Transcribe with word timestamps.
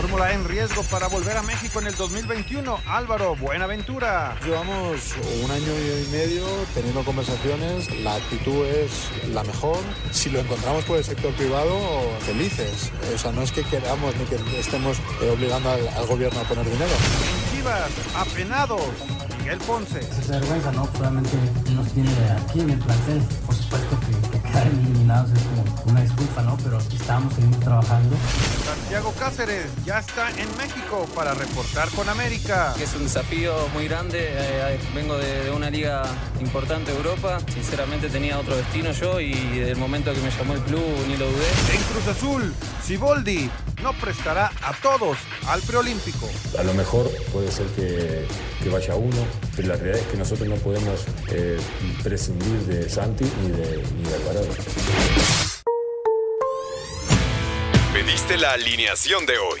Fórmula 0.00 0.32
en 0.32 0.44
riesgo 0.44 0.84
para 0.84 1.08
volver 1.08 1.36
a 1.36 1.42
México 1.42 1.80
en 1.80 1.88
el 1.88 1.96
2021. 1.96 2.78
Álvaro 2.86 3.34
Buenaventura. 3.34 4.36
Llevamos 4.44 5.16
un 5.42 5.50
año 5.50 5.72
y 5.72 6.08
medio 6.12 6.44
teniendo 6.72 7.02
conversaciones, 7.02 7.90
la 8.04 8.14
actitud 8.14 8.64
es 8.64 9.10
la 9.34 9.42
mejor. 9.42 9.78
Si 10.12 10.30
lo 10.30 10.38
encontramos 10.38 10.84
por 10.84 10.98
el 10.98 11.04
sector 11.04 11.32
privado, 11.34 11.76
felices. 12.20 12.92
O 13.12 13.18
sea, 13.18 13.32
no 13.32 13.42
es 13.42 13.50
que 13.50 13.64
queramos 13.64 14.14
ni 14.14 14.24
que 14.26 14.36
estemos 14.60 14.98
eh, 15.20 15.30
obligando 15.30 15.68
al, 15.68 15.88
al 15.88 16.06
gobierno 16.06 16.38
a 16.38 16.44
poner 16.44 16.64
dinero. 16.64 16.92
En 16.92 17.56
Chivas, 17.56 17.90
apenados. 18.14 18.82
Miguel 19.38 19.58
Ponce. 19.66 19.98
Es 19.98 20.28
vergüenza, 20.28 20.70
¿no? 20.70 20.86
Probablemente 20.92 21.36
nos 21.72 21.92
tiene 21.92 22.10
aquí 22.38 22.60
en 22.60 22.70
el 22.70 22.78
plantel. 22.78 23.20
Por 23.44 23.54
supuesto 23.56 23.98
que, 23.98 24.27
eliminados 24.66 25.30
es 25.32 25.42
como 25.42 25.90
una 25.90 26.02
disculpa, 26.02 26.42
¿no? 26.42 26.56
Pero 26.62 26.78
aquí 26.78 26.96
estamos, 26.96 27.34
seguimos 27.34 27.60
trabajando. 27.60 28.16
Santiago 28.64 29.12
Cáceres 29.18 29.66
ya 29.84 29.98
está 29.98 30.30
en 30.30 30.48
México 30.56 31.06
para 31.14 31.34
reportar 31.34 31.88
con 31.90 32.08
América. 32.08 32.74
Es 32.80 32.94
un 32.94 33.04
desafío 33.04 33.54
muy 33.74 33.86
grande. 33.88 34.18
eh, 34.20 34.80
vengo 34.94 35.16
de, 35.16 35.44
de 35.44 35.50
una 35.50 35.70
liga 35.70 36.02
importante 36.40 36.90
de 36.90 36.96
Europa. 36.96 37.38
Sinceramente 37.52 38.08
tenía 38.08 38.38
otro 38.38 38.56
destino 38.56 38.92
yo 38.92 39.20
y 39.20 39.32
desde 39.32 39.72
el 39.72 39.76
momento 39.78 40.12
que 40.12 40.20
me 40.20 40.30
llamó 40.30 40.54
el 40.54 40.60
club 40.62 40.82
ni 41.06 41.16
lo 41.16 41.26
dudé. 41.26 41.46
En 41.74 41.82
Cruz 41.92 42.08
Azul, 42.08 42.54
Siboldi 42.84 43.50
no 43.82 43.92
prestará 43.94 44.52
a 44.62 44.72
todos 44.82 45.18
al 45.46 45.60
preolímpico. 45.62 46.28
A 46.58 46.62
lo 46.62 46.74
mejor 46.74 47.10
puede 47.32 47.50
ser 47.50 47.66
que, 47.68 48.26
que 48.62 48.68
vaya 48.68 48.94
uno, 48.94 49.26
pero 49.56 49.68
la 49.68 49.76
realidad 49.76 50.00
es 50.00 50.06
que 50.06 50.16
nosotros 50.16 50.48
no 50.48 50.56
podemos 50.56 51.06
eh, 51.28 51.58
prescindir 52.02 52.60
de 52.66 52.88
Santi 52.88 53.24
ni 53.42 53.50
de, 53.50 53.82
ni 53.96 54.02
de 54.08 54.14
Alvarado. 54.14 54.48
Pediste 57.92 58.36
la 58.36 58.52
alineación 58.52 59.26
de 59.26 59.38
hoy. 59.38 59.60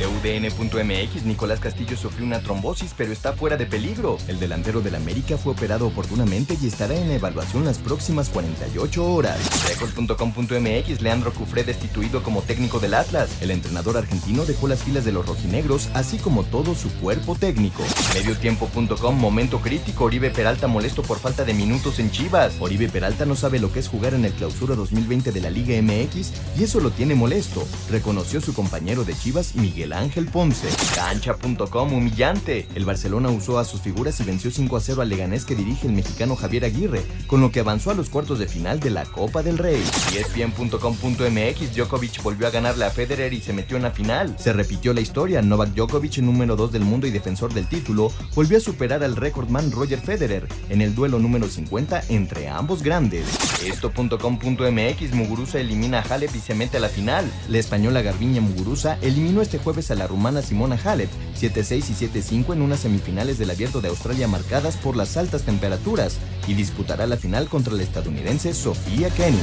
UDN.mx, 0.00 1.24
Nicolás 1.24 1.60
Castillo 1.60 1.96
sufrió 1.96 2.26
una 2.26 2.40
trombosis, 2.40 2.94
pero 2.96 3.12
está 3.12 3.32
fuera 3.32 3.56
de 3.56 3.66
peligro. 3.66 4.18
El 4.26 4.40
delantero 4.40 4.80
del 4.80 4.96
América 4.96 5.38
fue 5.38 5.52
operado 5.52 5.86
oportunamente 5.86 6.58
y 6.60 6.66
estará 6.66 6.96
en 6.96 7.10
evaluación 7.10 7.64
las 7.64 7.78
próximas 7.78 8.28
48 8.28 9.04
horas. 9.04 9.38
Record.com.mx, 9.68 11.00
Leandro 11.00 11.32
Cufré 11.32 11.62
destituido 11.62 12.22
como 12.22 12.42
técnico 12.42 12.80
del 12.80 12.94
Atlas. 12.94 13.40
El 13.40 13.50
entrenador 13.50 13.96
argentino 13.96 14.44
dejó 14.44 14.66
las 14.66 14.82
filas 14.82 15.04
de 15.04 15.12
los 15.12 15.26
rojinegros, 15.26 15.88
así 15.94 16.18
como 16.18 16.42
todo 16.42 16.74
su 16.74 16.92
cuerpo 16.94 17.36
técnico. 17.36 17.84
Mediotiempo.com, 18.14 19.16
momento 19.16 19.60
crítico, 19.60 20.04
Oribe 20.04 20.30
Peralta 20.30 20.66
molesto 20.66 21.02
por 21.02 21.18
falta 21.18 21.44
de 21.44 21.54
minutos 21.54 22.00
en 22.00 22.10
Chivas. 22.10 22.54
Oribe 22.58 22.88
Peralta 22.88 23.26
no 23.26 23.36
sabe 23.36 23.60
lo 23.60 23.72
que 23.72 23.78
es 23.78 23.88
jugar 23.88 24.14
en 24.14 24.24
el 24.24 24.32
clausura 24.32 24.74
2020 24.74 25.30
de 25.30 25.40
la 25.40 25.50
Liga 25.50 25.80
MX 25.80 26.32
y 26.58 26.64
eso 26.64 26.80
lo 26.80 26.90
tiene 26.90 27.14
molesto, 27.14 27.66
reconoció 27.90 28.40
su 28.40 28.54
compañero 28.54 29.04
de 29.04 29.16
Chivas, 29.16 29.54
Miguel 29.54 29.83
Ángel 29.92 30.26
Ponce. 30.26 30.68
Cancha.com 30.94 31.92
humillante. 31.92 32.66
El 32.74 32.84
Barcelona 32.84 33.28
usó 33.30 33.58
a 33.58 33.64
sus 33.64 33.80
figuras 33.80 34.18
y 34.20 34.24
venció 34.24 34.50
5 34.50 34.76
a 34.76 34.80
0 34.80 35.02
al 35.02 35.08
Leganés 35.08 35.44
que 35.44 35.54
dirige 35.54 35.86
el 35.86 35.92
mexicano 35.92 36.36
Javier 36.36 36.64
Aguirre, 36.64 37.02
con 37.26 37.40
lo 37.40 37.50
que 37.50 37.60
avanzó 37.60 37.90
a 37.90 37.94
los 37.94 38.08
cuartos 38.08 38.38
de 38.38 38.46
final 38.46 38.80
de 38.80 38.90
la 38.90 39.04
Copa 39.04 39.42
del 39.42 39.58
Rey. 39.58 39.82
ESPN.com.mx 40.16 41.76
Djokovic 41.76 42.22
volvió 42.22 42.46
a 42.46 42.50
ganarle 42.50 42.84
a 42.84 42.90
Federer 42.90 43.32
y 43.32 43.40
se 43.40 43.52
metió 43.52 43.76
en 43.76 43.82
la 43.82 43.90
final. 43.90 44.36
Se 44.38 44.52
repitió 44.52 44.92
la 44.94 45.00
historia. 45.00 45.42
Novak 45.42 45.74
Djokovic, 45.74 46.18
número 46.18 46.56
2 46.56 46.72
del 46.72 46.84
mundo 46.84 47.06
y 47.06 47.10
defensor 47.10 47.52
del 47.52 47.68
título, 47.68 48.12
volvió 48.34 48.58
a 48.58 48.60
superar 48.60 49.02
al 49.02 49.16
recordman 49.16 49.70
Roger 49.70 50.00
Federer 50.00 50.48
en 50.68 50.80
el 50.80 50.94
duelo 50.94 51.18
número 51.18 51.48
50 51.48 52.04
entre 52.08 52.48
ambos 52.48 52.82
grandes. 52.82 53.26
Esto.com.mx 53.64 55.14
Muguruza 55.14 55.58
elimina 55.58 56.00
a 56.00 56.02
Halep 56.02 56.34
y 56.34 56.40
se 56.40 56.54
mete 56.54 56.76
a 56.76 56.80
la 56.80 56.88
final. 56.88 57.30
La 57.48 57.58
española 57.58 58.02
Garbiña 58.02 58.40
Muguruza 58.40 58.98
eliminó 59.00 59.42
este 59.42 59.58
jueves 59.74 59.90
a 59.90 59.96
la 59.96 60.06
rumana 60.06 60.40
Simona 60.40 60.78
Halep 60.82 61.10
7-6 61.36 61.90
y 61.90 62.44
7-5 62.44 62.52
en 62.52 62.62
unas 62.62 62.78
semifinales 62.78 63.38
del 63.38 63.50
Abierto 63.50 63.80
de 63.80 63.88
Australia 63.88 64.28
marcadas 64.28 64.76
por 64.76 64.96
las 64.96 65.16
altas 65.16 65.42
temperaturas 65.42 66.18
y 66.46 66.54
disputará 66.54 67.08
la 67.08 67.16
final 67.16 67.48
contra 67.48 67.74
la 67.74 67.82
estadounidense 67.82 68.54
Sofía 68.54 69.10
Kenin. 69.10 69.40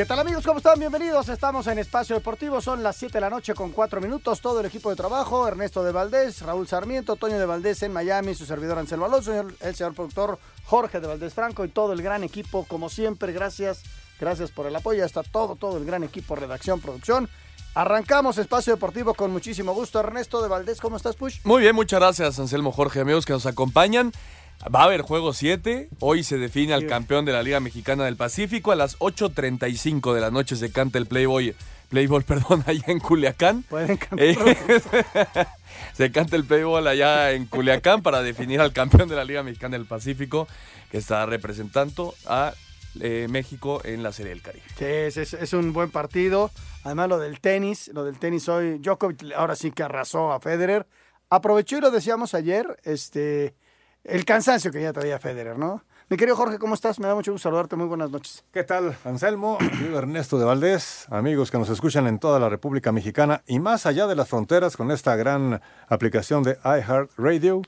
¿Qué 0.00 0.06
tal 0.06 0.18
amigos? 0.18 0.46
¿Cómo 0.46 0.56
están? 0.56 0.78
Bienvenidos. 0.78 1.28
Estamos 1.28 1.66
en 1.66 1.78
Espacio 1.78 2.16
Deportivo. 2.16 2.62
Son 2.62 2.82
las 2.82 2.96
7 2.96 3.12
de 3.12 3.20
la 3.20 3.28
noche 3.28 3.52
con 3.52 3.70
4 3.70 4.00
minutos. 4.00 4.40
Todo 4.40 4.60
el 4.60 4.64
equipo 4.64 4.88
de 4.88 4.96
trabajo, 4.96 5.46
Ernesto 5.46 5.84
de 5.84 5.92
Valdés, 5.92 6.40
Raúl 6.40 6.66
Sarmiento, 6.66 7.16
Toño 7.16 7.38
de 7.38 7.44
Valdés 7.44 7.82
en 7.82 7.92
Miami, 7.92 8.34
su 8.34 8.46
servidor 8.46 8.78
Anselmo 8.78 9.04
Alonso, 9.04 9.46
el 9.60 9.74
señor 9.76 9.94
productor 9.94 10.38
Jorge 10.64 11.00
de 11.00 11.06
Valdés 11.06 11.34
Franco 11.34 11.66
y 11.66 11.68
todo 11.68 11.92
el 11.92 12.00
gran 12.00 12.24
equipo, 12.24 12.64
como 12.64 12.88
siempre. 12.88 13.34
Gracias, 13.34 13.82
gracias 14.18 14.50
por 14.50 14.66
el 14.66 14.74
apoyo. 14.74 15.04
Está 15.04 15.22
todo, 15.22 15.54
todo 15.54 15.76
el 15.76 15.84
gran 15.84 16.02
equipo, 16.02 16.34
redacción, 16.34 16.80
producción. 16.80 17.28
Arrancamos 17.74 18.38
Espacio 18.38 18.72
Deportivo 18.72 19.12
con 19.12 19.30
muchísimo 19.30 19.74
gusto. 19.74 20.00
Ernesto 20.00 20.40
de 20.40 20.48
Valdés, 20.48 20.80
¿cómo 20.80 20.96
estás, 20.96 21.14
Push? 21.14 21.40
Muy 21.44 21.60
bien, 21.60 21.74
muchas 21.74 22.00
gracias, 22.00 22.38
Anselmo 22.38 22.72
Jorge, 22.72 23.00
amigos 23.00 23.26
que 23.26 23.34
nos 23.34 23.44
acompañan. 23.44 24.12
Va 24.62 24.82
a 24.82 24.84
haber 24.84 25.02
juego 25.02 25.32
7. 25.32 25.88
Hoy 26.00 26.22
se 26.22 26.36
define 26.36 26.74
al 26.74 26.86
campeón 26.86 27.24
de 27.24 27.32
la 27.32 27.42
Liga 27.42 27.60
Mexicana 27.60 28.04
del 28.04 28.16
Pacífico. 28.16 28.72
A 28.72 28.76
las 28.76 28.98
8.35 28.98 30.12
de 30.12 30.20
la 30.20 30.30
noche 30.30 30.54
se 30.56 30.70
canta 30.70 30.98
el 30.98 31.06
Playboy. 31.06 31.54
Playboy, 31.88 32.22
perdón, 32.26 32.62
allá 32.66 32.84
en 32.88 33.00
Culiacán. 33.00 33.62
Pueden. 33.62 33.98
Eh, 34.18 34.36
se 35.94 36.12
canta 36.12 36.36
el 36.36 36.44
Playboy 36.44 36.86
allá 36.86 37.32
en 37.32 37.46
Culiacán 37.46 38.02
para 38.02 38.22
definir 38.22 38.60
al 38.60 38.72
campeón 38.72 39.08
de 39.08 39.16
la 39.16 39.24
Liga 39.24 39.42
Mexicana 39.42 39.78
del 39.78 39.86
Pacífico, 39.86 40.46
que 40.90 40.98
está 40.98 41.24
representando 41.24 42.14
a 42.26 42.52
eh, 43.00 43.26
México 43.30 43.80
en 43.84 44.02
la 44.02 44.12
Serie 44.12 44.30
del 44.30 44.42
Caribe. 44.42 44.64
Sí, 44.78 44.84
es, 44.84 45.16
es- 45.16 45.34
es 45.34 45.52
un 45.54 45.72
buen 45.72 45.90
partido. 45.90 46.50
Además, 46.84 47.08
lo 47.08 47.18
del 47.18 47.40
tenis, 47.40 47.88
lo 47.94 48.04
del 48.04 48.18
tenis 48.18 48.46
hoy, 48.50 48.78
Djokovic 48.78 49.32
ahora 49.34 49.56
sí 49.56 49.70
que 49.72 49.82
arrasó 49.82 50.32
a 50.32 50.40
Federer. 50.40 50.86
Aprovechó 51.30 51.78
y 51.78 51.80
lo 51.80 51.90
decíamos 51.90 52.34
ayer, 52.34 52.66
este, 52.84 53.54
el 54.04 54.24
cansancio 54.24 54.70
que 54.70 54.82
ya 54.82 54.92
traía 54.92 55.18
Federer, 55.18 55.58
¿no? 55.58 55.84
Mi 56.08 56.16
querido 56.16 56.34
Jorge, 56.36 56.58
¿cómo 56.58 56.74
estás? 56.74 56.98
Me 56.98 57.06
da 57.06 57.14
mucho 57.14 57.30
gusto 57.30 57.48
saludarte. 57.48 57.76
Muy 57.76 57.86
buenas 57.86 58.10
noches. 58.10 58.42
¿Qué 58.52 58.64
tal, 58.64 58.96
Anselmo? 59.04 59.58
Querido 59.78 59.98
Ernesto 59.98 60.38
de 60.38 60.44
Valdés, 60.44 61.06
amigos 61.10 61.50
que 61.52 61.58
nos 61.58 61.68
escuchan 61.68 62.06
en 62.08 62.18
toda 62.18 62.40
la 62.40 62.48
República 62.48 62.90
Mexicana 62.90 63.42
y 63.46 63.60
más 63.60 63.86
allá 63.86 64.06
de 64.08 64.16
las 64.16 64.28
fronteras 64.28 64.76
con 64.76 64.90
esta 64.90 65.14
gran 65.14 65.60
aplicación 65.88 66.42
de 66.42 66.58
iHeartRadio. 66.64 67.62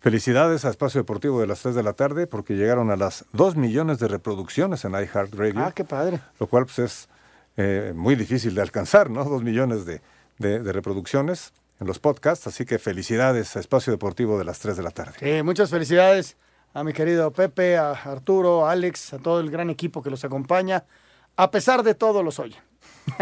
Felicidades 0.00 0.64
a 0.64 0.70
Espacio 0.70 1.00
Deportivo 1.00 1.40
de 1.40 1.46
las 1.46 1.60
3 1.62 1.74
de 1.74 1.82
la 1.82 1.92
tarde 1.92 2.26
porque 2.26 2.54
llegaron 2.54 2.90
a 2.90 2.96
las 2.96 3.24
2 3.32 3.56
millones 3.56 3.98
de 3.98 4.08
reproducciones 4.08 4.84
en 4.84 4.92
iHeartRadio. 4.92 5.60
Ah, 5.60 5.72
qué 5.72 5.84
padre. 5.84 6.20
Lo 6.40 6.48
cual 6.48 6.66
pues, 6.66 6.78
es 6.80 7.08
eh, 7.56 7.92
muy 7.94 8.14
difícil 8.16 8.54
de 8.54 8.62
alcanzar, 8.62 9.10
¿no? 9.10 9.24
2 9.24 9.42
millones 9.42 9.86
de, 9.86 10.00
de- 10.38 10.58
de 10.60 10.72
reproducciones 10.72 11.52
en 11.80 11.86
los 11.86 11.98
podcasts. 11.98 12.46
Así 12.46 12.64
que 12.64 12.78
felicidades 12.78 13.56
a 13.56 13.60
Espacio 13.60 13.90
Deportivo 13.92 14.38
de 14.38 14.44
las 14.44 14.58
3 14.60 14.76
de 14.76 14.82
la 14.82 14.90
tarde. 14.90 15.12
Sí, 15.18 15.42
muchas 15.42 15.70
felicidades 15.70 16.36
a 16.74 16.84
mi 16.84 16.92
querido 16.92 17.30
Pepe, 17.32 17.76
a 17.78 17.90
Arturo, 17.92 18.66
a 18.66 18.72
Alex, 18.72 19.14
a 19.14 19.18
todo 19.18 19.40
el 19.40 19.50
gran 19.50 19.70
equipo 19.70 20.02
que 20.02 20.10
los 20.10 20.24
acompaña. 20.24 20.84
A 21.36 21.50
pesar 21.50 21.82
de 21.82 21.94
todo, 21.94 22.22
los 22.22 22.38
oyen. 22.38 22.60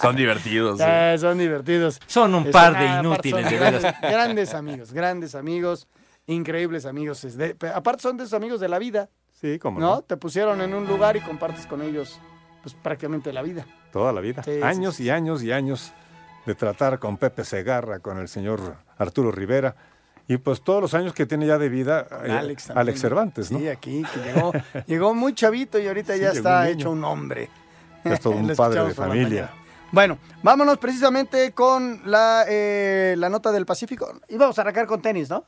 Son 0.00 0.16
divertidos. 0.16 0.78
sí. 0.78 0.84
Ah, 0.86 1.14
son 1.18 1.38
divertidos. 1.38 2.00
Son 2.06 2.34
un 2.34 2.46
Es- 2.46 2.52
par 2.52 2.78
de 2.78 2.86
inútiles, 3.00 3.50
de 3.50 3.56
grandes, 3.56 3.94
grandes 4.00 4.54
amigos, 4.54 4.92
grandes 4.92 5.34
amigos, 5.34 5.88
increíbles 6.26 6.86
amigos. 6.86 7.24
Es 7.24 7.36
de- 7.36 7.54
pe- 7.54 7.68
aparte 7.68 8.02
son 8.02 8.16
de 8.16 8.24
esos 8.24 8.34
amigos 8.34 8.60
de 8.60 8.68
la 8.68 8.78
vida, 8.78 9.08
Sí, 9.40 9.58
como 9.58 9.80
¿no? 9.80 9.96
no. 9.96 10.02
Te 10.02 10.16
pusieron 10.16 10.60
en 10.62 10.74
un 10.74 10.86
lugar 10.86 11.16
y 11.16 11.20
compartes 11.20 11.66
con 11.66 11.82
ellos 11.82 12.18
pues 12.62 12.74
prácticamente 12.74 13.32
la 13.32 13.42
vida. 13.42 13.66
Toda 13.92 14.12
la 14.12 14.20
vida. 14.22 14.42
Sí, 14.42 14.52
sí, 14.56 14.62
años 14.62 14.96
sí, 14.96 15.04
y 15.04 15.10
años 15.10 15.42
y 15.42 15.52
años 15.52 15.92
de 16.46 16.54
tratar 16.54 16.98
con 16.98 17.16
Pepe 17.16 17.44
Segarra, 17.44 18.00
con 18.00 18.18
el 18.18 18.28
señor 18.28 18.76
Arturo 18.98 19.30
Rivera. 19.30 19.74
Y 20.26 20.38
pues 20.38 20.62
todos 20.62 20.80
los 20.80 20.94
años 20.94 21.12
que 21.12 21.26
tiene 21.26 21.46
ya 21.46 21.58
de 21.58 21.68
vida 21.68 22.06
eh, 22.24 22.30
Alex. 22.74 23.00
Cervantes, 23.00 23.50
¿no? 23.50 23.58
Sí, 23.58 23.68
aquí, 23.68 24.04
que 24.14 24.20
llegó, 24.20 24.52
llegó 24.86 25.14
muy 25.14 25.34
chavito 25.34 25.78
y 25.78 25.86
ahorita 25.86 26.14
Sí, 26.14 26.20
ya 26.20 26.30
está 26.30 26.60
un 26.60 26.66
hecho 26.66 26.90
un 26.90 27.04
hombre. 27.04 27.50
Es 28.04 28.20
todo 28.20 28.32
un 28.36 28.54
padre 28.56 28.84
de 28.84 28.94
familia. 28.94 29.50
Bueno, 29.92 30.18
vámonos 30.42 30.78
precisamente 30.78 31.52
con 31.52 32.02
la, 32.06 32.44
eh, 32.48 33.14
la 33.18 33.28
nota 33.28 33.52
del 33.52 33.66
Pacífico. 33.66 34.20
Y 34.28 34.36
vamos 34.36 34.58
a 34.58 34.62
arrancar 34.62 34.86
con 34.86 35.00
tenis, 35.02 35.28
¿no? 35.28 35.44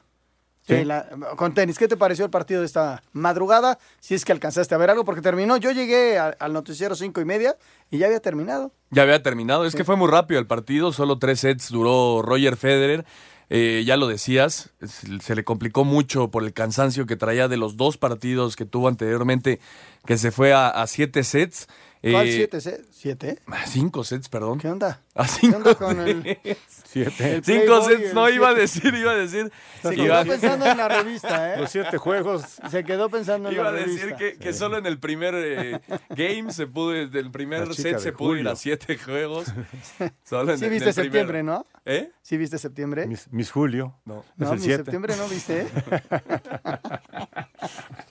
Sí. 0.66 0.84
la- 0.84 1.08
con 1.36 1.54
tenis. 1.54 1.78
¿Qué 1.78 1.86
te 1.88 1.96
pareció 1.96 2.24
el 2.24 2.30
partido 2.30 2.60
de 2.60 2.66
esta 2.66 3.02
madrugada? 3.12 3.78
Si 4.00 4.14
es 4.14 4.24
que 4.24 4.32
alcanzaste 4.32 4.74
a 4.74 4.78
ver 4.78 4.90
algo, 4.90 5.04
porque 5.04 5.20
terminó. 5.20 5.56
Yo 5.56 5.70
llegué 5.70 6.18
a- 6.18 6.34
al 6.38 6.52
noticiero 6.52 6.94
cinco 6.96 7.20
y 7.20 7.24
media 7.24 7.56
y 7.90 7.98
ya 7.98 8.06
había 8.06 8.20
terminado. 8.20 8.72
Ya 8.90 9.02
había 9.02 9.22
terminado. 9.22 9.64
Es 9.64 9.74
que 9.76 9.84
fue 9.84 9.96
muy 9.96 10.10
rápido 10.10 10.40
el 10.40 10.46
partido. 10.46 10.92
Solo 10.92 11.18
tres 11.18 11.40
sets 11.40 11.70
duró 11.70 12.20
Roger 12.22 12.56
Federer. 12.56 13.04
Eh, 13.48 13.84
ya 13.86 13.96
lo 13.96 14.08
decías, 14.08 14.70
se 14.84 15.20
se 15.20 15.34
le 15.36 15.44
complicó 15.44 15.84
mucho 15.84 16.32
por 16.32 16.42
el 16.42 16.52
cansancio 16.52 17.06
que 17.06 17.14
traía 17.14 17.46
de 17.46 17.56
los 17.56 17.76
dos 17.76 17.96
partidos 17.96 18.56
que 18.56 18.64
tuvo 18.64 18.88
anteriormente, 18.88 19.60
que 20.04 20.18
se 20.18 20.32
fue 20.32 20.52
a, 20.52 20.66
a 20.68 20.86
siete 20.88 21.22
sets. 21.22 21.68
¿Cuál 22.12 22.28
Eh, 22.28 22.32
siete? 22.32 22.60
se- 22.60 22.80
¿Siete? 22.90 23.38
a 23.46 23.66
Cinco 23.66 24.04
sets, 24.04 24.28
perdón. 24.28 24.58
¿Qué 24.58 24.68
onda? 24.68 25.02
A 25.14 25.22
¿Qué 25.24 25.28
cinco 25.28 25.56
onda 25.58 25.74
con 25.74 26.00
el, 26.00 26.22
sets. 26.22 26.82
Siete. 26.84 27.34
el 27.36 27.44
Cinco 27.44 27.64
Playboy, 27.66 27.94
sets, 27.96 28.08
el 28.08 28.14
no 28.14 28.28
iba 28.28 28.48
a 28.48 28.54
decir, 28.54 28.94
iba 28.94 29.12
a 29.12 29.14
decir. 29.14 29.50
Se 29.82 29.94
iba, 29.94 30.22
quedó 30.22 30.32
pensando 30.32 30.66
en 30.66 30.76
la 30.76 30.88
revista, 31.02 31.54
¿eh? 31.54 31.60
Los 31.60 31.70
siete 31.70 31.96
juegos. 31.98 32.42
Se 32.70 32.84
quedó 32.84 33.08
pensando 33.08 33.48
en 33.48 33.54
iba 33.54 33.64
la 33.64 33.70
a 33.70 33.72
decir 33.72 34.14
revista. 34.16 34.38
que, 34.40 34.52
solo 34.52 34.78
en 34.78 34.86
el 34.86 34.98
primer 34.98 35.34
eh, 35.36 35.80
game 36.10 36.52
se 36.52 36.66
pudo, 36.66 36.90
del 36.90 37.30
primer 37.30 37.74
set 37.74 37.94
de 37.96 38.00
se 38.00 38.12
pudo 38.12 38.32
ir 38.32 38.38
Julio. 38.38 38.52
a 38.52 38.56
siete 38.56 38.98
juegos. 38.98 39.46
Solo 40.24 40.52
en 40.52 40.58
Sí 40.58 40.64
el- 40.64 40.70
en 40.70 40.74
viste 40.74 40.88
el 40.90 40.94
septiembre. 40.94 41.42
¿no? 41.42 41.66
¿Eh? 41.84 42.10
¿Sí 42.22 42.36
viste 42.36 42.58
septiembre? 42.58 43.06
Miss, 43.06 43.28
Miss 43.30 43.50
Julio. 43.50 43.94
No. 44.04 44.20
Es 44.20 44.24
No, 44.38 44.52
el 44.52 44.58
mi 44.58 44.64
siete. 44.64 44.76
septiembre 44.84 45.14
no 45.16 45.28
viste, 45.28 45.62
¿eh? 45.62 45.68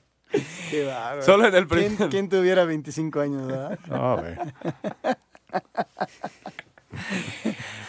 Qué. 0.69 0.93
Solo 1.21 1.47
en 1.47 1.55
el 1.55 1.67
¿Quién, 1.67 1.95
primer. 1.95 2.09
quién 2.09 2.29
tuviera 2.29 2.65
25 2.65 3.19
años, 3.19 3.47
verdad? 3.47 3.79
No, 3.87 4.17
güey. 4.17 4.35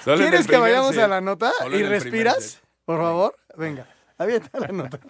¿Quieres 0.05 0.47
que 0.47 0.57
vayamos 0.57 0.95
set. 0.95 1.05
a 1.05 1.09
la 1.09 1.21
nota 1.21 1.53
Solo 1.59 1.77
y 1.79 1.83
respiras? 1.83 2.61
Por 2.85 2.99
favor, 3.01 3.35
venga, 3.57 3.87
avienta 4.19 4.59
la 4.61 4.69
nota. 4.69 5.01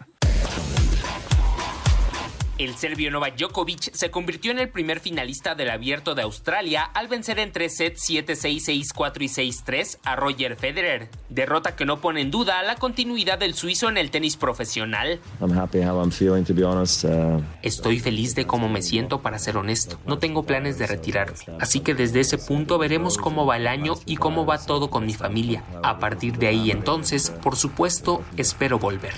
El 2.58 2.74
serbio 2.74 3.10
Novak 3.10 3.36
Djokovic 3.36 3.92
se 3.92 4.10
convirtió 4.10 4.50
en 4.50 4.58
el 4.58 4.70
primer 4.70 5.00
finalista 5.00 5.54
del 5.54 5.68
Abierto 5.68 6.14
de 6.14 6.22
Australia 6.22 6.84
al 6.84 7.06
vencer 7.06 7.38
en 7.38 7.52
tres 7.52 7.76
sets 7.76 8.08
7-6, 8.08 8.94
6-4 8.94 9.20
y 9.20 9.52
6-3 9.52 9.98
a 10.04 10.16
Roger 10.16 10.56
Federer, 10.56 11.10
derrota 11.28 11.76
que 11.76 11.84
no 11.84 12.00
pone 12.00 12.22
en 12.22 12.30
duda 12.30 12.62
la 12.62 12.76
continuidad 12.76 13.38
del 13.38 13.52
suizo 13.52 13.90
en 13.90 13.98
el 13.98 14.10
tenis 14.10 14.38
profesional. 14.38 15.20
Uh, 15.38 15.66
Estoy 17.60 18.00
feliz 18.00 18.34
de 18.34 18.46
cómo 18.46 18.70
me 18.70 18.80
siento, 18.80 19.20
para 19.20 19.38
ser 19.38 19.58
honesto. 19.58 20.00
No 20.06 20.18
tengo 20.18 20.44
planes 20.44 20.78
de 20.78 20.86
retirarme. 20.86 21.36
Así 21.60 21.80
que 21.80 21.94
desde 21.94 22.20
ese 22.20 22.38
punto 22.38 22.78
veremos 22.78 23.18
cómo 23.18 23.44
va 23.44 23.58
el 23.58 23.66
año 23.66 23.96
y 24.06 24.16
cómo 24.16 24.46
va 24.46 24.64
todo 24.64 24.88
con 24.88 25.04
mi 25.04 25.12
familia. 25.12 25.62
A 25.82 25.98
partir 25.98 26.38
de 26.38 26.46
ahí 26.46 26.70
entonces, 26.70 27.28
por 27.28 27.56
supuesto, 27.56 28.24
espero 28.38 28.78
volver. 28.78 29.12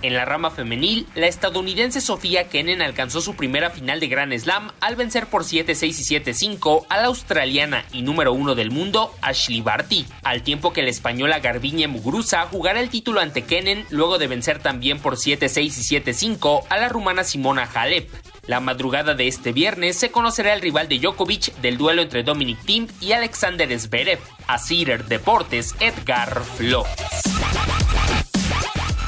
En 0.00 0.14
la 0.14 0.24
rama 0.24 0.50
femenil, 0.50 1.06
la 1.14 1.26
estadounidense 1.26 2.00
Sofía 2.00 2.21
Kenin 2.22 2.82
alcanzó 2.82 3.20
su 3.20 3.34
primera 3.34 3.70
final 3.70 3.98
de 3.98 4.06
Grand 4.06 4.32
Slam 4.38 4.70
al 4.80 4.94
vencer 4.94 5.26
por 5.26 5.42
7-6 5.42 5.86
y 5.86 6.20
7-5 6.20 6.86
a 6.88 6.98
la 6.98 7.06
australiana 7.06 7.84
y 7.92 8.02
número 8.02 8.32
uno 8.32 8.54
del 8.54 8.70
mundo, 8.70 9.12
Ashley 9.20 9.60
Barty, 9.60 10.06
al 10.22 10.42
tiempo 10.42 10.72
que 10.72 10.82
la 10.82 10.90
española 10.90 11.40
Garbiñe 11.40 11.88
Muguruza 11.88 12.46
jugará 12.46 12.80
el 12.80 12.90
título 12.90 13.20
ante 13.20 13.42
Kenin 13.42 13.84
luego 13.90 14.18
de 14.18 14.28
vencer 14.28 14.60
también 14.60 15.00
por 15.00 15.16
7-6 15.16 15.62
y 15.62 16.38
7-5 16.38 16.64
a 16.68 16.78
la 16.78 16.88
rumana 16.88 17.24
Simona 17.24 17.68
Halep. 17.74 18.08
La 18.46 18.60
madrugada 18.60 19.14
de 19.14 19.26
este 19.26 19.52
viernes 19.52 19.96
se 19.96 20.10
conocerá 20.10 20.54
el 20.54 20.60
rival 20.60 20.88
de 20.88 20.98
Djokovic 20.98 21.54
del 21.56 21.76
duelo 21.76 22.02
entre 22.02 22.22
Dominic 22.22 22.60
Thiem 22.64 22.86
y 23.00 23.12
Alexander 23.12 23.78
Zverev. 23.78 24.20
A 24.46 24.58
Cider 24.58 25.04
Deportes, 25.06 25.74
Edgar 25.80 26.42
Flores. 26.56 26.90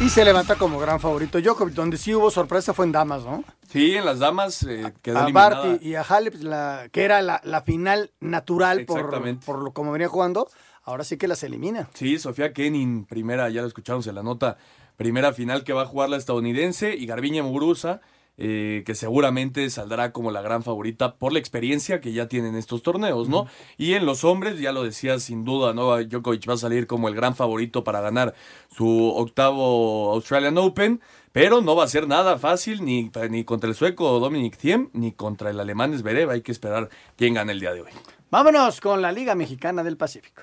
Y 0.00 0.11
se 0.11 0.25
levanta 0.25 0.56
como 0.56 0.79
gran 0.79 1.00
favorito 1.00 1.41
Djokovic, 1.41 1.75
donde 1.75 1.96
sí 1.96 2.14
hubo 2.14 2.31
sorpresa 2.31 2.75
fue 2.75 2.85
en 2.85 2.93
damas, 2.93 3.25
¿no? 3.25 3.43
Sí, 3.69 3.94
en 3.96 4.05
las 4.05 4.19
damas 4.19 4.62
eh, 4.64 4.93
quedó 5.00 5.19
a 5.19 5.23
eliminada. 5.23 5.56
Barty 5.62 5.88
y 5.88 5.94
a 5.94 6.02
Halep, 6.02 6.35
la, 6.43 6.88
que 6.93 7.05
era 7.05 7.23
la, 7.23 7.41
la 7.44 7.62
final 7.62 8.11
natural 8.20 8.85
por, 8.85 8.99
Exactamente. 8.99 9.46
por 9.46 9.62
lo 9.62 9.73
como 9.73 9.93
venía 9.93 10.08
jugando, 10.08 10.49
ahora 10.82 11.05
sí 11.05 11.17
que 11.17 11.26
las 11.29 11.43
elimina. 11.43 11.88
Sí, 11.94 12.19
Sofía 12.19 12.52
Kenin, 12.52 13.06
primera, 13.06 13.49
ya 13.50 13.62
lo 13.62 13.69
escuchamos 13.69 14.06
en 14.06 14.17
la 14.17 14.23
nota, 14.23 14.58
primera 14.96 15.32
final 15.32 15.64
que 15.64 15.73
va 15.73 15.82
a 15.82 15.87
jugar 15.87 16.11
la 16.11 16.17
estadounidense 16.17 16.94
y 16.94 17.06
Garbiñe 17.06 17.43
Muguruza, 17.43 18.00
eh, 18.37 18.83
que 18.85 18.95
seguramente 18.95 19.69
saldrá 19.71 20.13
como 20.13 20.31
la 20.31 20.43
gran 20.43 20.63
favorita 20.63 21.17
por 21.17 21.33
la 21.33 21.39
experiencia 21.39 22.01
que 22.01 22.13
ya 22.13 22.29
tienen 22.29 22.57
estos 22.57 22.83
torneos, 22.83 23.29
¿no? 23.29 23.47
Y 23.79 23.95
en 23.95 24.07
los 24.07 24.25
hombres, 24.25 24.59
ya 24.59 24.73
lo 24.73 24.83
decía 24.83 25.19
sin 25.21 25.45
duda, 25.45 25.73
¿no? 25.73 25.97
Djokovic 26.03 26.49
va 26.49 26.55
a 26.55 26.57
salir 26.57 26.87
como 26.87 27.09
el 27.09 27.15
gran 27.15 27.37
favorito 27.37 27.85
para 27.85 28.01
ganar 28.01 28.35
su 28.77 29.13
octavo 29.15 30.13
Australian 30.13 30.59
Open, 30.59 31.01
pero 31.33 31.61
no 31.61 31.77
va 31.77 31.85
a 31.85 31.89
ser 31.89 32.09
nada 32.09 32.39
fácil 32.39 32.85
ni, 32.85 33.11
ni 33.31 33.45
contra 33.45 33.69
el 33.69 33.77
sueco 33.77 34.19
Dominic 34.19 34.57
Thiem, 34.57 34.91
ni 34.93 35.13
contra 35.13 35.51
el 35.51 35.61
alemán 35.61 35.97
Zverev, 35.97 36.31
hay 36.31 36.43
que 36.43 36.53
esperar 36.53 36.89
quién 37.17 37.35
gana 37.35 37.53
el 37.53 37.61
día 37.61 37.73
de 37.73 37.83
hoy. 37.83 37.91
Vámonos 38.31 38.81
con 38.81 39.01
la 39.01 39.13
Liga 39.13 39.35
Mexicana 39.35 39.85
del 39.85 39.97
Pacífico. 39.97 40.43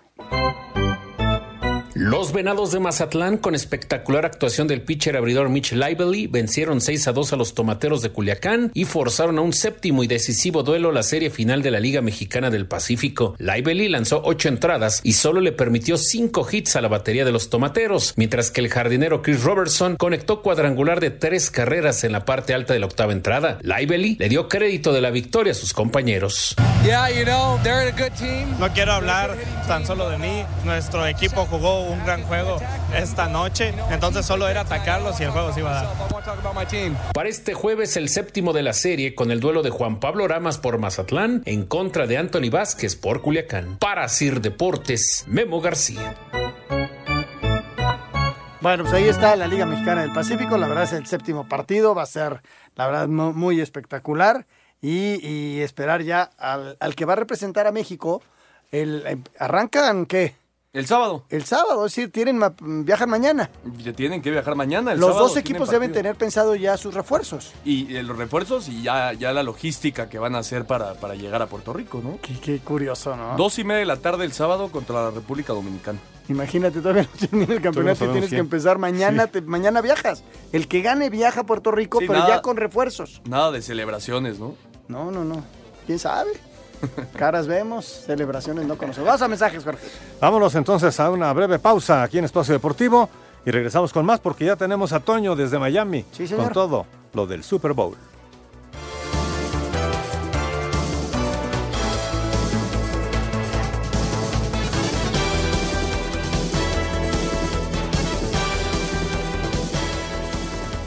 Los 2.03 2.33
Venados 2.33 2.71
de 2.71 2.79
Mazatlán, 2.79 3.37
con 3.37 3.53
espectacular 3.53 4.25
actuación 4.25 4.67
del 4.67 4.81
pitcher 4.81 5.15
abridor 5.15 5.49
Mitch 5.49 5.73
Lively, 5.73 6.25
vencieron 6.25 6.81
6 6.81 7.07
a 7.07 7.11
2 7.11 7.33
a 7.33 7.35
los 7.35 7.53
Tomateros 7.53 8.01
de 8.01 8.09
Culiacán 8.09 8.71
y 8.73 8.85
forzaron 8.85 9.37
a 9.37 9.41
un 9.41 9.53
séptimo 9.53 10.03
y 10.03 10.07
decisivo 10.07 10.63
duelo 10.63 10.91
la 10.91 11.03
serie 11.03 11.29
final 11.29 11.61
de 11.61 11.69
la 11.69 11.79
Liga 11.79 12.01
Mexicana 12.01 12.49
del 12.49 12.65
Pacífico. 12.65 13.35
Lively 13.37 13.87
lanzó 13.87 14.19
8 14.25 14.49
entradas 14.49 15.01
y 15.03 15.13
solo 15.13 15.41
le 15.41 15.51
permitió 15.51 15.95
5 15.95 16.47
hits 16.51 16.75
a 16.75 16.81
la 16.81 16.87
batería 16.87 17.23
de 17.23 17.31
los 17.31 17.51
Tomateros, 17.51 18.13
mientras 18.15 18.49
que 18.49 18.61
el 18.61 18.69
jardinero 18.69 19.21
Chris 19.21 19.43
Robertson 19.43 19.95
conectó 19.95 20.41
cuadrangular 20.41 21.01
de 21.01 21.11
3 21.11 21.51
carreras 21.51 22.03
en 22.03 22.13
la 22.13 22.25
parte 22.25 22.55
alta 22.55 22.73
de 22.73 22.79
la 22.79 22.87
octava 22.87 23.11
entrada. 23.11 23.59
Lively 23.61 24.15
le 24.17 24.27
dio 24.27 24.49
crédito 24.49 24.91
de 24.91 25.01
la 25.01 25.11
victoria 25.11 25.51
a 25.51 25.55
sus 25.55 25.71
compañeros. 25.71 26.55
No 28.59 28.73
quiero 28.73 28.91
hablar 28.91 29.37
tan 29.67 29.85
solo 29.85 30.09
de 30.09 30.17
mí. 30.17 30.43
Nuestro 30.65 31.05
equipo 31.05 31.45
jugó 31.45 31.90
un 31.91 32.03
gran 32.05 32.23
juego 32.23 32.57
esta 32.95 33.27
noche, 33.27 33.73
entonces 33.89 34.25
solo 34.25 34.47
era 34.47 34.61
atacarlos 34.61 35.19
y 35.19 35.23
el 35.23 35.31
juego 35.31 35.53
se 35.53 35.59
iba 35.59 35.79
a 35.79 35.83
dar. 35.83 35.93
Para 37.13 37.29
este 37.29 37.53
jueves, 37.53 37.97
el 37.97 38.09
séptimo 38.09 38.53
de 38.53 38.63
la 38.63 38.73
serie, 38.73 39.15
con 39.15 39.31
el 39.31 39.39
duelo 39.39 39.61
de 39.63 39.69
Juan 39.69 39.99
Pablo 39.99 40.27
Ramas 40.27 40.57
por 40.57 40.77
Mazatlán 40.77 41.43
en 41.45 41.65
contra 41.65 42.07
de 42.07 42.17
Anthony 42.17 42.49
Vázquez 42.51 42.95
por 42.95 43.21
Culiacán. 43.21 43.77
Para 43.79 44.07
Sir 44.09 44.41
Deportes, 44.41 45.25
Memo 45.27 45.61
García. 45.61 46.15
Bueno, 48.61 48.83
pues 48.83 48.93
ahí 48.93 49.05
está 49.05 49.35
la 49.35 49.47
Liga 49.47 49.65
Mexicana 49.65 50.01
del 50.01 50.13
Pacífico. 50.13 50.55
La 50.57 50.67
verdad 50.67 50.83
es 50.83 50.93
el 50.93 51.07
séptimo 51.07 51.49
partido. 51.49 51.95
Va 51.95 52.03
a 52.03 52.05
ser, 52.05 52.41
la 52.75 52.85
verdad, 52.85 53.07
mu- 53.07 53.33
muy 53.33 53.59
espectacular. 53.59 54.45
Y, 54.83 55.19
y 55.27 55.61
esperar 55.61 56.01
ya 56.03 56.29
al, 56.37 56.77
al 56.79 56.95
que 56.95 57.05
va 57.05 57.13
a 57.13 57.15
representar 57.15 57.65
a 57.65 57.71
México. 57.71 58.21
El, 58.71 59.03
eh, 59.07 59.17
¿Arrancan 59.39 60.05
qué? 60.05 60.35
El 60.73 60.87
sábado. 60.87 61.25
El 61.29 61.43
sábado, 61.43 61.85
es 61.85 61.93
decir, 61.93 62.11
tienen, 62.13 62.37
ma- 62.37 62.53
viajan 62.61 63.09
mañana. 63.09 63.49
Ya 63.83 63.91
tienen 63.91 64.21
que 64.21 64.31
viajar 64.31 64.55
mañana. 64.55 64.93
el 64.93 64.99
Los 65.01 65.09
sábado 65.09 65.27
dos 65.27 65.35
equipos 65.37 65.69
deben 65.69 65.91
tener 65.91 66.15
pensado 66.15 66.55
ya 66.55 66.77
sus 66.77 66.93
refuerzos. 66.93 67.51
Y 67.65 67.93
eh, 67.93 68.03
los 68.03 68.17
refuerzos 68.17 68.69
y 68.69 68.81
ya, 68.81 69.11
ya 69.11 69.33
la 69.33 69.43
logística 69.43 70.07
que 70.07 70.17
van 70.17 70.33
a 70.33 70.39
hacer 70.39 70.65
para, 70.65 70.93
para 70.93 71.15
llegar 71.15 71.41
a 71.41 71.47
Puerto 71.47 71.73
Rico, 71.73 71.99
¿no? 72.01 72.19
Qué, 72.21 72.39
qué 72.39 72.59
curioso, 72.59 73.17
¿no? 73.17 73.35
Dos 73.35 73.59
y 73.59 73.65
media 73.65 73.79
de 73.79 73.85
la 73.85 73.97
tarde 73.97 74.23
el 74.23 74.31
sábado 74.31 74.71
contra 74.71 75.03
la 75.03 75.11
República 75.11 75.51
Dominicana. 75.51 75.99
Imagínate, 76.29 76.79
todavía 76.79 77.03
no 77.03 77.09
termina 77.19 77.53
el 77.53 77.61
campeonato 77.61 78.05
y 78.05 78.09
tienes 78.09 78.29
que 78.29 78.37
empezar 78.37 78.77
mañana. 78.77 79.27
te- 79.27 79.41
mañana 79.41 79.81
viajas. 79.81 80.23
El 80.53 80.69
que 80.69 80.81
gane 80.81 81.09
viaja 81.09 81.41
a 81.41 81.45
Puerto 81.45 81.71
Rico, 81.71 81.99
Sí, 81.99 82.07
pero 82.07 82.19
nada. 82.19 82.35
ya 82.37 82.41
con 82.41 82.55
refuerzos. 82.55 83.21
Nada 83.27 83.51
de 83.51 83.61
celebraciones, 83.61 84.39
¿no? 84.39 84.55
No, 84.87 85.11
no, 85.11 85.25
no. 85.25 85.43
¿Quién 85.85 85.99
sabe? 85.99 86.31
Caras 87.17 87.47
vemos, 87.47 87.85
celebraciones 87.85 88.65
no 88.65 88.77
conocemos. 88.77 89.07
Vamos 89.07 89.21
a 89.21 89.27
mensajes, 89.27 89.63
Jorge. 89.63 89.87
Vámonos 90.19 90.55
entonces 90.55 90.99
a 90.99 91.09
una 91.09 91.31
breve 91.33 91.59
pausa 91.59 92.03
aquí 92.03 92.17
en 92.17 92.25
Espacio 92.25 92.53
Deportivo 92.53 93.09
y 93.45 93.51
regresamos 93.51 93.91
con 93.93 94.05
más 94.05 94.19
porque 94.19 94.45
ya 94.45 94.55
tenemos 94.55 94.93
a 94.93 94.99
Toño 94.99 95.35
desde 95.35 95.57
Miami 95.59 96.05
señor. 96.11 96.43
con 96.43 96.53
todo 96.53 96.85
lo 97.13 97.27
del 97.27 97.43
Super 97.43 97.73
Bowl. 97.73 97.95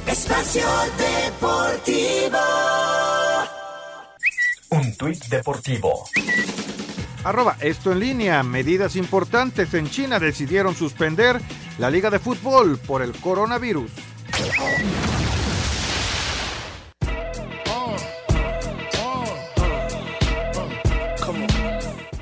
Espacio 0.06 0.64
Deportivo. 0.96 2.73
Tuit 4.96 5.24
deportivo. 5.26 6.04
Arroba 7.24 7.56
esto 7.60 7.92
en 7.92 8.00
línea. 8.00 8.42
Medidas 8.42 8.96
importantes 8.96 9.72
en 9.74 9.88
China 9.88 10.18
decidieron 10.18 10.74
suspender 10.74 11.40
la 11.78 11.90
Liga 11.90 12.10
de 12.10 12.18
Fútbol 12.18 12.78
por 12.78 13.02
el 13.02 13.12
coronavirus. 13.12 13.90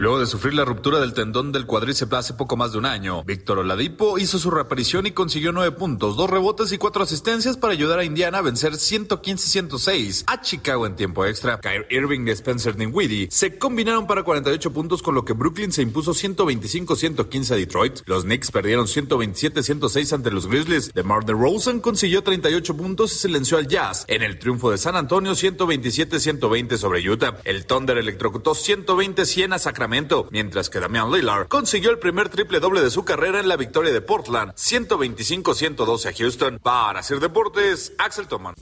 Luego 0.02 0.18
de 0.18 0.26
sufrir 0.26 0.54
la 0.54 0.64
ruptura 0.64 0.98
del 0.98 1.14
tendón 1.14 1.52
del 1.52 1.64
cuadríceps 1.64 2.12
hace 2.14 2.34
poco 2.34 2.56
más 2.56 2.72
de 2.72 2.78
un 2.78 2.86
año, 2.86 3.22
Víctor 3.22 3.60
Oladipo 3.60 4.18
hizo 4.18 4.40
su 4.40 4.50
reaparición 4.50 5.06
y 5.06 5.12
consiguió 5.12 5.52
nueve 5.52 5.70
puntos, 5.70 6.16
dos 6.16 6.28
rebotes 6.28 6.72
y 6.72 6.78
cuatro 6.78 7.04
asistencias 7.04 7.56
para 7.56 7.72
ayudar 7.72 8.00
a 8.00 8.04
Indiana 8.04 8.38
a 8.38 8.42
vencer 8.42 8.72
115-106 8.72 10.24
a 10.26 10.40
Chicago 10.40 10.88
en 10.88 10.96
tiempo 10.96 11.24
extra. 11.24 11.60
Kyrie 11.60 11.86
Irving 11.88 12.26
y 12.26 12.32
Spencer 12.32 12.74
Dinwiddie 12.74 13.28
se 13.30 13.56
combinaron 13.58 14.08
para 14.08 14.24
48 14.24 14.72
puntos 14.72 15.04
con 15.04 15.14
lo 15.14 15.24
que 15.24 15.34
Brooklyn 15.34 15.70
se 15.70 15.82
impuso 15.82 16.14
125-115 16.14 17.52
a 17.52 17.54
Detroit. 17.54 18.00
Los 18.06 18.24
Knicks 18.24 18.50
perdieron 18.50 18.86
127-106 18.86 20.14
ante 20.14 20.32
los 20.32 20.48
Grizzlies. 20.48 20.92
DeMar 20.92 21.24
DeRozan 21.24 21.78
consiguió 21.78 22.24
38 22.24 22.76
puntos 22.76 23.12
y 23.12 23.18
se 23.18 23.28
venció 23.28 23.56
al 23.56 23.68
Jazz 23.68 24.04
en 24.08 24.22
el 24.24 24.40
triunfo 24.40 24.72
de 24.72 24.78
San 24.78 24.96
Antonio 24.96 25.34
127-120 25.34 26.76
sobre 26.76 27.08
Utah. 27.08 27.38
El 27.44 27.66
Thunder 27.66 27.98
electrocutó 27.98 28.56
120-100 28.56 29.54
a 29.54 29.58
Sacramento 29.60 29.91
mientras 30.30 30.70
que 30.70 30.80
Damian 30.80 31.10
Lillard 31.10 31.48
consiguió 31.48 31.90
el 31.90 31.98
primer 31.98 32.28
triple 32.28 32.60
doble 32.60 32.80
de 32.80 32.90
su 32.90 33.04
carrera 33.04 33.40
en 33.40 33.48
la 33.48 33.56
victoria 33.56 33.92
de 33.92 34.00
Portland, 34.00 34.52
125-112 34.54 36.06
a 36.06 36.12
Houston. 36.12 36.58
Para 36.62 37.00
hacer 37.00 37.20
deportes, 37.20 37.92
Axel 37.98 38.26
Toman. 38.26 38.54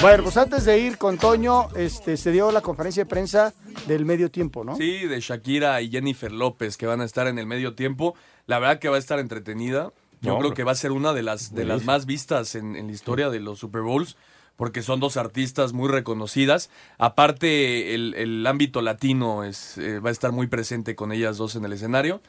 Bueno, 0.00 0.24
pues 0.24 0.36
antes 0.36 0.64
de 0.64 0.78
ir 0.78 0.98
con 0.98 1.16
Toño, 1.18 1.68
este, 1.76 2.16
se 2.16 2.32
dio 2.32 2.50
la 2.50 2.60
conferencia 2.60 3.04
de 3.04 3.08
prensa 3.08 3.54
del 3.86 4.04
medio 4.04 4.30
tiempo, 4.30 4.64
¿no? 4.64 4.76
Sí, 4.76 5.06
de 5.06 5.20
Shakira 5.20 5.80
y 5.80 5.90
Jennifer 5.90 6.32
López 6.32 6.76
que 6.76 6.86
van 6.86 7.00
a 7.00 7.04
estar 7.04 7.26
en 7.28 7.38
el 7.38 7.46
medio 7.46 7.74
tiempo. 7.74 8.14
La 8.46 8.58
verdad 8.58 8.78
que 8.78 8.88
va 8.88 8.96
a 8.96 8.98
estar 8.98 9.18
entretenida. 9.18 9.92
Yo 10.20 10.32
No, 10.32 10.38
creo 10.38 10.54
que 10.54 10.64
va 10.64 10.72
a 10.72 10.76
ser 10.76 10.92
una 10.92 11.12
de 11.12 11.22
las, 11.22 11.54
de 11.54 11.64
las 11.64 11.84
más 11.84 12.06
vistas 12.06 12.54
en, 12.54 12.76
en 12.76 12.88
la 12.88 12.92
historia 12.92 13.30
de 13.30 13.40
los 13.40 13.58
Super 13.58 13.82
Bowls, 13.82 14.16
porque 14.56 14.82
son 14.82 15.00
dos 15.00 15.16
artistas 15.16 15.72
muy 15.72 15.88
reconocidas. 15.88 16.70
Aparte, 16.98 17.94
el, 17.94 18.14
el 18.14 18.46
ámbito 18.46 18.80
latino 18.82 19.44
es, 19.44 19.76
eh, 19.78 19.98
va 19.98 20.08
a 20.08 20.12
estar 20.12 20.32
muy 20.32 20.46
presente 20.46 20.94
con 20.94 21.12
ellas 21.12 21.36
dos 21.36 21.56
en 21.56 21.64
el 21.64 21.72
escenario. 21.72 22.20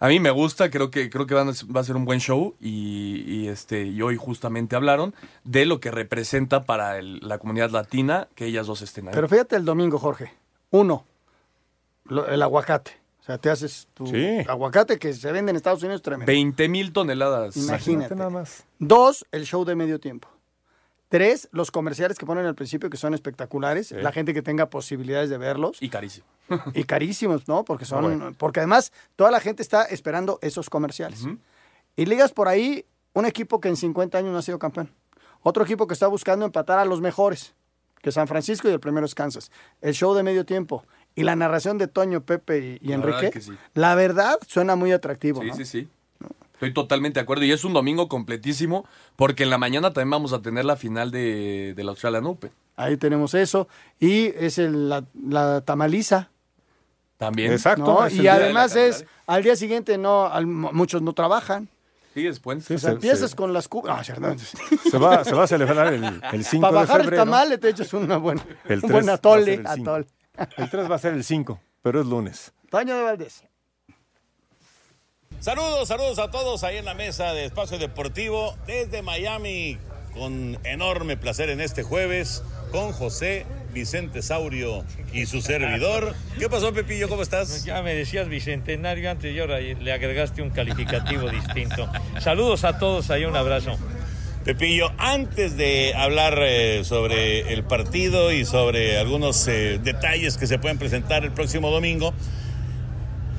A 0.00 0.08
mí 0.08 0.18
me 0.20 0.30
gusta, 0.30 0.70
creo 0.70 0.90
que, 0.90 1.08
creo 1.08 1.26
que 1.26 1.34
van 1.34 1.48
a- 1.48 1.52
va 1.74 1.80
a 1.80 1.84
ser 1.84 1.96
un 1.96 2.04
buen 2.04 2.20
show 2.20 2.54
y, 2.60 3.22
y, 3.26 3.48
este, 3.48 3.84
y 3.84 4.02
hoy 4.02 4.16
justamente 4.16 4.76
hablaron 4.76 5.14
de 5.44 5.66
lo 5.66 5.78
que 5.80 5.90
representa 5.90 6.64
para 6.64 6.98
el- 6.98 7.20
la 7.20 7.38
comunidad 7.38 7.70
latina 7.70 8.28
que 8.34 8.46
ellas 8.46 8.66
dos 8.66 8.82
estén 8.82 9.08
ahí. 9.08 9.14
Pero 9.14 9.28
fíjate 9.28 9.56
el 9.56 9.64
domingo, 9.64 9.98
Jorge. 9.98 10.32
Uno, 10.70 11.04
lo- 12.06 12.26
el 12.26 12.42
aguacate. 12.42 12.98
O 13.20 13.24
sea, 13.24 13.38
te 13.38 13.48
haces 13.48 13.88
tu 13.94 14.04
aguacate 14.46 14.98
que 14.98 15.14
se 15.14 15.32
vende 15.32 15.50
en 15.50 15.56
Estados 15.56 15.82
Unidos 15.82 16.02
tremendo. 16.02 16.26
20 16.26 16.68
mil 16.68 16.92
toneladas. 16.92 17.56
Imagínate. 17.56 18.14
Dos, 18.78 19.24
el 19.32 19.46
show 19.46 19.64
de 19.64 19.74
medio 19.74 19.98
tiempo. 20.00 20.28
Tres, 21.08 21.48
los 21.52 21.70
comerciales 21.70 22.18
que 22.18 22.26
ponen 22.26 22.46
al 22.46 22.54
principio 22.54 22.90
que 22.90 22.96
son 22.96 23.14
espectaculares. 23.14 23.92
La 23.92 24.10
gente 24.10 24.34
que 24.34 24.42
tenga 24.42 24.70
posibilidades 24.70 25.30
de 25.30 25.38
verlos. 25.38 25.80
Y 25.80 25.88
carísimo. 25.88 26.26
Y 26.74 26.84
carísimos, 26.84 27.46
¿no? 27.46 27.64
Porque 27.64 27.84
son. 27.84 28.02
Bueno. 28.02 28.34
Porque 28.36 28.60
además 28.60 28.92
toda 29.16 29.30
la 29.30 29.40
gente 29.40 29.62
está 29.62 29.84
esperando 29.84 30.38
esos 30.42 30.70
comerciales. 30.70 31.24
Y 31.96 32.06
ligas 32.06 32.32
por 32.32 32.48
ahí 32.48 32.84
un 33.12 33.26
equipo 33.26 33.60
que 33.60 33.68
en 33.68 33.76
50 33.76 34.18
años 34.18 34.32
no 34.32 34.38
ha 34.38 34.42
sido 34.42 34.58
campeón. 34.58 34.90
Otro 35.42 35.62
equipo 35.62 35.86
que 35.86 35.94
está 35.94 36.06
buscando 36.06 36.44
empatar 36.44 36.78
a 36.78 36.84
los 36.84 37.00
mejores, 37.00 37.54
que 38.02 38.08
es 38.08 38.14
San 38.14 38.26
Francisco 38.26 38.68
y 38.68 38.72
el 38.72 38.80
primero 38.80 39.06
es 39.06 39.14
Kansas. 39.14 39.50
El 39.80 39.94
show 39.94 40.14
de 40.14 40.22
medio 40.22 40.44
tiempo 40.44 40.84
y 41.14 41.22
la 41.22 41.36
narración 41.36 41.78
de 41.78 41.86
Toño, 41.86 42.22
Pepe 42.22 42.58
y, 42.58 42.78
y 42.80 42.88
La 42.88 42.96
verdad 42.96 43.18
Enrique, 43.20 43.40
sí. 43.40 43.52
la 43.74 43.94
verdad 43.94 44.38
suena 44.48 44.74
muy 44.74 44.90
atractivo. 44.92 45.42
Sí, 45.42 45.48
¿no? 45.48 45.54
sí, 45.54 45.64
sí. 45.64 45.88
Estoy 46.54 46.72
totalmente 46.72 47.18
de 47.20 47.22
acuerdo. 47.24 47.44
Y 47.44 47.52
es 47.52 47.64
un 47.64 47.72
domingo 47.74 48.08
completísimo 48.08 48.86
porque 49.16 49.42
en 49.42 49.50
la 49.50 49.58
mañana 49.58 49.92
también 49.92 50.10
vamos 50.10 50.32
a 50.32 50.40
tener 50.40 50.64
la 50.64 50.76
final 50.76 51.10
de, 51.10 51.74
de 51.76 51.84
la 51.84 51.90
Australian 51.90 52.24
Open. 52.26 52.50
Ahí 52.76 52.96
tenemos 52.96 53.34
eso. 53.34 53.68
Y 54.00 54.26
es 54.36 54.58
el- 54.58 54.88
la, 54.88 55.04
la 55.28 55.60
tamaliza. 55.60 56.30
También. 57.18 57.56
¿no? 57.78 58.08
Y 58.08 58.26
además 58.26 58.74
es, 58.76 59.04
al 59.26 59.42
día 59.42 59.56
siguiente 59.56 59.98
no, 59.98 60.26
al- 60.26 60.46
muchos 60.46 61.00
no 61.02 61.12
trabajan. 61.12 61.68
Sí, 62.12 62.22
después. 62.22 62.70
o 62.70 62.78
sea, 62.78 62.92
empiezas 62.92 63.34
con 63.34 63.52
las 63.52 63.66
cubas. 63.66 63.98
Ah, 63.98 64.04
cierto. 64.04 64.36
Se 64.90 64.98
va, 64.98 65.24
se 65.24 65.34
va 65.34 65.44
a 65.44 65.46
celebrar 65.48 65.92
el, 65.92 66.04
el 66.32 66.44
5 66.44 66.60
Para 66.62 66.72
de 66.72 66.78
bajar 66.86 67.00
el 67.00 67.04
febrero. 67.06 67.24
tamal 67.24 67.58
te 67.58 67.68
echas 67.70 67.92
una 67.94 68.18
buena, 68.18 68.44
El 68.66 68.74
un 68.76 68.80
3 68.82 68.92
buen 68.92 69.08
atole. 69.10 69.54
el 69.54 69.66
cinco. 69.66 69.90
atole. 69.90 70.06
El 70.56 70.70
3 70.70 70.90
va 70.90 70.94
a 70.94 70.98
ser 70.98 71.14
el 71.14 71.24
5, 71.24 71.60
pero 71.82 72.00
es 72.00 72.06
lunes. 72.06 72.52
Toño 72.70 72.96
de 72.96 73.02
Valdés. 73.02 73.42
Saludos, 75.40 75.88
saludos 75.88 76.18
a 76.18 76.30
todos 76.30 76.64
ahí 76.64 76.78
en 76.78 76.84
la 76.84 76.94
mesa 76.94 77.32
de 77.34 77.44
Espacio 77.44 77.78
Deportivo 77.78 78.56
desde 78.66 79.02
Miami, 79.02 79.78
con 80.14 80.58
enorme 80.64 81.16
placer 81.16 81.50
en 81.50 81.60
este 81.60 81.82
jueves 81.82 82.42
con 82.70 82.92
José 82.92 83.44
Vicente 83.72 84.22
Saurio 84.22 84.84
y 85.12 85.26
su 85.26 85.42
servidor. 85.42 86.14
¿Qué 86.38 86.48
pasó, 86.48 86.72
Pepillo? 86.72 87.08
¿Cómo 87.08 87.22
estás? 87.22 87.64
Ya 87.64 87.82
me 87.82 87.94
decías 87.94 88.28
bicentenario 88.28 89.10
antes 89.10 89.34
y 89.34 89.38
ahora 89.38 89.60
le 89.60 89.92
agregaste 89.92 90.40
un 90.40 90.50
calificativo 90.50 91.28
distinto. 91.28 91.88
Saludos 92.20 92.64
a 92.64 92.78
todos, 92.78 93.10
ahí 93.10 93.24
un 93.24 93.36
abrazo. 93.36 93.76
Pepillo, 94.44 94.92
antes 94.98 95.56
de 95.56 95.94
hablar 95.96 96.38
eh, 96.42 96.84
sobre 96.84 97.52
el 97.52 97.64
partido 97.64 98.30
y 98.30 98.44
sobre 98.44 98.98
algunos 98.98 99.48
eh, 99.48 99.80
detalles 99.82 100.36
que 100.36 100.46
se 100.46 100.58
pueden 100.58 100.78
presentar 100.78 101.24
el 101.24 101.32
próximo 101.32 101.70
domingo, 101.70 102.12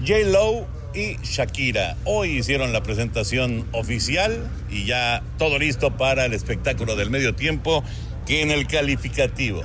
J. 0.02 0.20
Lowe 0.32 0.66
y 0.96 1.18
Shakira 1.24 1.98
hoy 2.06 2.38
hicieron 2.38 2.72
la 2.72 2.82
presentación 2.82 3.68
oficial 3.74 4.50
y 4.70 4.86
ya 4.86 5.22
todo 5.38 5.60
listo 5.60 5.98
para 5.98 6.26
el 6.26 6.34
espectáculo 6.34 6.96
del 6.96 7.10
medio 7.10 7.36
tiempo 7.36 7.84
que 8.26 8.42
en 8.42 8.50
el 8.50 8.66
calificativo 8.66 9.64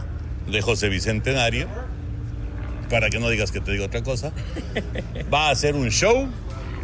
de 0.50 0.60
José 0.60 0.88
Bicentenario, 0.88 1.68
para 2.90 3.10
que 3.10 3.20
no 3.20 3.30
digas 3.30 3.52
que 3.52 3.60
te 3.60 3.70
digo 3.70 3.84
otra 3.84 4.02
cosa, 4.02 4.32
va 5.32 5.50
a 5.50 5.54
ser 5.54 5.76
un 5.76 5.90
show. 5.90 6.28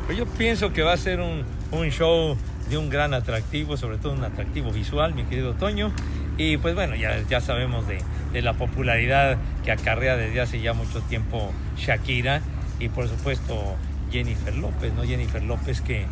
Pues 0.07 0.17
yo 0.17 0.27
pienso 0.27 0.73
que 0.73 0.83
va 0.83 0.93
a 0.93 0.97
ser 0.97 1.21
un, 1.21 1.45
un 1.73 1.91
show 1.91 2.37
de 2.71 2.79
un 2.79 2.89
gran 2.89 3.15
atractivo, 3.15 3.77
sobre 3.77 3.99
todo 3.99 4.13
un 4.13 4.25
atractivo 4.25 4.71
visual, 4.71 5.15
mi 5.15 5.25
querido 5.25 5.55
Toño. 5.55 5.93
Y 6.39 6.59
pues 6.59 6.75
bueno, 6.77 6.95
ya, 6.95 7.21
ya 7.29 7.41
sabemos 7.41 7.89
de, 7.89 7.99
de 8.33 8.43
la 8.43 8.53
popularidad 8.55 9.39
que 9.65 9.73
acarrea 9.73 10.17
desde 10.17 10.41
hace 10.41 10.61
ya 10.61 10.73
mucho 10.73 11.01
tiempo 11.03 11.53
Shakira 11.77 12.43
y 12.79 12.89
por 12.89 13.09
supuesto 13.09 13.77
Jennifer 14.11 14.55
López, 14.57 14.93
¿no? 14.95 15.03
Jennifer 15.05 15.43
López 15.43 15.81
que, 15.81 16.07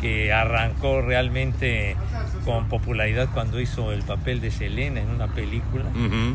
que 0.00 0.32
arrancó 0.32 1.00
realmente 1.02 1.96
con 2.44 2.68
popularidad 2.68 3.28
cuando 3.32 3.60
hizo 3.60 3.92
el 3.92 4.02
papel 4.02 4.40
de 4.40 4.50
Selena 4.50 5.00
en 5.00 5.08
una 5.10 5.28
película. 5.28 5.84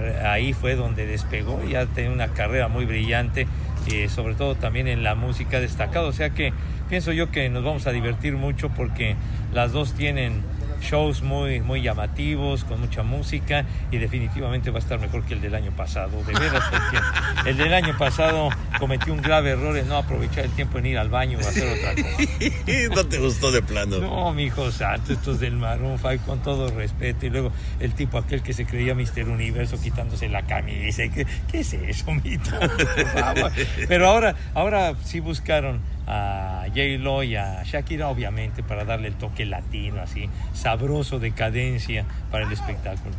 Eh, 0.02 0.22
Ahí 0.26 0.54
fue 0.54 0.76
donde 0.76 1.06
despegó, 1.06 1.64
ya 1.64 1.86
tenía 1.86 2.12
una 2.12 2.30
carrera 2.30 2.68
muy 2.68 2.86
brillante, 2.86 3.48
eh, 3.92 4.10
sobre 4.10 4.36
todo 4.36 4.56
también 4.56 4.88
en 4.88 5.04
la 5.04 5.16
música 5.16 5.60
destacado. 5.60 6.08
O 6.08 6.14
sea 6.14 6.32
que 6.32 6.54
pienso 6.90 7.12
yo 7.14 7.32
que 7.32 7.50
nos 7.50 7.64
vamos 7.64 7.88
a 7.88 7.92
divertir 7.92 8.34
mucho 8.36 8.70
porque 8.70 9.16
las 9.54 9.72
dos 9.72 9.94
tienen 9.94 10.42
shows 10.82 11.22
muy, 11.22 11.62
muy 11.62 11.82
llamativos, 11.82 12.64
con 12.64 12.82
mucha 12.82 13.04
música 13.04 13.66
y 13.92 13.98
definitivamente 13.98 14.72
va 14.72 14.78
a 14.78 14.82
estar 14.82 15.00
mejor 15.00 15.24
que 15.24 15.34
el 15.34 15.42
del 15.42 15.56
año 15.56 15.72
pasado. 15.72 16.24
De 16.24 16.34
veras, 16.34 16.64
el 17.46 17.58
del 17.58 17.74
año 17.74 17.98
pasado 17.98 18.50
cometió 18.80 19.14
un 19.14 19.22
grave 19.22 19.52
error 19.52 19.78
en 19.78 19.88
no 19.88 19.98
aprovechar 19.98 20.46
el 20.46 20.52
tiempo 20.52 20.80
en 20.80 20.88
ir 20.88 20.98
al 20.98 21.10
baño 21.10 21.38
o 21.38 21.42
hacer 21.42 21.68
otra 21.68 21.96
cosa. 21.96 22.96
¿No 22.96 23.06
te 23.06 23.20
gustó 23.20 23.52
de 23.52 23.62
plano? 23.62 24.00
No, 24.00 24.34
mi 24.34 24.44
hijo 24.44 24.72
santo, 24.72 25.14
estos 25.14 25.40
del 25.40 25.56
Maroon 25.56 25.98
5 25.98 26.26
con 26.26 26.42
todo 26.42 26.70
respeto. 26.70 27.26
Y 27.26 27.30
luego 27.30 27.52
el 27.80 27.94
tipo 27.94 28.18
aquel 28.18 28.42
que 28.42 28.54
se 28.54 28.66
creía 28.66 28.96
Mister 28.96 29.28
Universo 29.30 29.80
quitándose 29.82 30.30
la 30.30 30.44
camisa. 30.44 31.04
¿Qué, 31.14 31.26
qué 31.52 31.60
es 31.60 31.74
eso, 31.74 32.12
mito? 32.12 32.52
Por 32.60 33.08
favor. 33.08 33.52
Pero 33.88 34.08
ahora, 34.08 34.36
ahora 34.54 34.94
sí 35.04 35.20
buscaron 35.20 35.80
a 36.12 36.66
J-Lo 36.68 37.24
y 37.24 37.38
a 37.38 37.64
Shakira, 37.64 38.10
obviamente, 38.10 38.64
para 38.64 38.84
darle 38.84 39.08
el 39.08 39.16
toque 39.16 39.46
latino, 39.46 40.02
así, 40.02 40.30
sabroso 40.54 41.20
de 41.20 41.32
cadencia 41.32 42.06
para 42.30 42.46
el 42.46 42.52
espectáculo. 42.52 43.16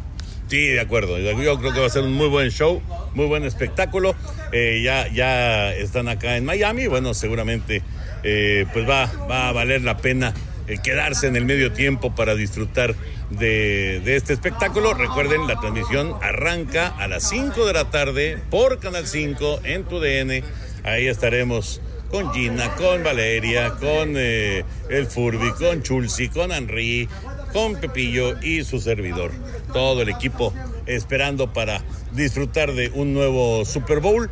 Sí, 0.48 0.66
de 0.66 0.80
acuerdo. 0.80 1.18
Yo 1.18 1.34
creo 1.58 1.72
que 1.72 1.80
va 1.80 1.86
a 1.86 1.90
ser 1.90 2.02
un 2.02 2.12
muy 2.12 2.28
buen 2.28 2.50
show, 2.50 2.82
muy 3.14 3.24
buen 3.24 3.44
espectáculo. 3.44 4.14
Eh, 4.52 4.82
ya, 4.84 5.08
ya 5.08 5.72
están 5.72 6.08
acá 6.08 6.36
en 6.36 6.44
Miami. 6.44 6.86
Bueno, 6.88 7.14
seguramente 7.14 7.82
eh, 8.22 8.66
pues 8.74 8.86
va, 8.86 9.10
va 9.30 9.48
a 9.48 9.52
valer 9.52 9.80
la 9.80 9.96
pena 9.96 10.34
eh, 10.68 10.76
quedarse 10.82 11.26
en 11.26 11.36
el 11.36 11.46
medio 11.46 11.72
tiempo 11.72 12.14
para 12.14 12.34
disfrutar 12.34 12.94
de, 13.30 14.02
de 14.04 14.16
este 14.16 14.34
espectáculo. 14.34 14.92
Recuerden, 14.92 15.46
la 15.46 15.58
transmisión 15.58 16.14
arranca 16.20 16.88
a 16.88 17.08
las 17.08 17.26
5 17.30 17.64
de 17.64 17.72
la 17.72 17.90
tarde 17.90 18.38
por 18.50 18.78
Canal 18.78 19.06
5 19.06 19.60
en 19.64 19.84
tu 19.84 20.00
DN. 20.00 20.44
Ahí 20.84 21.06
estaremos 21.06 21.80
con 22.12 22.30
Gina, 22.34 22.74
con 22.74 23.02
Valeria, 23.02 23.70
con 23.70 24.14
eh, 24.18 24.64
el 24.90 25.06
Furby, 25.06 25.50
con 25.52 25.82
Chulsi, 25.82 26.28
con 26.28 26.52
Henry, 26.52 27.08
con 27.54 27.76
Pepillo 27.76 28.38
y 28.42 28.64
su 28.64 28.80
servidor. 28.80 29.32
Todo 29.72 30.02
el 30.02 30.10
equipo 30.10 30.52
esperando 30.84 31.54
para 31.54 31.82
disfrutar 32.12 32.74
de 32.74 32.90
un 32.90 33.14
nuevo 33.14 33.64
Super 33.64 34.00
Bowl. 34.00 34.28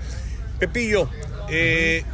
Pepillo, 0.59 1.09
eh, 1.49 2.05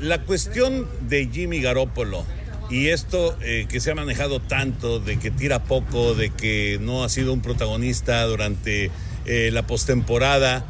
la 0.00 0.22
cuestión 0.22 0.88
de 1.02 1.28
Jimmy 1.32 1.60
Garoppolo 1.60 2.24
y 2.68 2.88
esto 2.88 3.38
eh, 3.40 3.66
que 3.68 3.78
se 3.78 3.92
ha 3.92 3.94
manejado 3.94 4.40
tanto, 4.40 4.98
de 4.98 5.20
que 5.20 5.30
tira 5.30 5.62
poco, 5.62 6.16
de 6.16 6.30
que 6.30 6.78
no 6.80 7.04
ha 7.04 7.08
sido 7.08 7.32
un 7.32 7.40
protagonista 7.40 8.24
durante 8.24 8.90
la 9.26 9.66
postemporada, 9.66 10.64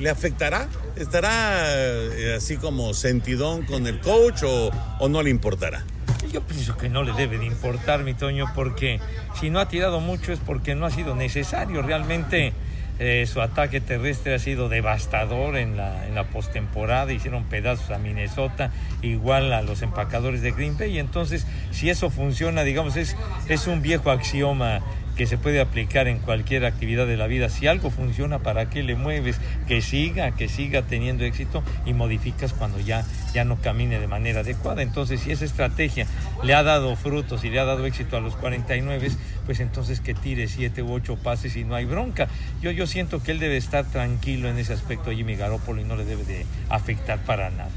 ¿le 0.00 0.10
afectará? 0.10 0.68
¿Estará 0.96 1.64
eh, 1.74 2.34
así 2.36 2.56
como 2.56 2.94
sentidón 2.94 3.64
con 3.64 3.86
el 3.86 4.00
coach 4.00 4.42
o, 4.44 4.70
o 4.98 5.08
no 5.08 5.22
le 5.22 5.30
importará? 5.30 5.84
Yo 6.30 6.42
pienso 6.42 6.76
que 6.76 6.88
no 6.88 7.02
le 7.02 7.12
debe 7.12 7.38
de 7.38 7.46
importar, 7.46 8.04
mi 8.04 8.14
Toño, 8.14 8.46
porque 8.54 9.00
si 9.38 9.50
no 9.50 9.58
ha 9.58 9.68
tirado 9.68 10.00
mucho 10.00 10.32
es 10.32 10.38
porque 10.38 10.74
no 10.74 10.86
ha 10.86 10.90
sido 10.90 11.14
necesario. 11.14 11.82
Realmente 11.82 12.52
eh, 12.98 13.26
su 13.26 13.40
ataque 13.40 13.80
terrestre 13.80 14.34
ha 14.34 14.38
sido 14.38 14.68
devastador 14.68 15.56
en 15.56 15.76
la, 15.76 16.06
en 16.06 16.14
la 16.14 16.24
postemporada. 16.24 17.12
Hicieron 17.12 17.44
pedazos 17.44 17.90
a 17.90 17.98
Minnesota, 17.98 18.70
igual 19.02 19.52
a 19.52 19.62
los 19.62 19.82
empacadores 19.82 20.42
de 20.42 20.52
Green 20.52 20.78
Bay. 20.78 20.98
Entonces, 20.98 21.46
si 21.70 21.90
eso 21.90 22.10
funciona, 22.10 22.62
digamos, 22.64 22.96
es, 22.96 23.16
es 23.48 23.66
un 23.66 23.82
viejo 23.82 24.10
axioma 24.10 24.80
que 25.16 25.26
se 25.26 25.38
puede 25.38 25.60
aplicar 25.60 26.08
en 26.08 26.18
cualquier 26.18 26.64
actividad 26.64 27.06
de 27.06 27.16
la 27.16 27.26
vida. 27.26 27.48
Si 27.48 27.66
algo 27.66 27.90
funciona, 27.90 28.38
¿para 28.38 28.70
qué 28.70 28.82
le 28.82 28.94
mueves? 28.94 29.38
Que 29.68 29.82
siga, 29.82 30.32
que 30.32 30.48
siga 30.48 30.82
teniendo 30.82 31.24
éxito 31.24 31.62
y 31.84 31.92
modificas 31.92 32.52
cuando 32.52 32.80
ya, 32.80 33.04
ya 33.34 33.44
no 33.44 33.60
camine 33.60 34.00
de 34.00 34.06
manera 34.06 34.40
adecuada. 34.40 34.82
Entonces, 34.82 35.20
si 35.20 35.30
esa 35.30 35.44
estrategia 35.44 36.06
le 36.42 36.54
ha 36.54 36.62
dado 36.62 36.96
frutos 36.96 37.44
y 37.44 37.50
le 37.50 37.60
ha 37.60 37.64
dado 37.64 37.84
éxito 37.86 38.16
a 38.16 38.20
los 38.20 38.36
49, 38.36 39.10
pues 39.46 39.60
entonces 39.60 40.00
que 40.00 40.14
tire 40.14 40.48
siete 40.48 40.82
u 40.82 40.92
ocho 40.92 41.16
pases 41.16 41.56
y 41.56 41.64
no 41.64 41.74
hay 41.74 41.84
bronca. 41.84 42.28
Yo, 42.60 42.70
yo 42.70 42.86
siento 42.86 43.22
que 43.22 43.32
él 43.32 43.38
debe 43.38 43.56
estar 43.56 43.84
tranquilo 43.84 44.48
en 44.48 44.58
ese 44.58 44.72
aspecto 44.72 45.10
a 45.10 45.14
Jimmy 45.14 45.36
Garoppolo 45.36 45.80
y 45.80 45.84
no 45.84 45.96
le 45.96 46.04
debe 46.04 46.24
de 46.24 46.46
afectar 46.68 47.18
para 47.24 47.50
nada. 47.50 47.70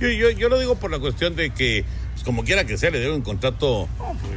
Yo, 0.00 0.08
yo, 0.08 0.30
yo 0.30 0.48
lo 0.48 0.60
digo 0.60 0.76
por 0.76 0.92
la 0.92 1.00
cuestión 1.00 1.34
de 1.34 1.50
que, 1.50 1.84
pues, 2.12 2.22
como 2.22 2.44
quiera 2.44 2.64
que 2.64 2.78
sea, 2.78 2.90
le 2.90 3.00
debe 3.00 3.14
un 3.14 3.22
contrato 3.22 3.88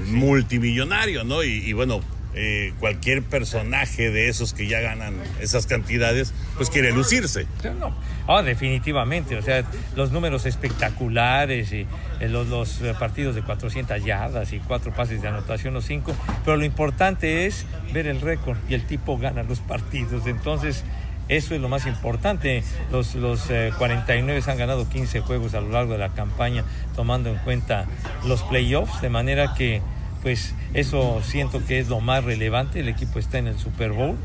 multimillonario, 0.07 1.24
¿no? 1.24 1.43
Y, 1.43 1.51
y 1.51 1.74
bueno, 1.74 2.01
eh, 2.33 2.73
cualquier 2.79 3.23
personaje 3.23 4.09
de 4.09 4.29
esos 4.29 4.53
que 4.53 4.67
ya 4.67 4.79
ganan 4.79 5.15
esas 5.41 5.65
cantidades, 5.67 6.33
pues 6.55 6.69
quiere 6.69 6.91
lucirse. 6.91 7.45
No, 7.79 7.93
ah, 8.27 8.41
definitivamente, 8.41 9.38
o 9.38 9.41
sea, 9.41 9.63
los 9.95 10.11
números 10.11 10.45
espectaculares 10.45 11.73
y 11.73 11.88
eh, 12.19 12.29
los, 12.29 12.47
los, 12.47 12.81
eh, 12.81 12.93
partidos 12.97 13.35
de 13.35 13.41
400 13.41 14.03
yardas 14.03 14.53
y 14.53 14.59
cuatro 14.59 14.93
pases 14.93 15.21
de 15.21 15.27
anotación 15.27 15.75
o 15.75 15.81
cinco, 15.81 16.15
pero 16.45 16.57
lo 16.57 16.63
importante 16.63 17.45
es 17.45 17.65
ver 17.93 18.07
el 18.07 18.21
récord 18.21 18.57
y 18.69 18.75
el 18.75 18.85
tipo 18.85 19.17
gana 19.17 19.43
los 19.43 19.59
partidos, 19.59 20.25
entonces 20.25 20.83
eso 21.27 21.55
es 21.55 21.61
lo 21.61 21.69
más 21.69 21.85
importante. 21.85 22.61
Los, 22.91 23.15
los 23.15 23.50
eh, 23.50 23.71
49 23.77 24.41
han 24.47 24.57
ganado 24.57 24.89
15 24.89 25.21
juegos 25.21 25.53
a 25.53 25.61
lo 25.61 25.69
largo 25.69 25.93
de 25.93 26.00
la 26.00 26.09
campaña, 26.09 26.65
tomando 26.93 27.29
en 27.29 27.38
cuenta 27.38 27.85
los 28.25 28.43
playoffs, 28.43 29.01
de 29.01 29.09
manera 29.09 29.53
que 29.53 29.81
pues 30.21 30.53
eso 30.73 31.21
siento 31.23 31.65
que 31.65 31.79
es 31.79 31.89
lo 31.89 31.99
más 31.99 32.23
relevante. 32.23 32.79
El 32.79 32.89
equipo 32.89 33.19
está 33.19 33.37
en 33.37 33.47
el 33.47 33.57
Super 33.57 33.91
Bowl 33.91 34.17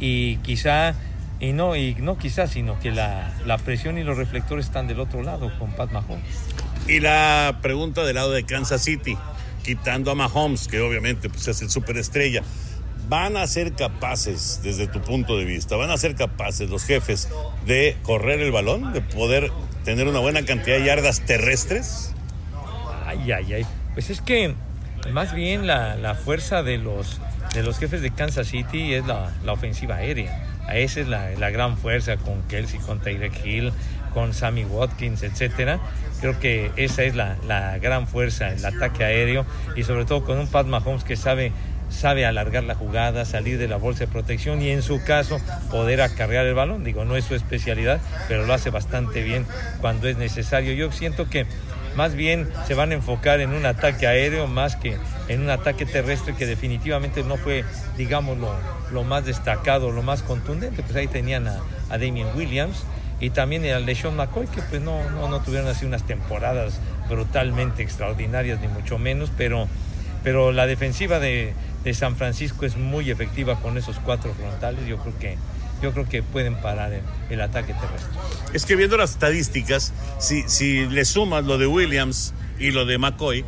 y 0.00 0.36
quizá, 0.38 0.94
y 1.40 1.52
no, 1.52 1.76
y 1.76 1.94
no 1.94 2.18
quizá, 2.18 2.46
sino 2.46 2.78
que 2.80 2.90
la, 2.90 3.32
la 3.46 3.58
presión 3.58 3.98
y 3.98 4.04
los 4.04 4.16
reflectores 4.16 4.66
están 4.66 4.86
del 4.86 5.00
otro 5.00 5.22
lado 5.22 5.50
con 5.58 5.72
Pat 5.72 5.92
Mahomes. 5.92 6.24
Y 6.88 7.00
la 7.00 7.60
pregunta 7.62 8.04
del 8.04 8.16
lado 8.16 8.32
de 8.32 8.44
Kansas 8.44 8.82
City, 8.82 9.16
quitando 9.62 10.10
a 10.10 10.14
Mahomes, 10.14 10.68
que 10.68 10.80
obviamente 10.80 11.28
pues, 11.30 11.48
es 11.48 11.62
el 11.62 11.70
superestrella, 11.70 12.42
¿van 13.08 13.36
a 13.36 13.46
ser 13.46 13.72
capaces, 13.72 14.60
desde 14.62 14.86
tu 14.86 15.00
punto 15.00 15.38
de 15.38 15.44
vista, 15.44 15.76
van 15.76 15.90
a 15.90 15.96
ser 15.96 16.14
capaces 16.14 16.68
los 16.68 16.84
jefes 16.84 17.28
de 17.66 17.96
correr 18.02 18.40
el 18.40 18.52
balón, 18.52 18.92
de 18.92 19.00
poder 19.00 19.50
tener 19.84 20.08
una 20.08 20.18
buena 20.18 20.44
cantidad 20.44 20.78
de 20.78 20.84
yardas 20.84 21.20
terrestres? 21.20 22.12
Ay, 23.06 23.32
ay, 23.32 23.52
ay. 23.54 23.66
Pues 23.94 24.10
es 24.10 24.20
que 24.20 24.54
más 25.12 25.34
bien 25.34 25.66
la, 25.66 25.96
la 25.96 26.14
fuerza 26.14 26.62
de 26.62 26.78
los, 26.78 27.20
de 27.54 27.62
los 27.62 27.78
jefes 27.78 28.02
de 28.02 28.10
Kansas 28.10 28.48
City 28.48 28.94
es 28.94 29.06
la, 29.06 29.32
la 29.44 29.52
ofensiva 29.52 29.96
aérea. 29.96 30.44
Esa 30.72 31.00
es 31.00 31.08
la, 31.08 31.30
la, 31.32 31.50
gran 31.50 31.76
fuerza 31.76 32.16
con 32.16 32.42
Kelsey, 32.44 32.80
con 32.80 33.00
Tyreek 33.00 33.44
Hill, 33.44 33.72
con 34.14 34.32
Sammy 34.32 34.64
Watkins, 34.64 35.22
etcétera. 35.22 35.78
Creo 36.20 36.38
que 36.40 36.70
esa 36.76 37.02
es 37.02 37.14
la, 37.14 37.36
la, 37.46 37.78
gran 37.78 38.06
fuerza, 38.06 38.50
el 38.50 38.64
ataque 38.64 39.04
aéreo 39.04 39.44
y 39.76 39.82
sobre 39.82 40.06
todo 40.06 40.24
con 40.24 40.38
un 40.38 40.46
Pat 40.46 40.66
Mahomes 40.66 41.04
que 41.04 41.16
sabe 41.16 41.52
sabe 41.90 42.26
alargar 42.26 42.64
la 42.64 42.74
jugada, 42.74 43.24
salir 43.24 43.58
de 43.58 43.68
la 43.68 43.76
bolsa 43.76 44.00
de 44.00 44.08
protección 44.08 44.60
y 44.62 44.70
en 44.70 44.82
su 44.82 45.04
caso 45.04 45.40
poder 45.70 46.00
acarrear 46.00 46.46
el 46.46 46.54
balón. 46.54 46.82
Digo, 46.82 47.04
no 47.04 47.16
es 47.16 47.24
su 47.24 47.34
especialidad, 47.34 48.00
pero 48.26 48.46
lo 48.46 48.54
hace 48.54 48.70
bastante 48.70 49.22
bien 49.22 49.46
cuando 49.80 50.08
es 50.08 50.16
necesario. 50.16 50.72
Yo 50.72 50.90
siento 50.92 51.28
que 51.28 51.46
más 51.96 52.14
bien 52.14 52.48
se 52.66 52.74
van 52.74 52.90
a 52.90 52.94
enfocar 52.94 53.40
en 53.40 53.52
un 53.52 53.66
ataque 53.66 54.06
aéreo 54.06 54.46
más 54.46 54.76
que 54.76 54.96
en 55.28 55.42
un 55.42 55.50
ataque 55.50 55.86
terrestre 55.86 56.34
que 56.34 56.46
definitivamente 56.46 57.22
no 57.22 57.36
fue, 57.36 57.64
digamos, 57.96 58.36
lo, 58.90 59.04
más 59.04 59.24
destacado, 59.24 59.90
lo 59.90 60.02
más 60.02 60.22
contundente. 60.22 60.82
Pues 60.82 60.96
ahí 60.96 61.06
tenían 61.06 61.48
a, 61.48 61.60
a 61.90 61.98
Damien 61.98 62.28
Williams 62.36 62.84
y 63.20 63.30
también 63.30 63.64
a 63.66 63.78
LeSean 63.78 64.16
McCoy, 64.16 64.46
que 64.46 64.60
pues 64.62 64.82
no, 64.82 65.08
no, 65.10 65.28
no 65.28 65.40
tuvieron 65.40 65.68
así 65.68 65.86
unas 65.86 66.04
temporadas 66.04 66.80
brutalmente 67.08 67.82
extraordinarias, 67.82 68.60
ni 68.60 68.68
mucho 68.68 68.98
menos, 68.98 69.30
pero, 69.36 69.68
pero 70.22 70.52
la 70.52 70.66
defensiva 70.66 71.18
de, 71.20 71.54
de 71.84 71.94
San 71.94 72.16
Francisco 72.16 72.66
es 72.66 72.76
muy 72.76 73.10
efectiva 73.10 73.60
con 73.60 73.78
esos 73.78 73.98
cuatro 73.98 74.34
frontales. 74.34 74.86
Yo 74.86 74.98
creo 74.98 75.18
que 75.18 75.36
yo 75.84 75.92
creo 75.92 76.08
que 76.08 76.22
pueden 76.22 76.56
parar 76.56 76.92
el, 76.92 77.02
el, 77.28 77.40
ataque 77.40 77.74
terrestre. 77.74 78.10
Es 78.54 78.64
que 78.64 78.74
viendo 78.74 78.96
las 78.96 79.10
estadísticas, 79.10 79.92
si, 80.18 80.42
si 80.48 80.86
le 80.86 81.04
sumas 81.04 81.44
lo 81.44 81.58
de 81.58 81.66
Williams 81.66 82.32
y 82.58 82.70
lo 82.70 82.86
de 82.86 82.96
McCoy, 82.96 83.44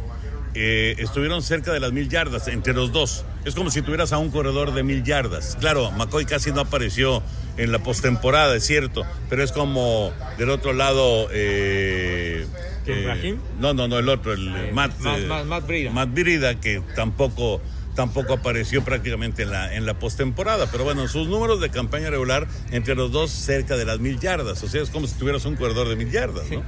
eh, 0.54 0.96
estuvieron 0.98 1.42
cerca 1.42 1.72
de 1.72 1.80
las 1.80 1.92
mil 1.92 2.08
yardas 2.08 2.48
entre 2.48 2.74
los 2.74 2.92
dos. 2.92 3.24
Es 3.44 3.54
como 3.54 3.70
si 3.70 3.82
tuvieras 3.82 4.12
a 4.12 4.18
un 4.18 4.30
corredor 4.30 4.74
de 4.74 4.82
mil 4.82 5.02
yardas. 5.02 5.56
Claro, 5.60 5.90
McCoy 5.92 6.26
casi 6.26 6.52
no 6.52 6.60
apareció 6.60 7.22
en 7.56 7.72
la 7.72 7.78
postemporada, 7.78 8.54
es 8.54 8.66
cierto, 8.66 9.04
pero 9.28 9.42
es 9.42 9.52
como 9.52 10.12
del 10.38 10.50
otro 10.50 10.72
lado. 10.72 11.28
Eh, 11.32 12.46
eh, 12.86 13.38
no, 13.58 13.74
no, 13.74 13.88
no, 13.88 13.98
el 13.98 14.08
otro, 14.08 14.32
el 14.32 14.72
Matt, 14.72 14.98
Matt, 15.00 15.44
Matt, 15.46 15.66
Brida. 15.66 15.90
Matt 15.90 16.12
Brida, 16.12 16.60
que 16.60 16.82
tampoco 16.94 17.60
tampoco 17.96 18.34
apareció 18.34 18.84
prácticamente 18.84 19.42
en 19.42 19.50
la, 19.50 19.74
en 19.74 19.86
la 19.86 19.94
postemporada. 19.94 20.68
Pero 20.70 20.84
bueno, 20.84 21.08
sus 21.08 21.26
números 21.26 21.60
de 21.60 21.70
campaña 21.70 22.10
regular 22.10 22.46
entre 22.70 22.94
los 22.94 23.10
dos 23.10 23.32
cerca 23.32 23.76
de 23.76 23.84
las 23.84 23.98
mil 23.98 24.20
yardas. 24.20 24.62
O 24.62 24.68
sea, 24.68 24.82
es 24.82 24.90
como 24.90 25.08
si 25.08 25.18
tuvieras 25.18 25.44
un 25.46 25.56
corredor 25.56 25.88
de 25.88 25.96
mil 25.96 26.10
yardas, 26.12 26.48
¿no? 26.50 26.62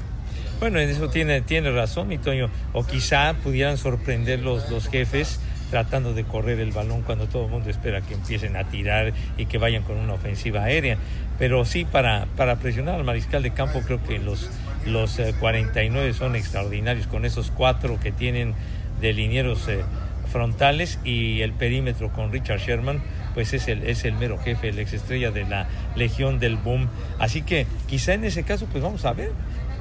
Bueno, 0.58 0.80
en 0.80 0.88
eso 0.88 1.08
tiene, 1.08 1.40
tiene 1.40 1.70
razón, 1.70 2.08
mi 2.08 2.18
Toño. 2.18 2.50
O 2.72 2.84
quizá 2.84 3.34
pudieran 3.44 3.78
sorprender 3.78 4.40
los, 4.40 4.68
los 4.70 4.88
jefes 4.88 5.38
tratando 5.70 6.14
de 6.14 6.24
correr 6.24 6.58
el 6.60 6.72
balón 6.72 7.02
cuando 7.02 7.28
todo 7.28 7.44
el 7.44 7.50
mundo 7.50 7.70
espera 7.70 8.00
que 8.00 8.14
empiecen 8.14 8.56
a 8.56 8.64
tirar 8.64 9.12
y 9.36 9.46
que 9.46 9.58
vayan 9.58 9.82
con 9.82 9.98
una 9.98 10.14
ofensiva 10.14 10.64
aérea. 10.64 10.98
Pero 11.38 11.64
sí, 11.64 11.84
para, 11.84 12.26
para 12.36 12.56
presionar 12.56 12.96
al 12.96 13.04
mariscal 13.04 13.42
de 13.42 13.52
campo, 13.52 13.82
creo 13.86 14.02
que 14.02 14.18
los, 14.18 14.50
los 14.86 15.18
eh, 15.18 15.34
49 15.38 16.14
son 16.14 16.34
extraordinarios 16.34 17.06
con 17.06 17.24
esos 17.24 17.50
cuatro 17.50 18.00
que 18.00 18.10
tienen 18.10 18.54
de 19.00 19.12
linieros 19.12 19.68
eh, 19.68 19.84
frontales 20.28 20.98
y 21.04 21.40
el 21.40 21.52
perímetro 21.52 22.12
con 22.12 22.32
Richard 22.32 22.60
Sherman, 22.60 23.02
pues 23.34 23.52
es 23.52 23.68
el, 23.68 23.82
es 23.84 24.04
el 24.04 24.14
mero 24.14 24.38
jefe, 24.38 24.68
el 24.68 24.78
exestrella 24.78 25.30
de 25.30 25.44
la 25.44 25.68
Legión 25.96 26.38
del 26.38 26.56
Boom. 26.56 26.88
Así 27.18 27.42
que 27.42 27.66
quizá 27.86 28.14
en 28.14 28.24
ese 28.24 28.44
caso, 28.44 28.66
pues 28.70 28.82
vamos 28.82 29.04
a 29.04 29.12
ver, 29.12 29.32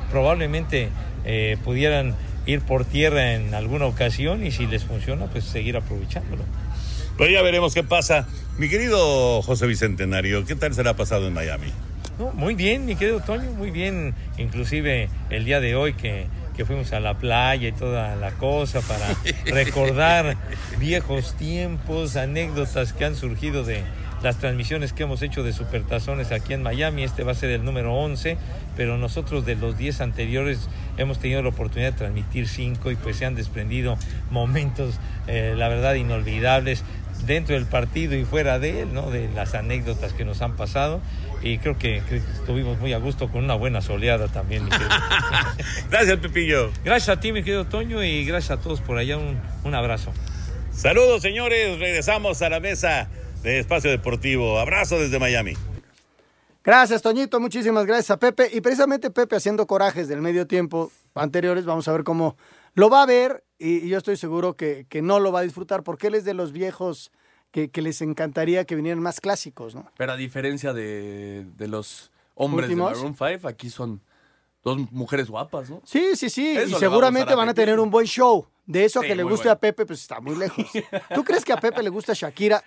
probablemente 0.09 0.89
eh, 1.25 1.57
pudieran 1.63 2.15
ir 2.45 2.61
por 2.61 2.85
tierra 2.85 3.33
en 3.33 3.53
alguna 3.53 3.85
ocasión 3.85 4.45
y 4.45 4.51
si 4.51 4.65
les 4.65 4.85
funciona, 4.85 5.25
pues 5.25 5.43
seguir 5.43 5.75
aprovechándolo. 5.77 6.43
Pero 7.17 7.31
ya 7.31 7.41
veremos 7.41 7.73
qué 7.73 7.83
pasa. 7.83 8.27
Mi 8.57 8.69
querido 8.69 9.41
José 9.41 9.67
Bicentenario, 9.67 10.45
¿qué 10.45 10.55
tal 10.55 10.73
será 10.73 10.95
pasado 10.95 11.27
en 11.27 11.33
Miami? 11.33 11.67
No, 12.19 12.31
muy 12.31 12.55
bien, 12.55 12.85
mi 12.85 12.95
querido 12.95 13.19
Toño, 13.19 13.51
muy 13.51 13.69
bien. 13.69 14.15
Inclusive 14.37 15.09
el 15.29 15.45
día 15.45 15.59
de 15.59 15.75
hoy 15.75 15.93
que 15.93 16.27
que 16.57 16.65
fuimos 16.65 16.91
a 16.91 16.99
la 16.99 17.13
playa 17.13 17.67
y 17.67 17.71
toda 17.71 18.15
la 18.15 18.31
cosa 18.31 18.81
para 18.81 19.05
recordar 19.45 20.35
viejos 20.79 21.35
tiempos, 21.35 22.17
anécdotas 22.17 22.93
que 22.93 23.05
han 23.05 23.15
surgido 23.15 23.63
de 23.63 23.83
las 24.23 24.39
transmisiones 24.39 24.91
que 24.91 25.03
hemos 25.03 25.21
hecho 25.21 25.43
de 25.43 25.53
Supertazones 25.53 26.31
aquí 26.31 26.53
en 26.53 26.63
Miami. 26.63 27.03
Este 27.03 27.23
va 27.23 27.33
a 27.33 27.35
ser 27.35 27.51
el 27.51 27.63
número 27.63 27.93
11, 27.93 28.37
pero 28.75 28.97
nosotros 28.97 29.45
de 29.45 29.55
los 29.55 29.77
10 29.77 30.01
anteriores 30.01 30.67
hemos 30.97 31.19
tenido 31.19 31.43
la 31.43 31.49
oportunidad 31.49 31.91
de 31.91 31.97
transmitir 31.99 32.47
5 32.47 32.89
y 32.89 32.95
pues 32.95 33.17
se 33.17 33.25
han 33.25 33.35
desprendido 33.35 33.95
momentos, 34.31 34.95
eh, 35.27 35.53
la 35.55 35.67
verdad, 35.67 35.93
inolvidables 35.93 36.83
dentro 37.27 37.53
del 37.53 37.67
partido 37.67 38.15
y 38.15 38.25
fuera 38.25 38.57
de 38.57 38.81
él, 38.81 38.93
¿no? 38.93 39.11
De 39.11 39.29
las 39.29 39.53
anécdotas 39.53 40.13
que 40.13 40.25
nos 40.25 40.41
han 40.41 40.55
pasado 40.55 41.01
y 41.41 41.57
creo 41.59 41.77
que, 41.77 42.01
que, 42.09 42.17
estuvimos 42.17 42.79
muy 42.79 42.93
a 42.93 42.97
gusto 42.97 43.31
con 43.31 43.43
una 43.43 43.55
buena 43.55 43.81
soleada 43.81 44.27
también, 44.27 44.65
mi 44.65 44.69
querido. 44.69 44.89
gracias, 45.89 46.17
Pepillo. 46.19 46.71
Gracias 46.83 47.17
a 47.17 47.19
ti, 47.19 47.31
mi 47.31 47.43
querido 47.43 47.65
Toño, 47.65 48.03
y 48.03 48.25
gracias 48.25 48.59
a 48.59 48.61
todos 48.61 48.81
por 48.81 48.97
allá. 48.97 49.17
Un, 49.17 49.39
un 49.63 49.75
abrazo. 49.75 50.11
Saludos, 50.71 51.21
señores. 51.21 51.79
Regresamos 51.79 52.41
a 52.41 52.49
la 52.49 52.59
mesa 52.59 53.09
de 53.41 53.59
Espacio 53.59 53.89
Deportivo. 53.89 54.59
Abrazo 54.59 54.99
desde 54.99 55.19
Miami. 55.19 55.53
Gracias, 56.63 57.01
Toñito. 57.01 57.39
Muchísimas 57.39 57.85
gracias 57.85 58.11
a 58.11 58.17
Pepe. 58.17 58.49
Y 58.53 58.61
precisamente 58.61 59.09
Pepe 59.09 59.35
haciendo 59.35 59.65
corajes 59.65 60.07
del 60.07 60.21
medio 60.21 60.47
tiempo 60.47 60.91
anteriores. 61.15 61.65
Vamos 61.65 61.87
a 61.87 61.93
ver 61.93 62.03
cómo 62.03 62.37
lo 62.73 62.89
va 62.89 63.03
a 63.03 63.05
ver. 63.05 63.43
Y, 63.57 63.85
y 63.85 63.89
yo 63.89 63.97
estoy 63.97 64.17
seguro 64.17 64.55
que, 64.55 64.85
que 64.87 65.01
no 65.01 65.19
lo 65.19 65.31
va 65.31 65.39
a 65.39 65.43
disfrutar 65.43 65.81
porque 65.81 66.07
él 66.07 66.15
es 66.15 66.25
de 66.25 66.33
los 66.33 66.51
viejos 66.51 67.11
que, 67.51 67.69
que 67.69 67.81
les 67.81 68.01
encantaría 68.01 68.65
que 68.65 68.75
vinieran 68.75 69.01
más 69.01 69.19
clásicos, 69.21 69.73
¿no? 69.75 69.89
Pero 69.97 70.11
a 70.11 70.15
diferencia 70.17 70.73
de, 70.73 71.45
de 71.55 71.67
los 71.67 72.11
hombres 72.35 72.65
Últimos. 72.69 72.91
de 72.91 72.95
Maroon 72.97 73.15
5, 73.39 73.47
aquí 73.47 73.69
son 73.69 74.01
dos 74.63 74.77
mujeres 74.91 75.29
guapas, 75.29 75.69
¿no? 75.69 75.81
Sí, 75.85 76.15
sí, 76.15 76.29
sí. 76.29 76.57
Eso 76.57 76.75
y 76.77 76.79
seguramente 76.79 77.31
a 77.31 77.33
a 77.33 77.37
van 77.37 77.49
a 77.49 77.53
Pepe. 77.53 77.65
tener 77.65 77.79
un 77.79 77.89
buen 77.89 78.05
show. 78.05 78.45
De 78.65 78.83
eso 78.83 78.99
a 78.99 79.03
Sí, 79.03 79.07
que 79.07 79.15
le 79.15 79.23
guste 79.23 79.43
bueno. 79.45 79.51
a 79.53 79.59
Pepe, 79.59 79.85
pues 79.85 80.01
está 80.01 80.19
muy 80.19 80.35
lejos. 80.35 80.65
¿Tú 81.15 81.23
crees 81.23 81.45
que 81.45 81.53
a 81.53 81.57
Pepe 81.57 81.81
le 81.81 81.89
gusta 81.89 82.13
Shakira? 82.13 82.61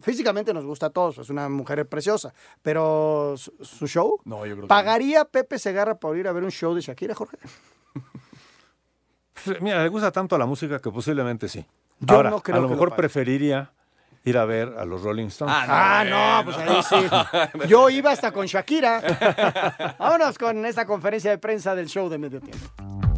Físicamente 0.00 0.52
nos 0.54 0.64
gusta 0.64 0.86
a 0.86 0.90
todos, 0.90 1.18
es 1.18 1.28
una 1.28 1.48
mujer 1.50 1.86
preciosa, 1.86 2.32
pero 2.62 3.34
su, 3.36 3.52
su 3.62 3.86
show, 3.86 4.18
No, 4.24 4.46
yo 4.46 4.52
creo 4.54 4.62
que 4.62 4.68
¿pagaría 4.68 5.26
Pepe 5.26 5.58
Segarra 5.58 5.98
por 5.98 6.16
ir 6.16 6.26
a 6.26 6.32
ver 6.32 6.42
un 6.42 6.50
show 6.50 6.74
de 6.74 6.80
Shakira, 6.80 7.14
Jorge? 7.14 7.36
Pues, 9.44 9.60
Mira, 9.62 9.82
le 9.82 9.88
gusta 9.88 10.10
tanto 10.12 10.36
la 10.36 10.46
música 10.46 10.78
que 10.80 10.90
posiblemente 10.90 11.48
sí. 11.48 11.64
Yo 12.00 12.14
Ahora, 12.16 12.30
no 12.30 12.40
creo 12.42 12.56
a 12.56 12.60
lo 12.60 12.68
que 12.68 12.74
mejor 12.74 12.94
preferiría 12.96 13.72
ir 14.24 14.38
a 14.38 14.44
ver 14.44 14.74
a 14.78 14.84
los 14.84 15.02
Rolling 15.02 15.26
Stones. 15.26 15.54
Ah, 15.58 16.04
no, 16.08 16.44
pues 16.44 16.56
ahí 16.58 16.82
sí. 16.82 17.66
Yo 17.68 17.88
iba 17.90 18.10
hasta 18.10 18.32
con 18.32 18.46
Shakira. 18.46 19.96
Vámonos 19.98 20.38
con 20.38 20.64
esta 20.66 20.86
conferencia 20.86 21.30
de 21.30 21.38
prensa 21.38 21.74
del 21.74 21.86
show 21.88 22.08
de 22.08 22.18
medio 22.18 22.40
tiempo. 22.40 23.09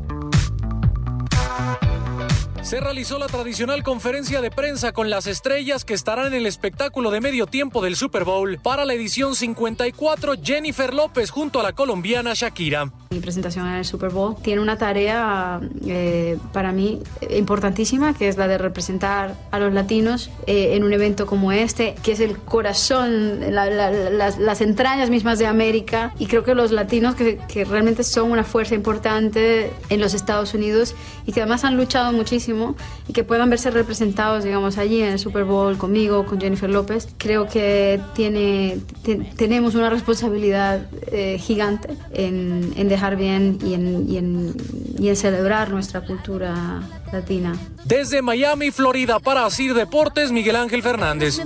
Se 2.72 2.80
realizó 2.80 3.18
la 3.18 3.26
tradicional 3.26 3.82
conferencia 3.82 4.40
de 4.40 4.50
prensa 4.50 4.92
con 4.92 5.10
las 5.10 5.26
estrellas 5.26 5.84
que 5.84 5.92
estarán 5.92 6.28
en 6.28 6.32
el 6.32 6.46
espectáculo 6.46 7.10
de 7.10 7.20
medio 7.20 7.44
tiempo 7.46 7.82
del 7.82 7.96
Super 7.96 8.24
Bowl. 8.24 8.56
Para 8.62 8.86
la 8.86 8.94
edición 8.94 9.34
54, 9.34 10.36
Jennifer 10.42 10.94
López 10.94 11.28
junto 11.28 11.60
a 11.60 11.62
la 11.64 11.74
colombiana 11.74 12.32
Shakira. 12.32 12.90
Mi 13.10 13.20
presentación 13.20 13.66
en 13.68 13.74
el 13.74 13.84
Super 13.84 14.08
Bowl 14.08 14.36
tiene 14.42 14.62
una 14.62 14.78
tarea 14.78 15.60
eh, 15.86 16.38
para 16.54 16.72
mí 16.72 17.02
importantísima, 17.28 18.14
que 18.16 18.28
es 18.28 18.38
la 18.38 18.48
de 18.48 18.56
representar 18.56 19.34
a 19.50 19.58
los 19.58 19.74
latinos 19.74 20.30
eh, 20.46 20.70
en 20.74 20.82
un 20.82 20.94
evento 20.94 21.26
como 21.26 21.52
este, 21.52 21.94
que 22.02 22.12
es 22.12 22.20
el 22.20 22.38
corazón, 22.38 23.52
la- 23.54 23.68
la- 23.68 23.90
las, 23.90 24.38
las 24.38 24.62
entrañas 24.62 25.10
mismas 25.10 25.38
de 25.38 25.44
América. 25.46 26.14
Y 26.18 26.24
creo 26.24 26.42
que 26.42 26.54
los 26.54 26.70
latinos 26.72 27.16
que, 27.16 27.36
que 27.48 27.66
realmente 27.66 28.02
son 28.02 28.30
una 28.30 28.44
fuerza 28.44 28.74
importante 28.74 29.70
en 29.90 30.00
los 30.00 30.14
Estados 30.14 30.54
Unidos 30.54 30.94
y 31.26 31.32
que 31.32 31.42
además 31.42 31.64
han 31.64 31.76
luchado 31.76 32.12
muchísimo 32.14 32.61
y 33.08 33.12
que 33.12 33.24
puedan 33.24 33.50
verse 33.50 33.70
representados, 33.70 34.44
digamos, 34.44 34.78
allí 34.78 35.02
en 35.02 35.12
el 35.12 35.18
Super 35.18 35.44
Bowl 35.44 35.76
conmigo, 35.78 36.24
con 36.26 36.40
Jennifer 36.40 36.70
López, 36.70 37.08
creo 37.18 37.46
que 37.48 38.00
tiene, 38.14 38.78
te- 39.02 39.16
tenemos 39.36 39.74
una 39.74 39.90
responsabilidad 39.90 40.86
eh, 41.08 41.38
gigante 41.38 41.96
en, 42.12 42.72
en 42.76 42.88
dejar 42.88 43.16
bien 43.16 43.58
y 43.64 43.74
en, 43.74 44.08
y, 44.08 44.16
en, 44.18 44.54
y 44.98 45.08
en 45.08 45.16
celebrar 45.16 45.70
nuestra 45.70 46.00
cultura 46.02 46.82
latina. 47.12 47.54
Desde 47.84 48.22
Miami, 48.22 48.70
Florida, 48.70 49.18
para 49.18 49.44
Asir 49.44 49.74
Deportes, 49.74 50.30
Miguel 50.32 50.56
Ángel 50.56 50.82
Fernández. 50.82 51.40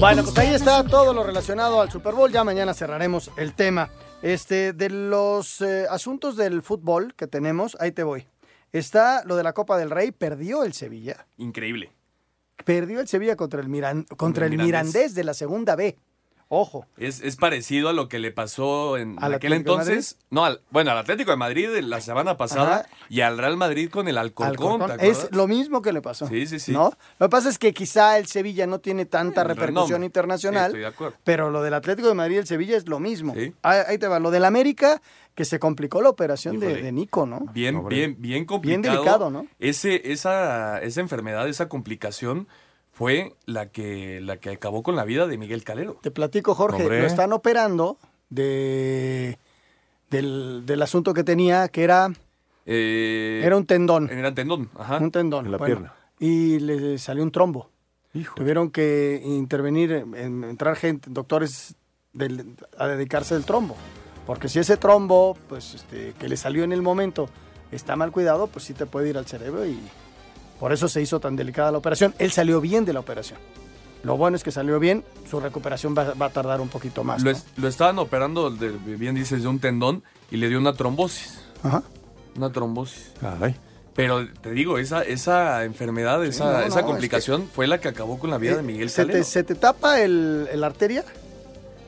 Bueno, 0.00 0.22
pues 0.24 0.38
ahí 0.38 0.54
está 0.54 0.84
todo 0.84 1.12
lo 1.12 1.24
relacionado 1.24 1.80
al 1.80 1.90
Super 1.90 2.14
Bowl. 2.14 2.30
Ya 2.30 2.44
mañana 2.44 2.74
cerraremos 2.74 3.30
el 3.36 3.52
tema. 3.54 3.90
Este, 4.22 4.72
de 4.72 4.88
los 4.88 5.60
eh, 5.60 5.84
asuntos 5.90 6.36
del 6.36 6.62
fútbol 6.62 7.12
que 7.14 7.26
tenemos, 7.26 7.76
ahí 7.78 7.92
te 7.92 8.02
voy. 8.04 8.26
Está 8.74 9.22
lo 9.24 9.36
de 9.36 9.42
la 9.44 9.52
Copa 9.52 9.78
del 9.78 9.90
Rey, 9.90 10.10
perdió 10.10 10.64
el 10.64 10.72
Sevilla. 10.74 11.26
Increíble. 11.38 11.92
Perdió 12.64 13.00
el 13.00 13.08
Sevilla 13.08 13.36
contra 13.36 13.60
el, 13.60 13.68
Miran- 13.68 14.04
contra 14.16 14.46
el 14.46 14.52
el 14.52 14.58
Mirandés. 14.58 14.92
Mirandés 14.94 15.14
de 15.14 15.24
la 15.24 15.32
segunda 15.34 15.76
B. 15.76 15.96
Ojo. 16.48 16.86
Es, 16.98 17.20
es 17.22 17.36
parecido 17.36 17.88
a 17.88 17.92
lo 17.92 18.08
que 18.08 18.18
le 18.18 18.30
pasó 18.30 18.96
en 18.98 19.16
¿Al 19.18 19.34
aquel 19.34 19.54
Atlético 19.54 19.80
entonces. 19.80 20.18
No, 20.30 20.44
al- 20.44 20.60
bueno, 20.70 20.90
al 20.90 20.98
Atlético 20.98 21.30
de 21.30 21.36
Madrid 21.38 21.68
la 21.82 22.00
semana 22.00 22.36
pasada 22.36 22.80
Ajá. 22.80 22.88
y 23.08 23.22
al 23.22 23.38
Real 23.38 23.56
Madrid 23.56 23.90
con 23.90 24.08
el 24.08 24.18
Alcorcón. 24.18 24.82
Es 25.00 25.28
lo 25.32 25.48
mismo 25.48 25.80
que 25.80 25.92
le 25.92 26.02
pasó. 26.02 26.28
Sí, 26.28 26.46
sí, 26.46 26.58
sí. 26.60 26.72
¿no? 26.72 26.92
Lo 27.18 27.26
que 27.26 27.30
pasa 27.30 27.48
es 27.48 27.58
que 27.58 27.72
quizá 27.72 28.18
el 28.18 28.26
Sevilla 28.26 28.66
no 28.66 28.78
tiene 28.78 29.06
tanta 29.06 29.40
El 29.42 29.48
repercusión 29.48 29.86
renombre. 29.86 30.06
internacional, 30.06 30.62
Sí, 30.64 30.66
estoy 30.76 30.80
de 30.82 30.86
acuerdo. 30.86 31.16
pero 31.24 31.50
lo 31.50 31.62
del 31.62 31.74
Atlético 31.74 32.08
de 32.08 32.14
Madrid 32.14 32.36
y 32.36 32.38
el 32.38 32.46
Sevilla 32.46 32.76
es 32.76 32.88
lo 32.88 33.00
mismo. 33.00 33.34
Ahí, 33.62 33.80
ahí 33.88 33.98
te 33.98 34.06
va. 34.06 34.20
Lo 34.20 34.30
del 34.30 34.44
América, 34.44 35.00
que 35.34 35.44
se 35.44 35.58
complicó 35.58 36.00
la 36.00 36.10
operación 36.10 36.60
de, 36.60 36.80
de 36.82 36.92
Nico, 36.92 37.26
¿no? 37.26 37.40
Bien, 37.52 37.86
bien, 37.88 38.16
bien 38.18 38.44
complicado. 38.44 38.82
Bien 38.82 38.94
delicado, 38.94 39.30
¿no? 39.30 39.46
Ese, 39.58 40.12
esa, 40.12 40.80
esa 40.80 41.00
enfermedad, 41.00 41.48
esa 41.48 41.68
complicación 41.68 42.46
fue 42.92 43.34
la 43.46 43.70
que, 43.70 44.20
la 44.20 44.36
que 44.36 44.50
acabó 44.50 44.82
con 44.84 44.94
la 44.94 45.04
vida 45.04 45.26
de 45.26 45.36
Miguel 45.36 45.64
Calero. 45.64 45.98
Te 46.02 46.10
platico, 46.12 46.54
Jorge, 46.54 46.84
lo 46.84 46.94
están 47.06 47.32
operando 47.32 47.98
de 48.30 49.38
del, 50.10 50.64
del 50.66 50.82
asunto 50.82 51.12
que 51.14 51.24
tenía, 51.24 51.68
que 51.68 51.82
era, 51.82 52.12
Eh, 52.66 53.40
era 53.44 53.56
un 53.56 53.66
tendón. 53.66 54.08
Era 54.10 54.28
un 54.28 54.34
tendón, 54.34 54.70
ajá. 54.78 54.98
Un 54.98 55.10
tendón. 55.10 55.46
En 55.46 55.52
la 55.52 55.58
bueno, 55.58 55.74
pierna. 55.74 55.94
Y 56.20 56.60
le 56.60 56.98
salió 56.98 57.24
un 57.24 57.32
trombo. 57.32 57.70
Tuvieron 58.36 58.70
que 58.70 59.20
intervenir, 59.24 59.90
en- 59.90 60.44
entrar 60.44 60.76
gente, 60.76 61.08
doctores 61.10 61.74
del- 62.12 62.54
a 62.78 62.86
dedicarse 62.86 63.34
al 63.34 63.44
trombo. 63.44 63.76
Porque 64.26 64.48
si 64.48 64.58
ese 64.58 64.76
trombo, 64.76 65.36
pues, 65.48 65.74
este, 65.74 66.14
que 66.18 66.28
le 66.28 66.36
salió 66.36 66.64
en 66.64 66.72
el 66.72 66.80
momento, 66.82 67.28
está 67.72 67.94
mal 67.96 68.10
cuidado, 68.12 68.46
pues 68.46 68.64
sí 68.64 68.72
te 68.74 68.86
puede 68.86 69.10
ir 69.10 69.18
al 69.18 69.26
cerebro 69.26 69.66
y 69.66 69.78
por 70.58 70.72
eso 70.72 70.88
se 70.88 71.02
hizo 71.02 71.20
tan 71.20 71.36
delicada 71.36 71.70
la 71.72 71.78
operación. 71.78 72.14
Él 72.18 72.30
salió 72.32 72.60
bien 72.60 72.84
de 72.84 72.92
la 72.94 73.00
operación. 73.00 73.38
Lo 74.02 74.16
bueno 74.16 74.36
es 74.36 74.42
que 74.44 74.50
salió 74.50 74.78
bien, 74.78 75.02
su 75.30 75.40
recuperación 75.40 75.94
va, 75.96 76.12
va 76.14 76.26
a 76.26 76.30
tardar 76.30 76.60
un 76.60 76.68
poquito 76.68 77.04
más. 77.04 77.22
Lo, 77.22 77.30
¿no? 77.32 77.36
es- 77.36 77.46
lo 77.56 77.68
estaban 77.68 77.98
operando, 77.98 78.50
de- 78.50 78.70
bien 78.70 79.14
dices, 79.14 79.42
de 79.42 79.48
un 79.48 79.58
tendón 79.60 80.02
y 80.30 80.36
le 80.36 80.48
dio 80.48 80.58
una 80.58 80.74
trombosis. 80.74 81.40
Ajá. 81.62 81.82
Una 82.36 82.50
trombosis. 82.52 83.12
Pero 83.94 84.26
te 84.40 84.50
digo, 84.50 84.78
esa, 84.78 85.02
esa 85.02 85.64
enfermedad, 85.64 86.24
esa, 86.24 86.44
no, 86.52 86.60
esa 86.66 86.80
no, 86.80 86.86
complicación 86.88 87.48
fue 87.54 87.66
la 87.66 87.78
que 87.80 87.88
acabó 87.88 88.18
con 88.18 88.30
la 88.30 88.38
vida 88.38 88.56
de 88.56 88.62
Miguel 88.62 88.90
se 88.90 89.04
te, 89.06 89.22
se 89.22 89.44
te 89.44 89.54
tapa 89.54 90.00
el, 90.00 90.48
el 90.50 90.64
arteria 90.64 91.04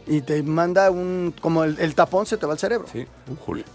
y 0.06 0.20
te 0.20 0.42
manda 0.42 0.90
un, 0.90 1.34
como 1.40 1.64
el, 1.64 1.78
el 1.80 1.94
tapón 1.94 2.26
se 2.26 2.36
te 2.36 2.46
va 2.46 2.52
al 2.52 2.58
cerebro. 2.58 2.86
Sí. 2.90 3.06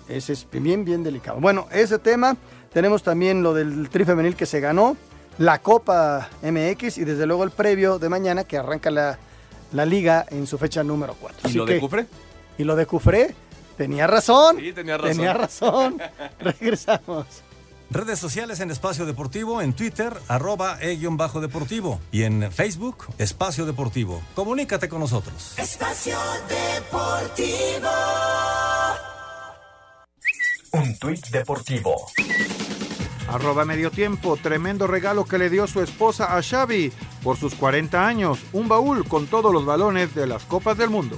Ese 0.07 0.33
es 0.33 0.47
bien, 0.51 0.85
bien 0.85 1.03
delicado. 1.03 1.39
Bueno, 1.39 1.67
ese 1.71 1.99
tema, 1.99 2.37
tenemos 2.73 3.03
también 3.03 3.43
lo 3.43 3.53
del 3.53 3.89
tri 3.89 4.05
femenil 4.05 4.35
que 4.35 4.45
se 4.45 4.59
ganó, 4.59 4.95
la 5.37 5.59
Copa 5.59 6.29
MX 6.41 6.97
y 6.97 7.03
desde 7.03 7.25
luego 7.25 7.43
el 7.43 7.51
previo 7.51 7.99
de 7.99 8.09
mañana 8.09 8.43
que 8.43 8.57
arranca 8.57 8.91
la, 8.91 9.17
la 9.73 9.85
liga 9.85 10.25
en 10.29 10.47
su 10.47 10.57
fecha 10.57 10.83
número 10.83 11.15
4. 11.19 11.49
¿Y 11.49 11.53
lo 11.53 11.65
de 11.65 11.79
Cufré? 11.79 12.05
Y 12.57 12.63
lo 12.63 12.75
de 12.75 12.85
Cufré, 12.85 13.35
tenía 13.77 14.07
razón. 14.07 14.57
Sí, 14.59 14.71
tenía 14.73 14.97
razón. 14.97 15.17
Tenía 15.17 15.33
razón. 15.33 15.97
Regresamos. 16.39 17.25
Redes 17.91 18.19
sociales 18.19 18.61
en 18.61 18.71
Espacio 18.71 19.05
Deportivo, 19.05 19.61
en 19.61 19.73
Twitter, 19.73 20.13
arroba 20.29 20.77
e-bajo 20.79 21.41
deportivo 21.41 21.99
y 22.09 22.23
en 22.23 22.49
Facebook, 22.49 23.07
Espacio 23.17 23.65
Deportivo. 23.65 24.21
Comunícate 24.33 24.87
con 24.87 25.01
nosotros. 25.01 25.59
Espacio 25.59 26.17
Deportivo. 26.47 27.89
Un 30.71 30.97
tuit 30.99 31.27
deportivo. 31.31 32.07
Arroba 33.27 33.65
medio 33.65 33.91
tiempo, 33.91 34.37
tremendo 34.37 34.87
regalo 34.87 35.25
que 35.25 35.37
le 35.37 35.49
dio 35.49 35.67
su 35.67 35.81
esposa 35.81 36.37
a 36.37 36.41
Xavi 36.41 36.93
por 37.21 37.35
sus 37.35 37.55
40 37.55 38.07
años, 38.07 38.39
un 38.53 38.69
baúl 38.69 39.05
con 39.05 39.27
todos 39.27 39.53
los 39.53 39.65
balones 39.65 40.15
de 40.15 40.27
las 40.27 40.45
Copas 40.45 40.77
del 40.77 40.89
Mundo. 40.89 41.17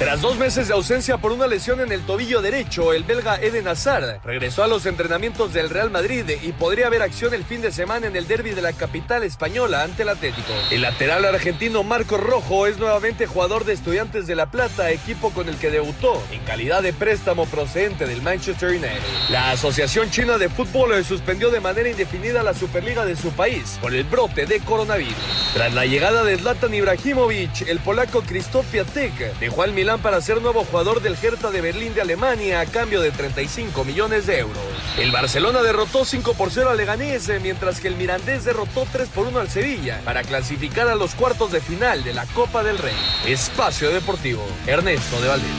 Tras 0.00 0.22
dos 0.22 0.38
meses 0.38 0.66
de 0.66 0.72
ausencia 0.72 1.18
por 1.18 1.30
una 1.30 1.46
lesión 1.46 1.78
en 1.80 1.92
el 1.92 2.00
tobillo 2.06 2.40
derecho, 2.40 2.94
el 2.94 3.04
belga 3.04 3.36
Eden 3.36 3.68
Hazard 3.68 4.22
regresó 4.24 4.64
a 4.64 4.66
los 4.66 4.86
entrenamientos 4.86 5.52
del 5.52 5.68
Real 5.68 5.90
Madrid 5.90 6.24
y 6.42 6.52
podría 6.52 6.86
haber 6.86 7.02
acción 7.02 7.34
el 7.34 7.44
fin 7.44 7.60
de 7.60 7.70
semana 7.70 8.06
en 8.06 8.16
el 8.16 8.26
derby 8.26 8.52
de 8.52 8.62
la 8.62 8.72
capital 8.72 9.24
española 9.24 9.82
ante 9.82 10.04
el 10.04 10.08
Atlético. 10.08 10.54
El 10.70 10.80
lateral 10.80 11.26
argentino 11.26 11.82
Marco 11.82 12.16
Rojo 12.16 12.66
es 12.66 12.78
nuevamente 12.78 13.26
jugador 13.26 13.66
de 13.66 13.74
Estudiantes 13.74 14.26
de 14.26 14.36
La 14.36 14.50
Plata, 14.50 14.90
equipo 14.90 15.34
con 15.34 15.50
el 15.50 15.56
que 15.56 15.70
debutó 15.70 16.22
en 16.32 16.40
calidad 16.44 16.82
de 16.82 16.94
préstamo 16.94 17.44
procedente 17.44 18.06
del 18.06 18.22
Manchester 18.22 18.70
United. 18.70 19.02
La 19.28 19.50
Asociación 19.50 20.10
China 20.10 20.38
de 20.38 20.48
Fútbol 20.48 21.04
suspendió 21.04 21.50
de 21.50 21.60
manera 21.60 21.90
indefinida 21.90 22.42
la 22.42 22.54
Superliga 22.54 23.04
de 23.04 23.16
su 23.16 23.32
país 23.32 23.78
por 23.82 23.92
el 23.92 24.04
brote 24.04 24.46
de 24.46 24.60
coronavirus. 24.60 25.12
Tras 25.52 25.74
la 25.74 25.84
llegada 25.84 26.24
de 26.24 26.38
Zlatan 26.38 26.72
Ibrahimovic, 26.72 27.68
el 27.68 27.80
polaco 27.80 28.22
Krzysztof 28.22 28.64
Piatek 28.64 29.38
dejó 29.38 29.62
al 29.62 29.74
Milán 29.74 29.89
para 29.98 30.20
ser 30.20 30.40
nuevo 30.40 30.64
jugador 30.64 31.02
del 31.02 31.16
Hertha 31.20 31.50
de 31.50 31.60
Berlín 31.60 31.94
de 31.94 32.00
Alemania 32.00 32.60
a 32.60 32.66
cambio 32.66 33.00
de 33.00 33.10
35 33.10 33.84
millones 33.84 34.26
de 34.26 34.38
euros. 34.38 34.58
El 34.98 35.10
Barcelona 35.10 35.62
derrotó 35.62 36.04
5 36.04 36.34
por 36.34 36.50
0 36.50 36.70
al 36.70 36.76
Leganés, 36.76 37.28
eh, 37.28 37.40
mientras 37.40 37.80
que 37.80 37.88
el 37.88 37.96
Mirandés 37.96 38.44
derrotó 38.44 38.86
3 38.90 39.08
por 39.08 39.26
1 39.26 39.40
al 39.40 39.48
Sevilla 39.48 40.00
para 40.04 40.22
clasificar 40.22 40.88
a 40.88 40.94
los 40.94 41.14
cuartos 41.14 41.52
de 41.52 41.60
final 41.60 42.04
de 42.04 42.14
la 42.14 42.26
Copa 42.26 42.62
del 42.62 42.78
Rey. 42.78 42.94
Espacio 43.26 43.90
Deportivo, 43.90 44.42
Ernesto 44.66 45.20
de 45.20 45.28
Valdés. 45.28 45.50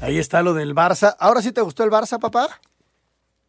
Ahí 0.00 0.18
está 0.18 0.42
lo 0.42 0.54
del 0.54 0.74
Barça. 0.74 1.16
¿Ahora 1.18 1.42
sí 1.42 1.52
te 1.52 1.60
gustó 1.60 1.84
el 1.84 1.90
Barça, 1.90 2.18
papá? 2.18 2.48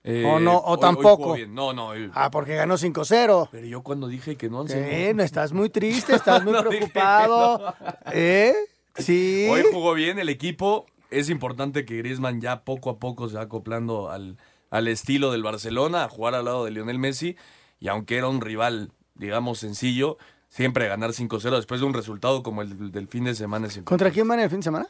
Eh, 0.09 0.25
¿O 0.25 0.39
no? 0.39 0.57
¿O 0.57 0.73
hoy- 0.73 0.79
tampoco? 0.79 1.37
No, 1.49 1.71
no. 1.73 1.87
hoy- 1.89 2.09
Ah, 2.13 2.31
porque 2.31 2.55
ganó 2.55 2.77
5-0. 2.77 3.49
Pero 3.51 3.67
yo 3.67 3.83
cuando 3.83 4.07
dije 4.07 4.35
que 4.35 4.49
no, 4.49 4.65
¿Qué? 4.65 5.13
¿No 5.15 5.21
estás 5.23 5.53
muy 5.53 5.69
triste? 5.69 6.15
¿Estás 6.15 6.43
muy 6.43 6.53
No 6.53 6.63
preocupado? 6.63 7.75
¿Eh? 8.11 8.53
Sí. 8.95 9.47
Hoy 9.51 9.63
jugó 9.71 9.93
bien 9.93 10.19
el 10.19 10.29
equipo. 10.29 10.85
Es 11.11 11.29
importante 11.29 11.85
que 11.85 11.97
Griezmann 11.97 12.41
ya 12.41 12.63
poco 12.63 12.89
a 12.89 12.97
poco 12.99 13.29
se 13.29 13.35
va 13.35 13.43
acoplando 13.43 14.09
al, 14.09 14.37
al 14.71 14.87
estilo 14.87 15.31
del 15.31 15.43
Barcelona, 15.43 16.03
a 16.05 16.09
jugar 16.09 16.35
al 16.35 16.45
lado 16.45 16.65
de 16.65 16.71
Lionel 16.71 16.99
Messi. 16.99 17.35
Y 17.79 17.87
aunque 17.87 18.17
era 18.17 18.27
un 18.27 18.41
rival, 18.41 18.91
digamos, 19.15 19.59
sencillo, 19.59 20.17
siempre 20.49 20.87
ganar 20.87 21.11
5-0 21.13 21.55
después 21.55 21.79
de 21.81 21.87
un 21.87 21.93
resultado 21.93 22.43
como 22.43 22.61
el 22.61 22.91
del 22.91 23.07
fin 23.07 23.23
de 23.25 23.35
semana. 23.35 23.67
¿Contra 23.83 24.11
quién 24.11 24.27
van 24.27 24.39
el 24.39 24.49
fin 24.49 24.59
de 24.59 24.63
semana? 24.65 24.87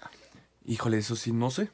Híjole, 0.65 0.97
eso 0.97 1.15
sí, 1.15 1.31
no 1.31 1.49
sé. 1.51 1.69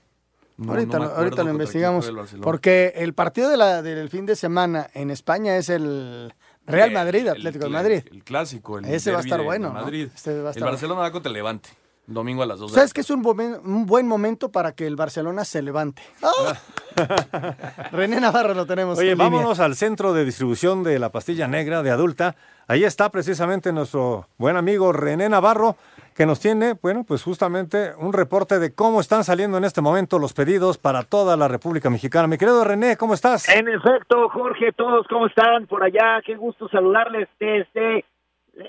No- 0.57 0.71
ahorita 0.71 0.99
no 0.99 1.05
ahorita 1.05 1.43
lo 1.43 1.51
investigamos. 1.51 2.11
Porque 2.41 2.93
el 2.95 3.13
partido 3.13 3.49
de 3.49 3.57
la, 3.57 3.81
del 3.81 4.09
fin 4.09 4.25
de 4.25 4.35
semana 4.35 4.89
en 4.93 5.11
España 5.11 5.57
es 5.57 5.69
el 5.69 6.33
Real 6.65 6.89
El- 6.89 6.93
Madrid, 6.93 7.19
el 7.21 7.29
Atlético 7.29 7.65
de 7.65 7.71
Madrid. 7.71 8.03
El 8.11 8.23
clásico, 8.23 8.79
el 8.79 8.85
Ese 8.85 9.11
va 9.11 9.17
a 9.17 9.21
estar 9.21 9.41
bueno. 9.41 9.71
Madrid. 9.71 10.09
Este 10.15 10.31
va 10.41 10.49
a 10.49 10.53
el 10.53 10.63
Barcelona 10.63 11.01
va 11.01 11.11
contra 11.11 11.29
el 11.29 11.33
Levante. 11.33 11.69
Domingo 12.07 12.43
a 12.43 12.45
las 12.45 12.59
2 12.59 12.71
de 12.71 12.75
la 12.75 12.79
¿Sabes 12.81 12.93
que 12.93 13.01
es 13.01 13.09
un, 13.09 13.23
bomen- 13.23 13.59
un 13.63 13.85
buen 13.85 14.07
momento 14.07 14.49
para 14.51 14.73
que 14.73 14.85
el 14.85 14.95
Barcelona 14.95 15.43
se 15.45 15.61
levante? 15.61 16.01
¡Ah! 16.21 16.55
René 17.91 18.19
Navarro 18.19 18.53
lo 18.53 18.65
tenemos. 18.65 18.97
Oye, 18.99 19.11
en 19.11 19.17
línea. 19.17 19.29
vámonos 19.31 19.59
al 19.59 19.75
centro 19.75 20.13
de 20.13 20.23
distribución 20.25 20.83
de 20.83 20.99
la 20.99 21.09
pastilla 21.09 21.47
negra 21.47 21.83
de 21.83 21.91
adulta. 21.91 22.35
Ahí 22.67 22.83
está 22.83 23.09
precisamente 23.09 23.71
nuestro 23.73 24.27
buen 24.37 24.55
amigo 24.57 24.91
René 24.91 25.29
Navarro, 25.29 25.75
que 26.15 26.25
nos 26.25 26.39
tiene, 26.39 26.73
bueno, 26.81 27.03
pues 27.03 27.21
justamente 27.23 27.93
un 27.97 28.13
reporte 28.13 28.59
de 28.59 28.73
cómo 28.73 29.01
están 29.01 29.23
saliendo 29.23 29.57
en 29.57 29.65
este 29.65 29.81
momento 29.81 30.17
los 30.19 30.33
pedidos 30.33 30.77
para 30.77 31.03
toda 31.03 31.35
la 31.37 31.47
República 31.47 31.89
Mexicana. 31.89 32.27
Mi 32.27 32.37
querido 32.37 32.63
René, 32.63 32.97
¿cómo 32.97 33.13
estás? 33.13 33.49
En 33.49 33.67
efecto, 33.67 34.29
Jorge, 34.29 34.71
todos, 34.73 35.05
¿cómo 35.07 35.27
están 35.27 35.67
por 35.67 35.83
allá? 35.83 36.21
Qué 36.25 36.35
gusto 36.35 36.67
saludarles 36.69 37.27
desde 37.39 38.05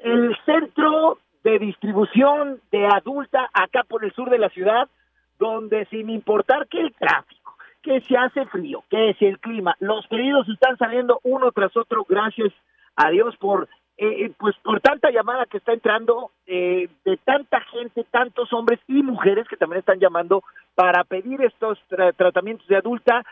el 0.03 0.37
centro 0.45 1.19
de 1.47 1.61
distribución 1.61 2.61
de 2.73 2.87
adulta 2.87 3.49
acá 3.53 3.85
por 3.85 4.05
el 4.05 4.13
sur 4.13 4.29
de 4.31 4.39
la 4.39 4.49
ciudad, 4.49 4.89
donde 5.39 5.85
sin 5.87 6.11
importar 6.11 6.67
que 6.67 6.81
el 6.81 6.93
tráfico, 6.95 7.55
que 7.83 8.01
se 8.01 8.17
hace 8.17 8.47
frío, 8.47 8.83
que 8.91 9.15
si 9.17 9.27
el 9.27 9.39
clima, 9.39 9.77
los 9.79 10.05
pedidos 10.09 10.49
están 10.49 10.77
saliendo 10.77 11.21
uno 11.23 11.53
tras 11.53 11.77
otro, 11.77 12.05
gracias 12.09 12.53
a 12.97 13.11
Dios 13.11 13.37
por 13.37 13.69
eh, 13.99 14.31
pues 14.39 14.57
por 14.63 14.81
tanta 14.81 15.11
llamada 15.11 15.47
que 15.47 15.59
está 15.59 15.73
entrando 15.73 16.31
eh, 16.47 16.89
de 17.05 17.17
tanta 17.19 17.61
gente, 17.61 18.05
tantos 18.11 18.53
hombres 18.53 18.81
y 18.89 19.03
mujeres 19.03 19.47
que 19.49 19.57
también 19.57 19.79
están 19.79 20.01
llamando 20.01 20.43
para 20.75 21.05
pedir 21.05 21.41
estos 21.43 21.79
tra- 21.89 22.13
tratamientos 22.15 22.67
de 22.67 22.77
adulta 22.77 23.25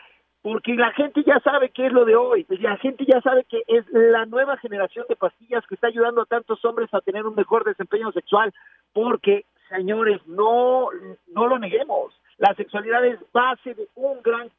porque 0.45 0.75
la 0.75 0.91
gente 0.91 1.23
ya 1.25 1.39
sabe 1.39 1.71
qué 1.71 1.87
es 1.87 1.91
lo 1.91 2.05
de 2.05 2.15
hoy, 2.15 2.43
pues 2.43 2.61
la 2.61 2.77
gente 2.77 3.03
ya 3.03 3.19
sabe 3.21 3.45
que 3.45 3.63
es 3.65 3.83
la 3.91 4.27
nueva 4.27 4.57
generación 4.57 5.03
de 5.09 5.15
pastillas 5.15 5.65
que 5.65 5.73
está 5.73 5.87
ayudando 5.87 6.21
a 6.21 6.27
tantos 6.27 6.63
hombres 6.63 6.87
a 6.93 7.01
tener 7.01 7.25
un 7.25 7.33
mejor 7.33 7.63
desempeño 7.63 8.11
sexual, 8.11 8.53
porque, 8.93 9.45
señores, 9.69 10.21
no, 10.27 10.89
no 11.33 11.47
lo 11.47 11.57
neguemos, 11.57 12.13
la 12.37 12.53
sexualidad 12.53 13.03
es 13.07 13.19
base 13.33 13.73
de 13.73 13.87
un 13.95 14.21
gran, 14.21 14.51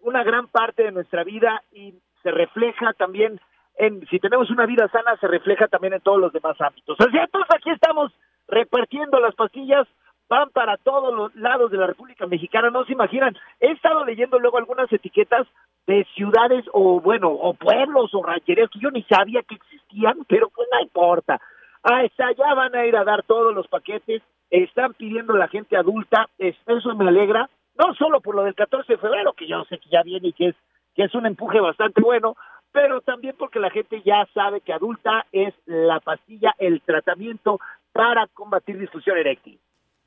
una 0.00 0.24
gran 0.24 0.46
parte 0.46 0.84
de 0.84 0.92
nuestra 0.92 1.24
vida 1.24 1.62
y 1.72 1.92
se 2.22 2.30
refleja 2.30 2.94
también 2.94 3.38
en, 3.76 4.06
si 4.06 4.20
tenemos 4.20 4.48
una 4.48 4.64
vida 4.64 4.88
sana, 4.88 5.14
se 5.20 5.28
refleja 5.28 5.68
también 5.68 5.92
en 5.92 6.00
todos 6.00 6.18
los 6.18 6.32
demás 6.32 6.58
ámbitos. 6.58 6.96
Así 7.00 7.18
entonces 7.18 7.54
aquí 7.54 7.68
estamos 7.68 8.14
repartiendo 8.48 9.20
las 9.20 9.34
pastillas 9.34 9.86
van 10.28 10.50
para 10.50 10.76
todos 10.76 11.14
los 11.14 11.34
lados 11.36 11.70
de 11.70 11.78
la 11.78 11.86
República 11.86 12.26
Mexicana, 12.26 12.70
no 12.70 12.84
se 12.84 12.92
imaginan. 12.92 13.36
He 13.60 13.72
estado 13.72 14.04
leyendo 14.04 14.38
luego 14.38 14.58
algunas 14.58 14.92
etiquetas 14.92 15.46
de 15.86 16.04
ciudades 16.14 16.64
o 16.72 17.00
bueno, 17.00 17.30
o 17.30 17.54
pueblos 17.54 18.14
o 18.14 18.22
rancherías 18.22 18.68
que 18.70 18.78
yo 18.80 18.90
ni 18.90 19.02
sabía 19.04 19.42
que 19.42 19.54
existían, 19.54 20.18
pero 20.28 20.48
pues 20.50 20.68
no 20.72 20.80
importa. 20.82 21.40
Hasta 21.82 22.26
allá 22.26 22.54
van 22.54 22.74
a 22.74 22.84
ir 22.84 22.96
a 22.96 23.04
dar 23.04 23.22
todos 23.22 23.54
los 23.54 23.66
paquetes, 23.68 24.22
están 24.50 24.94
pidiendo 24.94 25.34
la 25.34 25.48
gente 25.48 25.76
adulta, 25.76 26.28
es- 26.38 26.56
eso 26.66 26.94
me 26.94 27.08
alegra, 27.08 27.48
no 27.78 27.94
solo 27.94 28.20
por 28.20 28.34
lo 28.34 28.42
del 28.44 28.54
14 28.54 28.94
de 28.94 28.98
febrero, 28.98 29.32
que 29.32 29.46
yo 29.46 29.64
sé 29.64 29.78
que 29.78 29.88
ya 29.88 30.02
viene 30.02 30.28
y 30.28 30.32
que 30.32 30.48
es, 30.48 30.56
que 30.94 31.04
es 31.04 31.14
un 31.14 31.26
empuje 31.26 31.60
bastante 31.60 32.00
bueno, 32.02 32.34
pero 32.72 33.00
también 33.00 33.34
porque 33.38 33.60
la 33.60 33.70
gente 33.70 34.02
ya 34.02 34.26
sabe 34.34 34.60
que 34.60 34.72
adulta 34.72 35.24
es 35.32 35.54
la 35.64 36.00
pastilla, 36.00 36.54
el 36.58 36.82
tratamiento 36.82 37.60
para 37.92 38.26
combatir 38.28 38.78
disfunción 38.78 39.16
eréctil. 39.16 39.57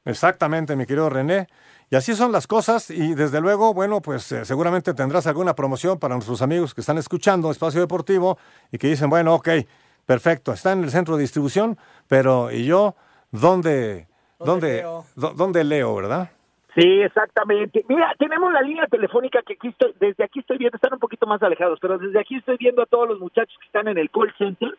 Exactamente, 0.06 0.76
mi 0.76 0.86
querido 0.86 1.10
René. 1.10 1.48
Y 1.90 1.96
así 1.96 2.14
son 2.16 2.32
las 2.32 2.48
cosas 2.48 2.90
y 2.90 3.14
desde 3.16 3.42
luego, 3.42 3.74
bueno, 3.74 4.02
pues 4.02 4.32
eh, 4.32 4.46
seguramente 4.46 4.94
tendrás 4.94 5.28
alguna 5.28 5.54
promoción 5.54 6.00
para 6.00 6.16
nuestros 6.16 6.42
amigos 6.42 6.74
que 6.74 6.82
están 6.82 6.98
escuchando 6.98 7.52
Espacio 7.52 7.82
Deportivo 7.82 8.38
y 8.72 8.78
que 8.78 8.88
dicen, 8.88 9.10
bueno, 9.10 9.36
ok, 9.36 9.50
perfecto, 10.06 10.54
está 10.54 10.72
en 10.72 10.84
el 10.84 10.90
centro 10.90 11.16
de 11.18 11.22
distribución, 11.22 11.78
pero 12.08 12.50
¿y 12.52 12.66
yo 12.66 12.96
dónde, 13.32 14.08
dónde, 14.40 14.84
dó- 15.16 15.34
dónde 15.36 15.64
leo, 15.64 15.94
verdad? 15.96 16.32
Sí, 16.74 17.02
exactamente. 17.02 17.84
Mira, 17.90 18.16
tenemos 18.18 18.52
la 18.54 18.62
línea 18.62 18.88
telefónica 18.88 19.42
que 19.46 19.54
aquí 19.54 19.68
estoy, 19.68 19.94
desde 20.00 20.24
aquí 20.24 20.40
estoy 20.40 20.58
viendo, 20.58 20.78
están 20.78 20.94
un 20.94 21.00
poco 21.00 21.16
más 21.28 21.44
alejados, 21.44 21.78
pero 21.82 21.98
desde 21.98 22.18
aquí 22.20 22.38
estoy 22.38 22.56
viendo 22.58 22.82
a 22.82 22.86
todos 22.86 23.10
los 23.10 23.20
muchachos 23.20 23.56
que 23.60 23.66
están 23.66 23.90
en 23.90 23.98
el 23.98 24.10
call 24.10 24.34
center. 24.38 24.78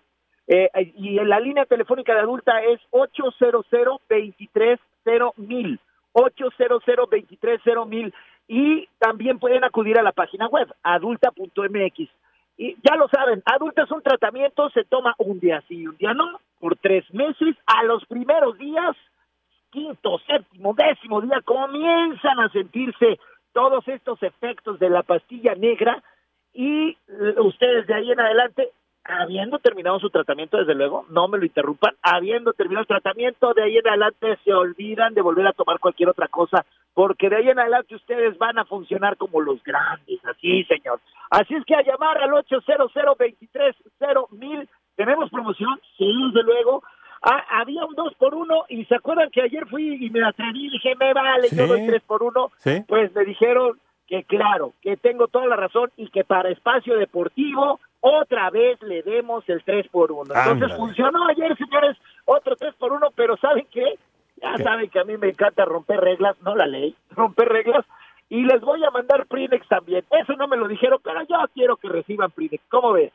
eh, 0.49 0.71
y 0.97 1.19
en 1.19 1.29
la 1.29 1.39
línea 1.39 1.67
telefónica 1.67 2.15
de 2.15 2.21
adulta 2.21 2.63
es 2.63 2.81
800 2.91 3.67
230 5.05 5.33
mil 5.37 5.81
800 6.13 6.83
230 6.85 7.85
mil 7.87 8.15
y 8.49 8.89
también 8.99 9.39
pueden 9.39 9.65
acudir 9.65 9.99
a 9.99 10.03
la 10.03 10.13
página 10.13 10.47
web 10.49 10.73
adulta.mx. 10.83 12.09
Y 12.59 12.77
ya 12.83 12.97
lo 12.97 13.09
saben, 13.09 13.43
adulta 13.47 13.85
es 13.85 13.91
un 13.91 14.03
tratamiento, 14.03 14.69
se 14.71 14.85
toma 14.85 15.15
un 15.19 15.41
día 15.41 15.63
sí 15.69 15.79
y 15.81 15.87
un 15.87 15.97
día 15.97 16.13
no, 16.13 16.39
por 16.61 16.77
tres 16.77 17.05
meses. 17.15 17.57
A 17.67 17.83
los 17.85 18.05
primeros 18.07 18.59
días 18.59 18.97
quinto, 19.71 20.19
séptimo, 20.27 20.75
décimo 20.75 21.23
día 21.23 21.41
comienzan 21.45 22.39
a 22.41 22.51
sentirse 22.51 23.19
todos 23.53 23.87
estos 23.89 24.23
efectos 24.23 24.79
de 24.79 24.91
la 24.91 25.03
pastilla 25.03 25.55
negra 25.55 26.03
y 26.53 26.97
ustedes 27.39 27.87
de 27.87 27.95
ahí 27.95 28.13
en 28.13 28.21
adelante, 28.21 28.71
habiendo 29.05 29.59
terminado 29.59 29.99
su 29.99 30.11
tratamiento, 30.11 30.59
desde 30.59 30.75
luego, 30.75 31.05
no 31.11 31.29
me 31.29 31.39
lo 31.39 31.45
interrumpan, 31.45 31.95
habiendo 32.03 32.53
terminado 32.53 32.83
el 32.83 32.89
tratamiento, 32.89 33.53
de 33.55 33.65
ahí 33.65 33.77
en 33.77 33.89
adelante 33.89 34.39
se 34.45 34.53
olvidan 34.53 35.15
de 35.15 35.23
volver 35.23 35.47
a 35.47 35.53
tomar 35.53 35.79
cualquier 35.79 36.09
otra 36.09 36.29
cosa, 36.29 36.65
porque 36.95 37.29
de 37.29 37.37
ahí 37.37 37.49
en 37.49 37.59
adelante 37.59 37.95
ustedes 37.95 38.39
van 38.39 38.59
a 38.59 38.65
funcionar 38.65 39.17
como 39.17 39.41
los 39.41 39.63
grandes, 39.65 40.25
así 40.25 40.65
señor. 40.65 41.01
Así 41.31 41.55
es 41.55 41.65
que 41.65 41.75
a 41.75 41.83
llamar 41.83 42.19
al 42.19 42.33
800 42.35 42.93
mil 44.33 44.69
tenemos 44.97 45.31
promoción, 45.31 45.81
sí, 45.97 46.07
desde 46.33 46.43
luego, 46.45 46.83
Ah, 47.25 47.61
había 47.61 47.85
un 47.85 47.95
2 47.95 48.15
por 48.15 48.35
1 48.35 48.65
y 48.69 48.85
se 48.87 48.97
acuerdan 48.97 49.31
que 49.31 49.43
ayer 49.43 49.65
fui 49.69 50.05
y 50.05 50.11
me 50.11 50.25
atreví 50.27 50.67
y 50.67 50.71
dije, 50.71 50.97
me 50.97 51.15
vale, 51.15 51.49
yo 51.53 51.69
doy 51.69 51.87
3 51.87 52.03
por 52.03 52.21
1. 52.25 52.51
Sí. 52.59 52.83
Pues 52.89 53.15
me 53.15 53.25
dijeron 53.25 53.79
que 54.09 54.25
claro, 54.25 54.73
que 54.83 54.97
tengo 54.97 55.29
toda 55.29 55.47
la 55.47 55.55
razón 55.55 55.93
y 55.97 56.09
que 56.11 56.25
para 56.25 56.51
espacio 56.51 56.99
deportivo 56.99 57.79
otra 58.03 58.51
vez 58.51 58.83
le 58.83 59.03
demos 59.03 59.49
el 59.49 59.63
3 59.65 59.87
por 59.89 60.13
1. 60.13 60.23
Entonces 60.25 60.47
Ándale. 60.53 60.77
funcionó 60.77 61.27
ayer, 61.29 61.57
señores, 61.57 61.97
otro 62.27 62.55
3 62.57 62.75
por 62.75 62.93
1, 62.93 63.09
pero 63.15 63.37
¿saben 63.39 63.67
qué? 63.71 63.99
Ya 64.43 64.55
¿Qué? 64.57 64.65
saben 64.65 64.91
que 64.91 64.99
a 64.99 65.05
mí 65.05 65.17
me 65.17 65.29
encanta 65.29 65.65
romper 65.65 66.01
reglas, 66.01 66.37
no 66.43 66.55
la 66.57 66.67
ley, 66.67 66.95
romper 67.11 67.49
reglas. 67.49 67.87
Y 68.29 68.43
les 68.45 68.61
voy 68.61 68.83
a 68.85 68.91
mandar 68.91 69.27
Prinex 69.27 69.67
también. 69.69 70.05
Eso 70.11 70.33
no 70.35 70.49
me 70.49 70.57
lo 70.57 70.67
dijeron, 70.67 70.99
pero 71.03 71.21
yo 71.23 71.37
quiero 71.55 71.77
que 71.77 71.89
reciban 71.89 72.31
Prinex. 72.33 72.63
¿Cómo 72.71 72.93
ves? 72.93 73.13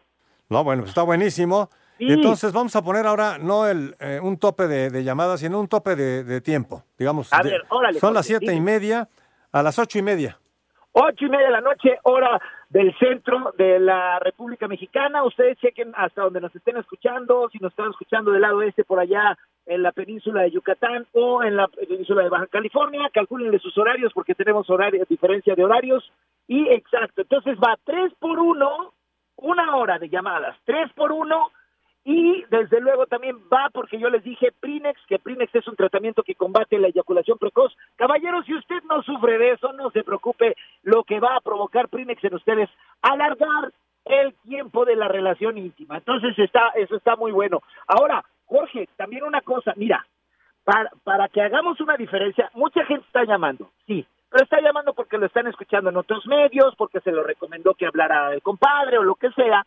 No, 0.50 0.63
bueno, 0.63 0.84
pues 0.84 0.89
está 0.91 1.04
buenísimo. 1.04 1.69
Sí. 1.97 2.06
Y 2.06 2.13
entonces 2.13 2.54
vamos 2.54 2.76
a 2.76 2.84
poner 2.84 3.08
ahora 3.08 3.38
no 3.39 3.67
el, 3.67 3.95
eh, 4.00 4.19
un 4.21 4.38
tope 4.38 4.67
de, 4.67 4.89
de 4.91 5.04
llamadas, 5.04 5.39
sino 5.39 5.60
un 5.60 5.67
tope 5.67 5.95
de, 5.95 6.23
de 6.23 6.39
tiempo. 6.41 6.84
Digamos, 6.97 7.34
A 7.34 7.41
de- 7.41 7.50
ver, 7.50 7.65
órale, 7.69 8.00
son 8.00 8.13
las 8.13 8.26
siete 8.28 8.54
y 8.54 8.62
media 8.62 9.10
a 9.52 9.63
las 9.63 9.78
ocho 9.80 9.97
y 9.97 10.04
media. 10.04 10.38
Ocho 10.91 11.26
y 11.26 11.30
media 11.30 11.47
de 11.47 11.52
la 11.52 11.62
noche, 11.62 11.97
hora 12.04 12.39
del 12.69 12.93
centro 12.97 13.53
de 13.58 13.80
la 13.80 14.19
República 14.19 14.67
Mexicana. 14.67 15.23
Ustedes 15.23 15.58
chequen 15.60 15.93
hasta 15.95 16.23
donde 16.23 16.41
nos 16.41 16.56
estén 16.56 16.77
escuchando, 16.77 17.49
si 17.51 17.60
nos 17.60 17.71
están 17.71 17.89
escuchando 17.89 18.32
del 18.32 18.41
lado 18.41 18.62
este 18.62 18.84
por 18.84 18.99
allá 18.99 19.38
en 19.65 19.84
la 19.84 19.91
península 19.91 20.41
de 20.41 20.51
Yucatán 20.51 21.08
o 21.13 21.43
en 21.43 21.56
la 21.56 21.67
península 21.67 22.23
de 22.23 22.30
Baja 22.30 22.47
California, 22.47 23.10
calcúlenle 23.13 23.60
sus 23.60 23.77
horarios 23.77 24.13
porque 24.13 24.36
tenemos 24.36 24.69
horario, 24.69 25.06
diferencia 25.10 25.56
de 25.56 25.63
horarios. 25.63 26.12
Y 26.47 26.67
exacto, 26.69 27.21
entonces 27.21 27.58
va 27.58 27.77
tres 27.84 28.13
por 28.19 28.39
uno, 28.39 28.93
una 29.38 29.75
hora 29.75 29.99
de 29.99 30.10
llamadas, 30.10 30.58
tres 30.65 30.91
por 30.93 31.12
uno, 31.12 31.51
y 32.10 32.46
desde 32.50 32.80
luego 32.80 33.06
también 33.06 33.36
va 33.52 33.70
porque 33.74 34.00
yo 34.00 34.10
les 34.10 34.24
dije 34.24 34.54
Prinex, 34.62 34.98
que 35.08 35.20
Prinex 35.20 35.54
es 35.54 35.67
un 35.67 35.76
tratamiento 35.76 36.24
que 36.24 36.36
combate 36.36 36.80
la 36.80 36.88
eyaculación 36.88 37.38
precoz. 37.38 37.76
Caballeros, 37.98 38.46
si 38.46 38.56
usted 38.56 38.82
no 38.89 39.04
sufre 39.04 39.38
de 39.38 39.52
eso, 39.52 39.74
no 39.74 39.91
se 39.91 40.06
preocupe, 40.06 40.56
lo 40.84 41.04
que 41.04 41.20
va 41.20 41.36
a 41.36 41.41
provocar 41.41 41.89
Prinex 41.89 42.24
en 42.24 42.36
ustedes, 42.36 42.70
alargar 43.02 43.74
el 44.06 44.34
tiempo 44.36 44.86
de 44.86 44.96
la 44.96 45.10
relación 45.10 45.58
íntima. 45.58 45.98
Entonces 45.98 46.39
está, 46.39 46.70
eso 46.76 46.96
está 46.96 47.17
muy 47.17 47.34
bueno. 47.34 47.62
Ahora, 47.88 48.24
Jorge, 48.46 48.88
también 48.96 49.26
una 49.26 49.41
cosa, 49.41 49.74
mira, 49.76 50.08
para, 50.63 50.89
para 51.04 51.28
que 51.28 51.41
hagamos 51.41 51.82
una 51.82 51.98
diferencia, 51.98 52.50
mucha 52.54 52.86
gente 52.86 53.06
está 53.06 53.26
llamando, 53.26 53.72
sí, 53.86 54.08
Lo 54.32 54.41
está 54.41 54.62
llamando 54.62 54.93
porque 54.93 55.17
lo 55.17 55.26
están 55.26 55.48
escuchando 55.48 55.89
en 55.89 55.98
otros 55.98 56.26
medios, 56.26 56.74
porque 56.78 57.02
se 57.02 57.12
lo 57.12 57.24
recomendó 57.24 57.74
que 57.74 57.86
hablara 57.86 58.34
el 58.34 58.41
compadre 58.41 58.98
o 58.98 59.04
lo 59.04 59.15
que 59.15 59.30
sea. 59.32 59.65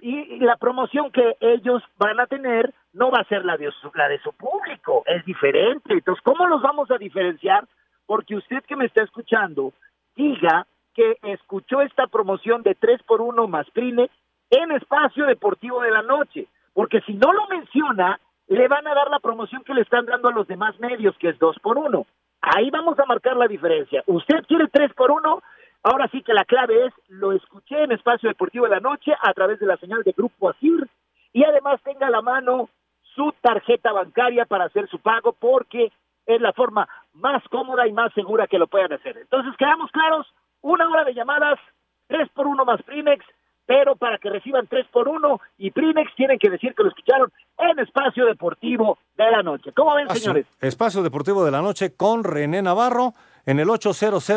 Y, 0.00 0.38
la 0.40 0.56
promoción 0.56 1.10
que 1.10 1.36
ellos 1.40 1.82
van 1.98 2.20
a 2.20 2.26
tener 2.26 2.72
no 2.92 3.10
va 3.10 3.18
a 3.18 3.28
ser 3.28 3.44
la 3.44 3.56
de, 3.56 3.70
su, 3.80 3.90
la 3.94 4.08
de 4.08 4.18
su 4.20 4.32
público, 4.32 5.02
es 5.06 5.24
diferente. 5.24 5.94
Entonces, 5.94 6.22
¿cómo 6.24 6.46
los 6.46 6.62
vamos 6.62 6.90
a 6.90 6.98
diferenciar? 6.98 7.66
Porque 8.06 8.36
usted 8.36 8.62
que 8.64 8.76
me 8.76 8.86
está 8.86 9.04
escuchando, 9.04 9.72
diga 10.16 10.66
que 10.94 11.16
escuchó 11.22 11.82
esta 11.82 12.06
promoción 12.06 12.62
de 12.62 12.74
3 12.74 13.02
por 13.04 13.20
1 13.20 13.46
más 13.46 13.70
Prine 13.70 14.10
en 14.50 14.72
Espacio 14.72 15.26
Deportivo 15.26 15.82
de 15.82 15.90
la 15.90 16.02
Noche. 16.02 16.46
Porque 16.72 17.00
si 17.02 17.14
no 17.14 17.32
lo 17.32 17.46
menciona, 17.46 18.18
le 18.48 18.66
van 18.66 18.86
a 18.86 18.94
dar 18.94 19.08
la 19.10 19.20
promoción 19.20 19.62
que 19.62 19.74
le 19.74 19.82
están 19.82 20.06
dando 20.06 20.28
a 20.28 20.32
los 20.32 20.48
demás 20.48 20.78
medios, 20.80 21.16
que 21.18 21.28
es 21.28 21.38
2 21.38 21.58
por 21.60 21.78
1 21.78 22.06
Ahí 22.42 22.70
vamos 22.70 22.98
a 22.98 23.04
marcar 23.04 23.36
la 23.36 23.46
diferencia. 23.46 24.02
Usted 24.06 24.44
quiere 24.46 24.68
3 24.68 24.94
por 24.94 25.10
1 25.10 25.42
ahora 25.82 26.08
sí 26.10 26.22
que 26.22 26.34
la 26.34 26.44
clave 26.44 26.86
es, 26.86 26.94
lo 27.08 27.32
escuché 27.32 27.82
en 27.82 27.92
Espacio 27.92 28.28
Deportivo 28.28 28.64
de 28.64 28.72
la 28.72 28.80
Noche 28.80 29.12
a 29.20 29.32
través 29.32 29.58
de 29.58 29.66
la 29.66 29.76
señal 29.76 30.02
de 30.02 30.12
Grupo 30.12 30.50
Asir 30.50 30.88
y 31.32 31.44
además 31.44 31.80
tenga 31.82 32.08
a 32.08 32.10
la 32.10 32.22
mano 32.22 32.68
su 33.14 33.32
tarjeta 33.40 33.92
bancaria 33.92 34.44
para 34.46 34.64
hacer 34.64 34.88
su 34.88 34.98
pago 34.98 35.32
porque 35.32 35.92
es 36.26 36.40
la 36.40 36.52
forma 36.52 36.88
más 37.14 37.42
cómoda 37.48 37.86
y 37.86 37.92
más 37.92 38.12
segura 38.14 38.46
que 38.46 38.58
lo 38.58 38.66
puedan 38.66 38.92
hacer. 38.92 39.16
Entonces, 39.18 39.54
quedamos 39.58 39.90
claros, 39.90 40.26
una 40.62 40.88
hora 40.88 41.04
de 41.04 41.14
llamadas, 41.14 41.58
tres 42.06 42.28
por 42.34 42.46
uno 42.46 42.64
más 42.64 42.82
Prinex, 42.82 43.24
pero 43.66 43.96
para 43.96 44.18
que 44.18 44.30
reciban 44.30 44.66
tres 44.66 44.86
por 44.92 45.08
uno 45.08 45.40
y 45.58 45.70
Prinex 45.70 46.14
tienen 46.16 46.38
que 46.38 46.50
decir 46.50 46.74
que 46.74 46.82
lo 46.82 46.88
escucharon 46.88 47.32
en 47.58 47.78
Espacio 47.78 48.26
Deportivo 48.26 48.98
de 49.16 49.30
la 49.30 49.42
Noche. 49.42 49.72
¿Cómo 49.72 49.94
ven, 49.94 50.08
señores? 50.10 50.46
Espacio 50.60 51.02
Deportivo 51.02 51.44
de 51.44 51.50
la 51.50 51.62
Noche 51.62 51.94
con 51.96 52.24
René 52.24 52.62
Navarro 52.62 53.14
en 53.46 53.60
el 53.60 53.70
800 53.70 54.28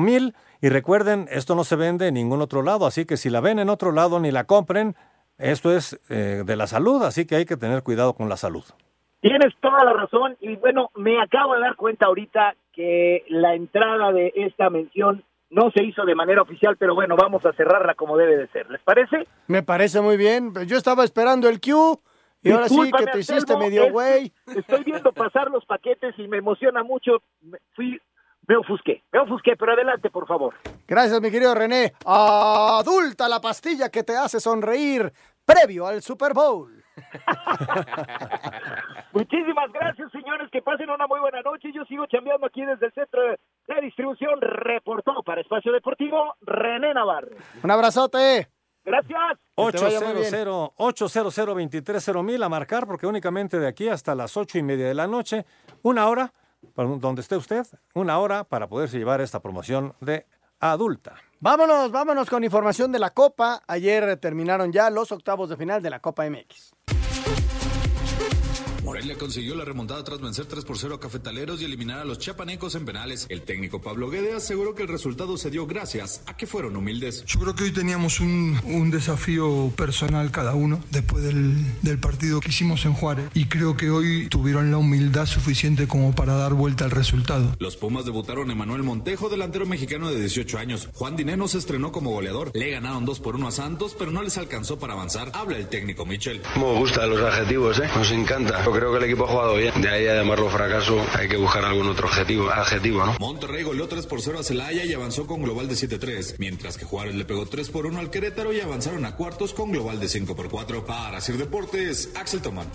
mil 0.00 0.34
y 0.60 0.68
recuerden, 0.68 1.28
esto 1.30 1.54
no 1.54 1.64
se 1.64 1.76
vende 1.76 2.08
en 2.08 2.14
ningún 2.14 2.40
otro 2.40 2.62
lado, 2.62 2.86
así 2.86 3.04
que 3.04 3.16
si 3.16 3.30
la 3.30 3.40
ven 3.40 3.58
en 3.58 3.68
otro 3.68 3.92
lado 3.92 4.20
ni 4.20 4.30
la 4.30 4.44
compren, 4.44 4.96
esto 5.38 5.72
es 5.72 6.00
eh, 6.08 6.42
de 6.44 6.56
la 6.56 6.66
salud, 6.66 7.02
así 7.04 7.26
que 7.26 7.36
hay 7.36 7.44
que 7.44 7.56
tener 7.56 7.82
cuidado 7.82 8.14
con 8.14 8.28
la 8.28 8.36
salud. 8.36 8.64
Tienes 9.20 9.54
toda 9.60 9.84
la 9.84 9.92
razón 9.92 10.36
y 10.40 10.56
bueno, 10.56 10.90
me 10.94 11.20
acabo 11.20 11.54
de 11.54 11.60
dar 11.60 11.76
cuenta 11.76 12.06
ahorita 12.06 12.54
que 12.72 13.24
la 13.28 13.54
entrada 13.54 14.12
de 14.12 14.32
esta 14.36 14.70
mención 14.70 15.24
no 15.50 15.70
se 15.70 15.82
hizo 15.82 16.04
de 16.04 16.14
manera 16.14 16.42
oficial, 16.42 16.76
pero 16.78 16.94
bueno, 16.94 17.16
vamos 17.16 17.44
a 17.46 17.52
cerrarla 17.52 17.94
como 17.94 18.16
debe 18.16 18.36
de 18.36 18.48
ser. 18.48 18.70
¿Les 18.70 18.82
parece? 18.82 19.26
Me 19.46 19.62
parece 19.62 20.00
muy 20.00 20.16
bien. 20.16 20.52
Yo 20.66 20.76
estaba 20.76 21.04
esperando 21.04 21.48
el 21.48 21.60
Q 21.60 22.00
y 22.42 22.52
ahora 22.52 22.68
sí 22.68 22.90
que 22.92 23.06
te 23.06 23.18
hiciste 23.18 23.52
Anselmo, 23.54 23.62
medio 23.64 23.90
güey. 23.90 24.32
Estoy 24.54 24.84
viendo 24.84 25.12
pasar 25.12 25.50
los 25.50 25.64
paquetes 25.66 26.14
y 26.18 26.28
me 26.28 26.38
emociona 26.38 26.82
mucho. 26.82 27.22
Me- 27.40 27.58
Fui, 27.74 28.00
me 28.46 28.56
ofusqué, 28.56 29.02
me 29.12 29.20
ofusqué, 29.20 29.56
pero 29.56 29.72
adelante, 29.72 30.10
por 30.10 30.26
favor. 30.26 30.54
Gracias, 30.86 31.20
mi 31.20 31.30
querido 31.30 31.54
René. 31.54 31.92
Adulta 32.04 33.28
la 33.28 33.40
pastilla 33.40 33.90
que 33.90 34.02
te 34.04 34.16
hace 34.16 34.40
sonreír 34.40 35.12
previo 35.44 35.86
al 35.86 36.02
Super 36.02 36.32
Bowl. 36.34 36.82
Muchísimas 39.12 39.72
gracias, 39.72 40.10
señores. 40.12 40.50
Que 40.50 40.62
pasen 40.62 40.90
una 40.90 41.06
muy 41.06 41.20
buena 41.20 41.40
noche. 41.42 41.70
Yo 41.74 41.84
sigo 41.84 42.06
chambeando 42.06 42.46
aquí 42.46 42.64
desde 42.64 42.86
el 42.86 42.92
centro 42.92 43.22
de 43.22 43.38
de 43.68 43.80
distribución. 43.82 44.40
Reportó 44.40 45.22
para 45.24 45.40
Espacio 45.42 45.72
Deportivo 45.72 46.34
René 46.40 46.94
Navarro. 46.94 47.36
Un 47.62 47.70
abrazote. 47.70 48.48
Gracias. 48.88 49.38
Que 49.54 49.72
te 49.72 49.84
vaya 49.84 50.00
muy 50.00 50.12
bien. 50.14 50.26
800 50.26 50.70
800 50.76 51.34
230 51.34 52.22
mil 52.22 52.42
a 52.42 52.48
marcar 52.48 52.86
porque 52.86 53.06
únicamente 53.06 53.58
de 53.58 53.66
aquí 53.66 53.88
hasta 53.88 54.14
las 54.14 54.36
ocho 54.36 54.58
y 54.58 54.62
media 54.62 54.88
de 54.88 54.94
la 54.94 55.06
noche, 55.06 55.44
una 55.82 56.08
hora, 56.08 56.32
para 56.74 56.88
donde 56.88 57.20
esté 57.20 57.36
usted, 57.36 57.66
una 57.94 58.18
hora 58.18 58.44
para 58.44 58.66
poderse 58.68 58.98
llevar 58.98 59.20
esta 59.20 59.40
promoción 59.40 59.94
de 60.00 60.26
adulta. 60.60 61.16
Vámonos, 61.40 61.92
vámonos 61.92 62.28
con 62.30 62.42
información 62.42 62.90
de 62.90 62.98
la 62.98 63.10
Copa. 63.10 63.62
Ayer 63.66 64.16
terminaron 64.16 64.72
ya 64.72 64.90
los 64.90 65.12
octavos 65.12 65.48
de 65.50 65.56
final 65.56 65.82
de 65.82 65.90
la 65.90 66.00
Copa 66.00 66.28
MX. 66.28 66.74
Morelia 68.88 69.18
consiguió 69.18 69.54
la 69.54 69.66
remontada 69.66 70.02
tras 70.02 70.18
vencer 70.18 70.46
3 70.46 70.64
por 70.64 70.78
0 70.78 70.94
a 70.94 70.98
Cafetaleros 70.98 71.60
y 71.60 71.66
eliminar 71.66 71.98
a 71.98 72.06
los 72.06 72.18
chapanecos 72.18 72.74
en 72.74 72.86
penales. 72.86 73.26
El 73.28 73.42
técnico 73.42 73.82
Pablo 73.82 74.08
Guede 74.08 74.32
aseguró 74.32 74.74
que 74.74 74.80
el 74.82 74.88
resultado 74.88 75.36
se 75.36 75.50
dio 75.50 75.66
gracias 75.66 76.22
a 76.24 76.38
que 76.38 76.46
fueron 76.46 76.74
humildes. 76.74 77.22
Yo 77.26 77.38
creo 77.38 77.54
que 77.54 77.64
hoy 77.64 77.72
teníamos 77.72 78.18
un, 78.18 78.58
un 78.64 78.90
desafío 78.90 79.70
personal 79.76 80.30
cada 80.30 80.54
uno 80.54 80.82
después 80.90 81.22
del, 81.22 81.54
del 81.82 81.98
partido 81.98 82.40
que 82.40 82.48
hicimos 82.48 82.86
en 82.86 82.94
Juárez 82.94 83.28
y 83.34 83.44
creo 83.44 83.76
que 83.76 83.90
hoy 83.90 84.26
tuvieron 84.30 84.70
la 84.70 84.78
humildad 84.78 85.26
suficiente 85.26 85.86
como 85.86 86.14
para 86.14 86.32
dar 86.32 86.54
vuelta 86.54 86.86
al 86.86 86.90
resultado. 86.90 87.54
Los 87.58 87.76
Pumas 87.76 88.06
debutaron 88.06 88.50
Emanuel 88.50 88.84
Montejo, 88.84 89.28
delantero 89.28 89.66
mexicano 89.66 90.10
de 90.10 90.18
18 90.18 90.56
años. 90.56 90.88
Juan 90.94 91.14
Dineno 91.14 91.46
se 91.46 91.58
estrenó 91.58 91.92
como 91.92 92.12
goleador. 92.12 92.52
Le 92.54 92.70
ganaron 92.70 93.04
2 93.04 93.20
por 93.20 93.34
1 93.34 93.48
a 93.48 93.52
Santos, 93.52 93.94
pero 93.98 94.10
no 94.12 94.22
les 94.22 94.38
alcanzó 94.38 94.78
para 94.78 94.94
avanzar. 94.94 95.30
Habla 95.34 95.58
el 95.58 95.68
técnico 95.68 96.06
Michel. 96.06 96.40
Me 96.56 96.78
gustan 96.78 97.10
los 97.10 97.20
adjetivos, 97.20 97.78
¿eh? 97.80 97.90
Nos 97.94 98.10
encanta. 98.12 98.64
Creo 98.78 98.92
que 98.92 98.98
el 98.98 99.04
equipo 99.04 99.24
ha 99.24 99.28
jugado 99.28 99.56
bien. 99.56 99.80
De 99.82 99.88
ahí 99.88 100.06
a 100.06 100.14
llamarlo 100.14 100.48
fracaso, 100.48 101.04
hay 101.14 101.28
que 101.28 101.36
buscar 101.36 101.64
algún 101.64 101.88
otro 101.88 102.06
objetivo, 102.06 102.48
adjetivo, 102.48 103.04
¿no? 103.04 103.16
Monterrey 103.18 103.64
goleó 103.64 103.88
3 103.88 104.06
por 104.06 104.20
0 104.22 104.38
a 104.38 104.42
Celaya 104.44 104.84
y 104.84 104.92
avanzó 104.92 105.26
con 105.26 105.42
global 105.42 105.66
de 105.68 105.74
7-3, 105.74 106.36
mientras 106.38 106.78
que 106.78 106.84
Juárez 106.84 107.16
le 107.16 107.24
pegó 107.24 107.46
3 107.46 107.70
por 107.70 107.86
1 107.86 107.98
al 107.98 108.10
Querétaro 108.10 108.52
y 108.52 108.60
avanzaron 108.60 109.04
a 109.04 109.16
cuartos 109.16 109.52
con 109.52 109.72
global 109.72 109.98
de 109.98 110.08
5 110.08 110.36
por 110.36 110.48
4. 110.48 110.84
Para 110.84 111.20
Sir 111.20 111.38
Deportes, 111.38 112.12
Axel 112.14 112.40
Tomán. 112.40 112.68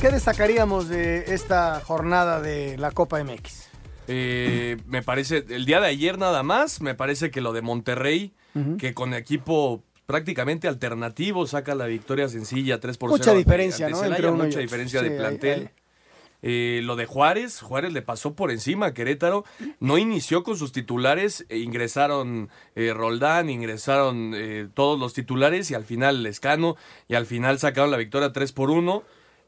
¿Qué 0.00 0.10
destacaríamos 0.10 0.88
de 0.88 1.32
esta 1.32 1.80
jornada 1.84 2.40
de 2.40 2.76
la 2.76 2.90
Copa 2.90 3.22
MX? 3.22 3.68
Eh, 4.08 4.78
me 4.86 5.02
parece, 5.02 5.44
el 5.48 5.64
día 5.64 5.80
de 5.80 5.86
ayer 5.86 6.18
nada 6.18 6.42
más, 6.42 6.80
me 6.80 6.96
parece 6.96 7.30
que 7.30 7.40
lo 7.40 7.52
de 7.52 7.62
Monterrey, 7.62 8.34
que 8.78 8.92
con 8.92 9.14
equipo 9.14 9.84
prácticamente 10.12 10.68
alternativo 10.68 11.46
saca 11.46 11.74
la 11.74 11.86
victoria 11.86 12.28
sencilla 12.28 12.78
3 12.78 12.98
por 12.98 13.08
0. 13.10 13.18
Mucha 13.18 13.32
diferencia, 13.34 13.88
¿no? 13.88 13.96
Celaya, 13.96 14.30
mucha 14.30 14.46
otro. 14.48 14.60
diferencia 14.60 15.00
Sí, 15.00 15.08
de 15.08 15.16
plantel. 15.16 15.70
Eh, 16.44 16.80
lo 16.82 16.96
de 16.96 17.06
Juárez, 17.06 17.60
Juárez 17.62 17.92
le 17.94 18.02
pasó 18.02 18.34
por 18.34 18.50
encima 18.50 18.86
a 18.86 18.94
Querétaro, 18.94 19.44
no 19.80 19.96
inició 19.96 20.42
con 20.42 20.56
sus 20.58 20.72
titulares, 20.72 21.46
e 21.48 21.58
ingresaron 21.58 22.50
eh, 22.74 22.92
Roldán, 22.92 23.48
ingresaron 23.48 24.32
eh, 24.34 24.68
todos 24.74 24.98
los 25.00 25.14
titulares 25.14 25.70
y 25.70 25.74
al 25.74 25.84
final 25.84 26.22
Lescano 26.22 26.76
y 27.08 27.14
al 27.14 27.24
final 27.26 27.58
sacaron 27.58 27.90
la 27.90 27.96
victoria 27.96 28.32
3 28.32 28.52
por 28.52 28.70
1. 28.70 29.02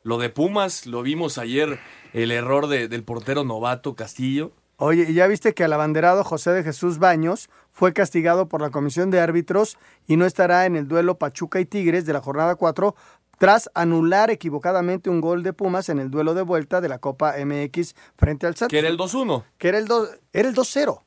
Lo 0.05 0.19
de 0.19 0.31
Pumas, 0.31 0.87
lo 0.87 1.03
vimos 1.03 1.37
ayer, 1.37 1.79
el 2.13 2.31
error 2.31 2.69
de- 2.69 2.89
del 2.89 3.03
portero 3.05 3.45
novato 3.45 3.95
Castillo. 3.95 4.53
Oye, 4.77 5.07
¿y 5.09 5.15
ya 5.15 5.27
viste 5.27 5.53
que 5.55 5.65
al 5.65 5.73
abanderado 5.73 6.25
José 6.25 6.51
de 6.51 6.63
Jesús 6.65 6.99
Baños 6.99 7.49
fue 7.75 7.93
castigado 7.93 8.49
por 8.49 8.63
la 8.63 8.71
Comisión 8.71 9.11
de 9.11 9.21
Árbitros 9.21 9.77
y 10.07 10.17
no 10.17 10.25
estará 10.25 10.65
en 10.65 10.77
el 10.77 10.89
duelo 10.89 11.19
Pachuca 11.19 11.61
y 11.61 11.67
Tigres 11.67 12.07
de 12.07 12.13
la 12.15 12.21
jornada 12.23 12.55
4 12.55 12.95
tras 13.39 13.69
anular 13.75 14.31
equivocadamente 14.31 15.11
un 15.11 15.21
gol 15.21 15.43
de 15.43 15.53
Pumas 15.53 15.89
en 15.89 15.99
el 15.99 16.09
duelo 16.09 16.35
de 16.35 16.43
vuelta 16.43 16.81
de 16.81 16.89
la 16.89 16.99
Copa 17.01 17.35
MX 17.45 17.97
frente 18.17 18.47
al 18.47 18.55
Santos? 18.55 18.71
Que 18.71 18.79
era 18.79 18.89
el 18.89 18.97
2-1. 18.97 19.43
Que 19.59 19.69
era 19.69 19.79
el, 19.79 19.87
dos- 19.87 20.09
era 20.33 20.49
el 20.49 20.55
2-0. 20.55 21.01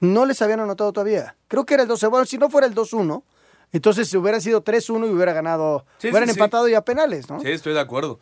No 0.00 0.26
les 0.26 0.42
habían 0.42 0.60
anotado 0.60 0.92
todavía. 0.92 1.34
Creo 1.48 1.64
que 1.64 1.72
era 1.74 1.82
el 1.84 1.88
2-0. 1.88 2.10
Bueno, 2.10 2.26
si 2.26 2.36
no 2.36 2.50
fuera 2.50 2.66
el 2.66 2.74
2-1, 2.74 3.22
entonces 3.72 4.12
hubiera 4.14 4.38
sido 4.40 4.62
3-1 4.62 5.06
y 5.08 5.10
hubiera 5.14 5.32
ganado, 5.32 5.86
Sí, 5.96 6.08
hubieran 6.08 6.28
sí, 6.28 6.34
sí. 6.34 6.38
empatado 6.40 6.68
ya 6.68 6.78
a 6.78 6.84
penales, 6.84 7.30
¿no? 7.30 7.40
Sí, 7.40 7.48
estoy 7.50 7.72
de 7.72 7.80
acuerdo. 7.80 8.20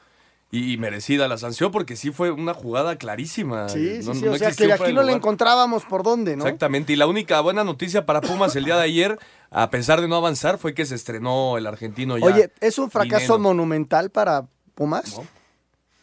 Y, 0.51 0.77
merecida 0.79 1.27
la 1.27 1.37
sanción 1.37 1.73
porque 1.73 1.97
sí 1.97 2.13
fue 2.13 2.31
una 2.31 2.55
jugada 2.55 2.97
clarísima. 2.97 3.69
Sí, 3.69 4.03
sí, 4.03 4.07
No- 4.07 4.15
sí. 4.15 4.25
no 4.25 4.33
o 4.33 4.39
sea, 4.39 4.53
que 4.53 4.73
aquí 4.73 4.93
no 4.93 5.03
le 5.03 5.13
encontrábamos 5.13 5.85
por 5.85 6.05
dónde, 6.05 6.37
¿no? 6.37 6.45
Exactamente. 6.45 6.93
Y 6.93 6.97
la 6.97 7.09
única 7.09 7.41
buena 7.41 7.65
noticia 7.65 8.07
para 8.07 8.21
Pumas 8.21 8.55
el 8.55 8.65
día 8.65 8.77
de 8.77 8.83
ayer, 8.83 9.19
a 9.51 9.71
pesar 9.71 10.01
de 10.01 10.07
no 10.07 10.15
avanzar, 10.15 10.59
fue 10.59 10.73
que 10.73 10.87
se 10.87 10.95
estrenó 10.95 11.59
el 11.59 11.67
argentino 11.67 12.19
ya. 12.19 12.27
Oye, 12.27 12.53
¿es 12.61 12.79
un 12.79 12.89
fracaso 12.89 13.39
monumental 13.39 14.11
para 14.11 14.47
Pumas? 14.77 15.21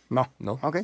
No. 0.09 0.29
No. 0.37 0.59
Ok. 0.61 0.79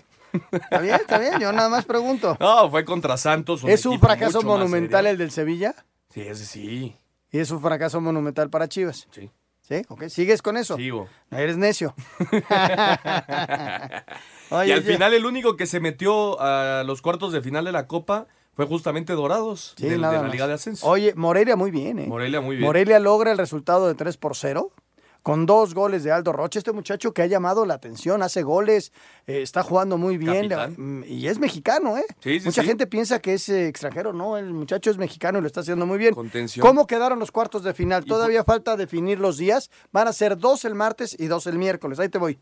Está 0.51 0.79
bien, 0.79 0.95
está 0.95 1.19
bien. 1.19 1.39
Yo 1.39 1.51
nada 1.51 1.67
más 1.69 1.85
pregunto. 1.85 2.37
No, 2.39 2.69
fue 2.69 2.85
contra 2.85 3.17
Santos. 3.17 3.63
¿Es 3.65 3.85
un 3.85 3.99
fracaso 3.99 4.41
monumental 4.41 5.07
el 5.07 5.17
del 5.17 5.31
Sevilla? 5.31 5.75
Sí, 6.13 6.21
ese 6.21 6.45
sí. 6.45 6.95
Y 7.31 7.39
es 7.39 7.51
un 7.51 7.61
fracaso 7.61 7.99
monumental 7.99 8.49
para 8.49 8.67
Chivas. 8.69 9.07
Sí. 9.11 9.29
¿Sí? 9.67 9.81
Ok. 9.89 10.03
¿Sigues 10.07 10.41
con 10.41 10.55
eso? 10.55 10.77
Sigo. 10.77 11.09
No 11.29 11.37
eres 11.37 11.57
necio. 11.57 11.93
y 14.51 14.55
al 14.55 14.67
ya- 14.67 14.81
final 14.81 15.13
el 15.13 15.25
único 15.25 15.57
que 15.57 15.65
se 15.65 15.79
metió 15.79 16.39
a 16.39 16.83
los 16.85 17.01
cuartos 17.01 17.33
de 17.33 17.41
final 17.41 17.65
de 17.65 17.71
la 17.71 17.87
Copa 17.87 18.27
fue 18.53 18.65
justamente 18.65 19.13
Dorados, 19.13 19.73
Sí, 19.77 19.87
de, 19.87 19.97
la. 19.97 20.23
Liga 20.29 20.47
de 20.47 20.53
Ascenso. 20.53 20.87
Oye, 20.87 21.13
Morelia 21.15 21.55
muy 21.55 21.69
bien, 21.69 21.99
¿eh? 21.99 22.07
Morelia 22.07 22.41
muy 22.41 22.55
bien. 22.55 22.65
Morelia 22.65 22.99
logra 22.99 23.31
el 23.31 23.37
resultado 23.37 23.87
de 23.87 23.93
3 23.95 24.17
por 24.17 24.35
0 24.35 24.71
con 25.23 25.45
dos 25.45 25.73
goles 25.73 26.03
de 26.03 26.11
Aldo 26.11 26.31
Rocha. 26.33 26.59
Este 26.59 26.71
muchacho 26.71 27.13
que 27.13 27.21
ha 27.21 27.25
llamado 27.25 27.65
la 27.65 27.73
atención, 27.73 28.23
hace 28.23 28.43
goles, 28.43 28.91
eh, 29.25 29.41
está 29.41 29.63
jugando 29.63 29.97
muy 29.97 30.17
bien 30.17 30.47
Capitán. 30.49 30.75
mm, 30.77 31.03
y 31.05 31.27
es 31.27 31.39
mexicano, 31.39 31.97
¿eh? 31.97 32.05
Sí, 32.19 32.39
sí, 32.39 32.45
Mucha 32.45 32.61
sí. 32.61 32.67
gente 32.67 32.87
piensa 32.87 33.19
que 33.19 33.33
es 33.33 33.49
eh, 33.49 33.67
extranjero, 33.67 34.13
no, 34.13 34.37
el 34.37 34.53
muchacho 34.53 34.89
es 34.89 34.97
mexicano 34.97 35.39
y 35.39 35.41
lo 35.41 35.47
está 35.47 35.59
haciendo 35.61 35.85
muy 35.85 35.97
bien. 35.97 36.13
Contención. 36.13 36.65
¿Cómo 36.65 36.87
quedaron 36.87 37.19
los 37.19 37.31
cuartos 37.31 37.63
de 37.63 37.73
final? 37.73 38.05
Todavía 38.05 38.43
falta 38.43 38.77
definir 38.77 39.19
los 39.19 39.37
días. 39.37 39.69
Van 39.91 40.07
a 40.07 40.13
ser 40.13 40.37
dos 40.37 40.63
el 40.65 40.75
martes 40.75 41.15
y 41.19 41.27
dos 41.27 41.45
el 41.47 41.57
miércoles. 41.57 41.99
Ahí 41.99 42.09
te 42.09 42.17
voy. 42.17 42.39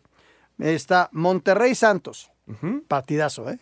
Está 0.60 1.10
Monterrey 1.12 1.76
Santos. 1.76 2.32
Partidazo, 2.88 3.50
¿eh? 3.50 3.60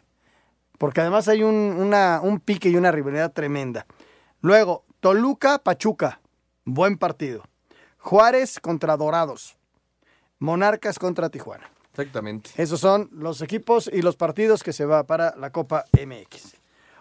porque 0.77 0.99
además 0.99 1.29
hay 1.29 1.43
un, 1.43 1.55
una- 1.55 2.19
un 2.21 2.41
pique 2.41 2.67
y 2.69 2.75
una 2.75 2.91
rivalidad 2.91 3.31
tremenda. 3.31 3.85
Luego, 4.41 4.83
Toluca, 4.99 5.59
Pachuca, 5.59 6.19
buen 6.65 6.97
partido. 6.97 7.43
Juárez 8.03 8.59
contra 8.59 8.97
Dorados. 8.97 9.55
Monarcas 10.39 10.99
contra 10.99 11.29
Tijuana. 11.29 11.69
Exactamente. 11.91 12.51
Esos 12.57 12.81
son 12.81 13.09
los 13.13 13.41
equipos 13.41 13.89
y 13.91 14.01
los 14.01 14.17
partidos 14.17 14.61
que 14.61 14.73
se 14.73 14.85
va 14.85 15.05
para 15.05 15.35
la 15.37 15.51
Copa 15.51 15.85
MX. 15.93 16.55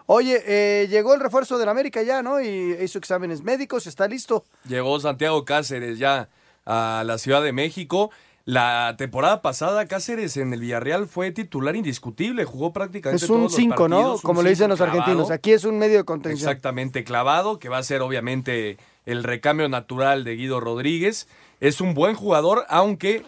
Oye, 0.05 0.41
eh, 0.45 0.87
llegó 0.87 1.13
el 1.13 1.19
refuerzo 1.19 1.57
del 1.57 1.67
América 1.67 2.01
ya, 2.03 2.21
¿no? 2.21 2.39
Y 2.39 2.77
hizo 2.81 2.99
exámenes 2.99 3.43
médicos, 3.43 3.85
está 3.85 4.07
listo. 4.07 4.45
Llegó 4.65 4.97
Santiago 4.99 5.43
Cáceres 5.43 5.99
ya 5.99 6.29
a 6.65 7.03
la 7.05 7.17
Ciudad 7.17 7.43
de 7.43 7.51
México. 7.51 8.09
La 8.45 8.95
temporada 8.97 9.41
pasada 9.41 9.87
Cáceres 9.87 10.37
en 10.37 10.53
el 10.53 10.61
Villarreal 10.61 11.07
fue 11.07 11.31
titular 11.31 11.75
indiscutible, 11.75 12.45
jugó 12.45 12.71
prácticamente 12.71 13.23
Es 13.23 13.29
un 13.29 13.39
todos 13.39 13.51
los 13.51 13.55
5, 13.55 13.87
¿no? 13.89 14.17
Como 14.19 14.41
le 14.41 14.51
dicen 14.51 14.65
cinco 14.65 14.69
los 14.69 14.81
argentinos. 14.81 15.31
Aquí 15.31 15.51
es 15.51 15.65
un 15.65 15.79
medio 15.79 15.97
de 15.97 16.03
contención. 16.05 16.49
Exactamente, 16.49 17.03
clavado, 17.03 17.59
que 17.59 17.67
va 17.67 17.77
a 17.77 17.83
ser 17.83 18.01
obviamente 18.01 18.77
el 19.05 19.23
recambio 19.23 19.69
natural 19.69 20.23
de 20.23 20.35
Guido 20.35 20.59
Rodríguez. 20.59 21.27
Es 21.59 21.81
un 21.81 21.93
buen 21.93 22.15
jugador, 22.15 22.65
aunque 22.69 23.23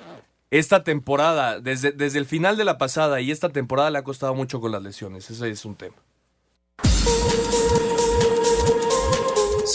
esta 0.52 0.84
temporada, 0.84 1.60
desde, 1.60 1.92
desde 1.92 2.20
el 2.20 2.26
final 2.26 2.58
de 2.58 2.66
la 2.66 2.78
pasada 2.78 3.22
y 3.22 3.32
esta 3.32 3.50
temporada 3.50 3.90
le 3.92 3.98
ha 3.98 4.04
costado 4.04 4.36
mucho 4.36 4.62
con 4.62 4.72
las 4.72 4.84
lesiones. 4.84 5.30
Ese 5.30 5.50
es 5.50 5.66
un 5.66 5.76
tema. 5.76 5.96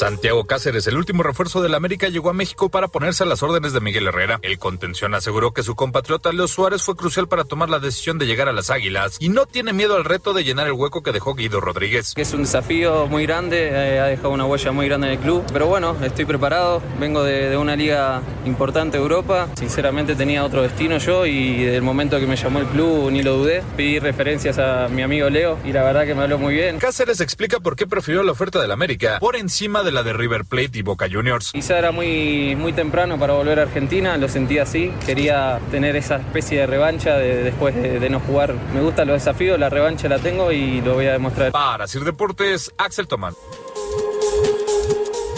Santiago 0.01 0.47
Cáceres, 0.47 0.87
el 0.87 0.97
último 0.97 1.23
refuerzo 1.23 1.61
del 1.61 1.75
América, 1.75 2.09
llegó 2.09 2.31
a 2.31 2.33
México 2.33 2.71
para 2.71 2.89
ponerse 2.89 3.23
a 3.23 3.27
las 3.27 3.43
órdenes 3.43 3.75
de 3.75 3.81
Miguel 3.83 4.07
Herrera. 4.07 4.39
El 4.41 4.59
contención 4.59 5.15
aseguró 5.15 5.53
que 5.53 5.63
su 5.63 5.75
compatriota 5.75 6.33
Leo 6.33 6.49
Suárez 6.49 6.83
fue 6.83 6.97
crucial 6.97 7.29
para 7.29 7.45
tomar 7.45 7.69
la 7.69 7.81
decisión 7.81 8.17
de 8.17 8.25
llegar 8.25 8.49
a 8.49 8.55
las 8.55 8.71
Águilas 8.71 9.19
y 9.21 9.29
no 9.29 9.45
tiene 9.45 9.75
miedo 9.75 9.97
al 9.97 10.07
reto 10.07 10.33
de 10.33 10.43
llenar 10.43 10.69
el 10.69 10.73
hueco 10.73 11.03
que 11.03 11.13
dejó 11.13 11.35
Guido 11.35 11.61
Rodríguez. 11.61 12.15
Es 12.17 12.33
un 12.33 12.45
desafío 12.45 13.09
muy 13.09 13.27
grande, 13.27 13.69
eh, 13.69 14.01
ha 14.01 14.07
dejado 14.07 14.31
una 14.31 14.47
huella 14.47 14.73
muy 14.73 14.87
grande 14.87 15.09
en 15.09 15.13
el 15.13 15.19
club, 15.19 15.45
pero 15.53 15.67
bueno, 15.67 15.95
estoy 16.03 16.25
preparado, 16.25 16.81
vengo 16.99 17.23
de, 17.23 17.51
de 17.51 17.59
una 17.59 17.77
liga 17.77 18.23
importante 18.47 18.97
de 18.97 19.03
Europa, 19.03 19.51
sinceramente 19.55 20.15
tenía 20.15 20.45
otro 20.45 20.63
destino 20.63 20.97
yo 20.97 21.27
y 21.27 21.63
del 21.65 21.83
momento 21.83 22.19
que 22.19 22.27
me 22.27 22.37
llamó 22.37 22.61
el 22.61 22.67
club 22.69 23.11
ni 23.11 23.23
lo 23.23 23.37
dudé, 23.37 23.63
pedí 23.77 23.99
referencias 23.99 24.57
a 24.57 24.89
mi 24.89 25.03
amigo 25.03 25.29
Leo 25.29 25.59
y 25.63 25.75
la 25.75 25.83
verdad 25.83 26.07
que 26.07 26.15
me 26.15 26.23
habló 26.23 26.39
muy 26.39 26.55
bien. 26.55 26.79
Cáceres 26.79 27.21
explica 27.21 27.61
por 27.61 27.77
qué 27.77 27.87
prefirió 27.87 28.23
la 28.23 28.33
oferta 28.33 28.63
del 28.63 28.71
América 28.71 29.19
por 29.21 29.37
encima 29.37 29.83
de 29.83 29.90
la 29.93 30.03
de 30.03 30.13
River 30.13 30.45
Plate 30.45 30.79
y 30.79 30.83
Boca 30.83 31.07
Juniors. 31.11 31.53
Quizá 31.53 31.79
era 31.79 31.93
muy, 31.93 32.55
muy 32.57 32.73
temprano 32.73 33.19
para 33.19 33.33
volver 33.35 33.59
a 33.59 33.63
Argentina, 33.63 34.17
lo 34.17 34.29
sentí 34.29 34.59
así, 34.59 34.93
quería 35.07 35.61
tener 35.71 35.97
esa 35.97 36.17
especie 36.17 36.61
de 36.61 36.67
revancha 36.67 37.17
de- 37.17 37.43
después 37.45 37.75
de, 37.75 37.99
de 38.01 38.11
no 38.11 38.21
jugar. 38.21 38.55
Me 38.75 38.81
gustan 38.81 39.09
los 39.09 39.15
desafíos, 39.23 39.59
la 39.59 39.69
revancha 39.71 40.09
la 40.09 40.19
tengo 40.19 40.53
y 40.53 40.81
lo 40.81 40.95
voy 40.95 41.07
a 41.07 41.13
demostrar. 41.13 41.53
Para 41.53 41.87
Sir 41.87 42.05
Deportes, 42.05 42.73
Axel 42.79 43.07
Tomán. 43.09 43.35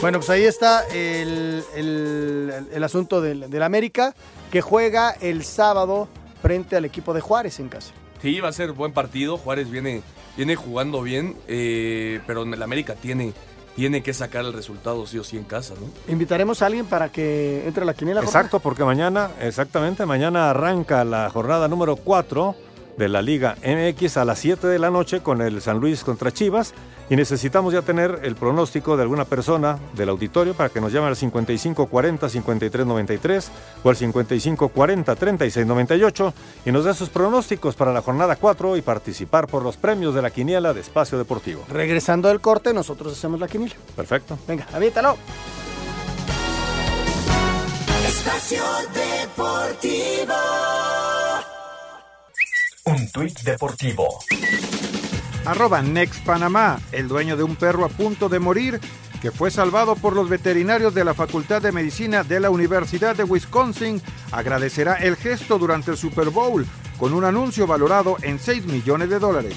Bueno, 0.00 0.18
pues 0.18 0.30
ahí 0.30 0.44
está 0.44 0.84
el, 0.88 1.62
el- 1.76 2.52
el 2.72 2.84
asunto 2.84 3.20
del, 3.20 3.48
del 3.48 3.62
América, 3.62 4.14
que 4.50 4.60
juega 4.60 5.10
el 5.20 5.44
sábado 5.44 6.08
frente 6.42 6.74
al 6.76 6.84
equipo 6.84 7.14
de 7.14 7.20
Juárez 7.20 7.60
en 7.60 7.68
casa. 7.68 7.92
Sí, 8.20 8.40
va 8.40 8.48
a 8.48 8.52
ser 8.52 8.72
buen 8.72 8.92
partido. 8.92 9.36
Juárez 9.38 9.70
viene, 9.70 10.02
viene 10.36 10.56
jugando 10.56 11.02
bien, 11.02 11.36
eh, 11.46 12.20
pero 12.26 12.42
el 12.42 12.62
América 12.62 12.94
tiene, 12.94 13.32
tiene 13.76 14.02
que 14.02 14.12
sacar 14.12 14.44
el 14.44 14.52
resultado 14.52 15.06
sí 15.06 15.18
o 15.18 15.24
sí 15.24 15.36
en 15.36 15.44
casa, 15.44 15.74
¿no? 15.80 16.12
Invitaremos 16.12 16.62
a 16.62 16.66
alguien 16.66 16.86
para 16.86 17.10
que 17.10 17.66
entre 17.66 17.82
a 17.82 17.86
la 17.86 17.94
quiniela. 17.94 18.20
Exacto, 18.20 18.60
porque 18.60 18.84
mañana, 18.84 19.30
exactamente, 19.40 20.04
mañana 20.06 20.50
arranca 20.50 21.04
la 21.04 21.30
jornada 21.30 21.68
número 21.68 21.96
4 21.96 22.71
de 22.96 23.08
la 23.08 23.22
Liga 23.22 23.56
MX 23.64 24.16
a 24.16 24.24
las 24.24 24.38
7 24.38 24.66
de 24.66 24.78
la 24.78 24.90
noche 24.90 25.20
con 25.20 25.42
el 25.42 25.60
San 25.60 25.78
Luis 25.78 26.04
contra 26.04 26.32
Chivas 26.32 26.72
y 27.10 27.16
necesitamos 27.16 27.74
ya 27.74 27.82
tener 27.82 28.20
el 28.22 28.36
pronóstico 28.36 28.96
de 28.96 29.02
alguna 29.02 29.24
persona 29.24 29.80
del 29.94 30.08
auditorio 30.08 30.54
para 30.54 30.68
que 30.70 30.80
nos 30.80 30.92
llame 30.92 31.08
al 31.08 31.16
5540-5393 31.16 33.48
o 33.82 33.90
al 33.90 33.96
5540-3698 33.96 36.32
y 36.64 36.72
nos 36.72 36.84
dé 36.84 36.94
sus 36.94 37.10
pronósticos 37.10 37.74
para 37.74 37.92
la 37.92 38.02
jornada 38.02 38.36
4 38.36 38.76
y 38.76 38.82
participar 38.82 39.46
por 39.46 39.62
los 39.62 39.76
premios 39.76 40.14
de 40.14 40.22
la 40.22 40.30
quiniela 40.30 40.72
de 40.72 40.80
Espacio 40.80 41.18
Deportivo. 41.18 41.64
Regresando 41.68 42.28
del 42.28 42.40
corte, 42.40 42.72
nosotros 42.72 43.12
hacemos 43.12 43.40
la 43.40 43.48
quiniela. 43.48 43.74
Perfecto. 43.94 44.38
Venga, 44.48 44.66
aviéntalo. 44.72 45.18
Espacio 48.06 48.64
Deportivo. 48.94 50.32
Un 52.84 53.08
tuit 53.12 53.38
deportivo. 53.42 54.18
Arroba 55.44 55.82
Next 55.82 56.24
Panamá, 56.24 56.80
el 56.90 57.06
dueño 57.06 57.36
de 57.36 57.44
un 57.44 57.54
perro 57.54 57.84
a 57.84 57.88
punto 57.88 58.28
de 58.28 58.40
morir, 58.40 58.80
que 59.20 59.30
fue 59.30 59.52
salvado 59.52 59.94
por 59.94 60.16
los 60.16 60.28
veterinarios 60.28 60.92
de 60.92 61.04
la 61.04 61.14
Facultad 61.14 61.62
de 61.62 61.70
Medicina 61.70 62.24
de 62.24 62.40
la 62.40 62.50
Universidad 62.50 63.14
de 63.14 63.22
Wisconsin, 63.22 64.02
agradecerá 64.32 64.94
el 64.94 65.14
gesto 65.14 65.58
durante 65.58 65.92
el 65.92 65.96
Super 65.96 66.30
Bowl 66.30 66.66
con 66.98 67.14
un 67.14 67.24
anuncio 67.24 67.68
valorado 67.68 68.16
en 68.22 68.40
6 68.40 68.66
millones 68.66 69.10
de 69.10 69.18
dólares. 69.20 69.54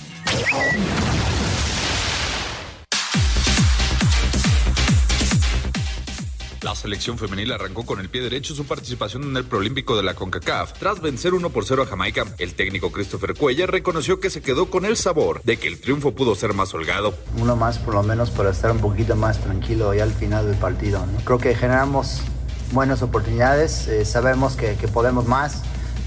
La 6.66 6.74
selección 6.74 7.20
femenil 7.20 7.52
arrancó 7.52 7.86
con 7.86 8.00
el 8.00 8.10
pie 8.10 8.24
derecho 8.24 8.56
su 8.56 8.66
participación 8.66 9.22
en 9.22 9.38
el 9.38 9.46
Proolímpico 9.46 9.96
de 9.96 10.02
la 10.02 10.16
CONCACAF 10.16 10.74
tras 10.80 11.00
vencer 11.00 11.36
1 11.36 11.52
por 11.52 11.64
0 11.64 11.84
a 11.84 11.86
Jamaica. 11.86 12.26
El 12.40 12.56
técnico 12.56 12.92
Christopher 12.92 13.36
Cuellar 13.36 13.70
reconoció 13.70 14.20
que 14.20 14.32
se 14.32 14.42
quedó 14.42 14.66
con 14.72 14.84
el 14.84 14.98
sabor 14.98 15.44
de 15.44 15.58
que 15.58 15.68
el 15.68 15.80
triunfo 15.80 16.16
pudo 16.16 16.34
ser 16.34 16.56
más 16.56 16.74
holgado. 16.74 17.14
uno 17.38 17.56
más 17.56 17.78
por 17.78 17.94
lo 17.94 18.02
menos 18.02 18.32
para 18.32 18.50
estar 18.50 18.72
un 18.72 18.80
poquito 18.80 19.16
más 19.16 19.42
tranquilo 19.42 19.94
ya 19.94 20.02
al 20.02 20.14
final 20.14 20.48
del 20.48 20.58
partido. 20.58 21.06
Creo 21.24 21.38
que 21.38 21.54
generamos 21.54 22.22
buenas 22.72 23.04
oportunidades, 23.04 23.88
eh, 23.88 24.04
sabemos 24.04 24.56
que 24.56 24.74
podemos 24.88 25.28
más 25.28 25.62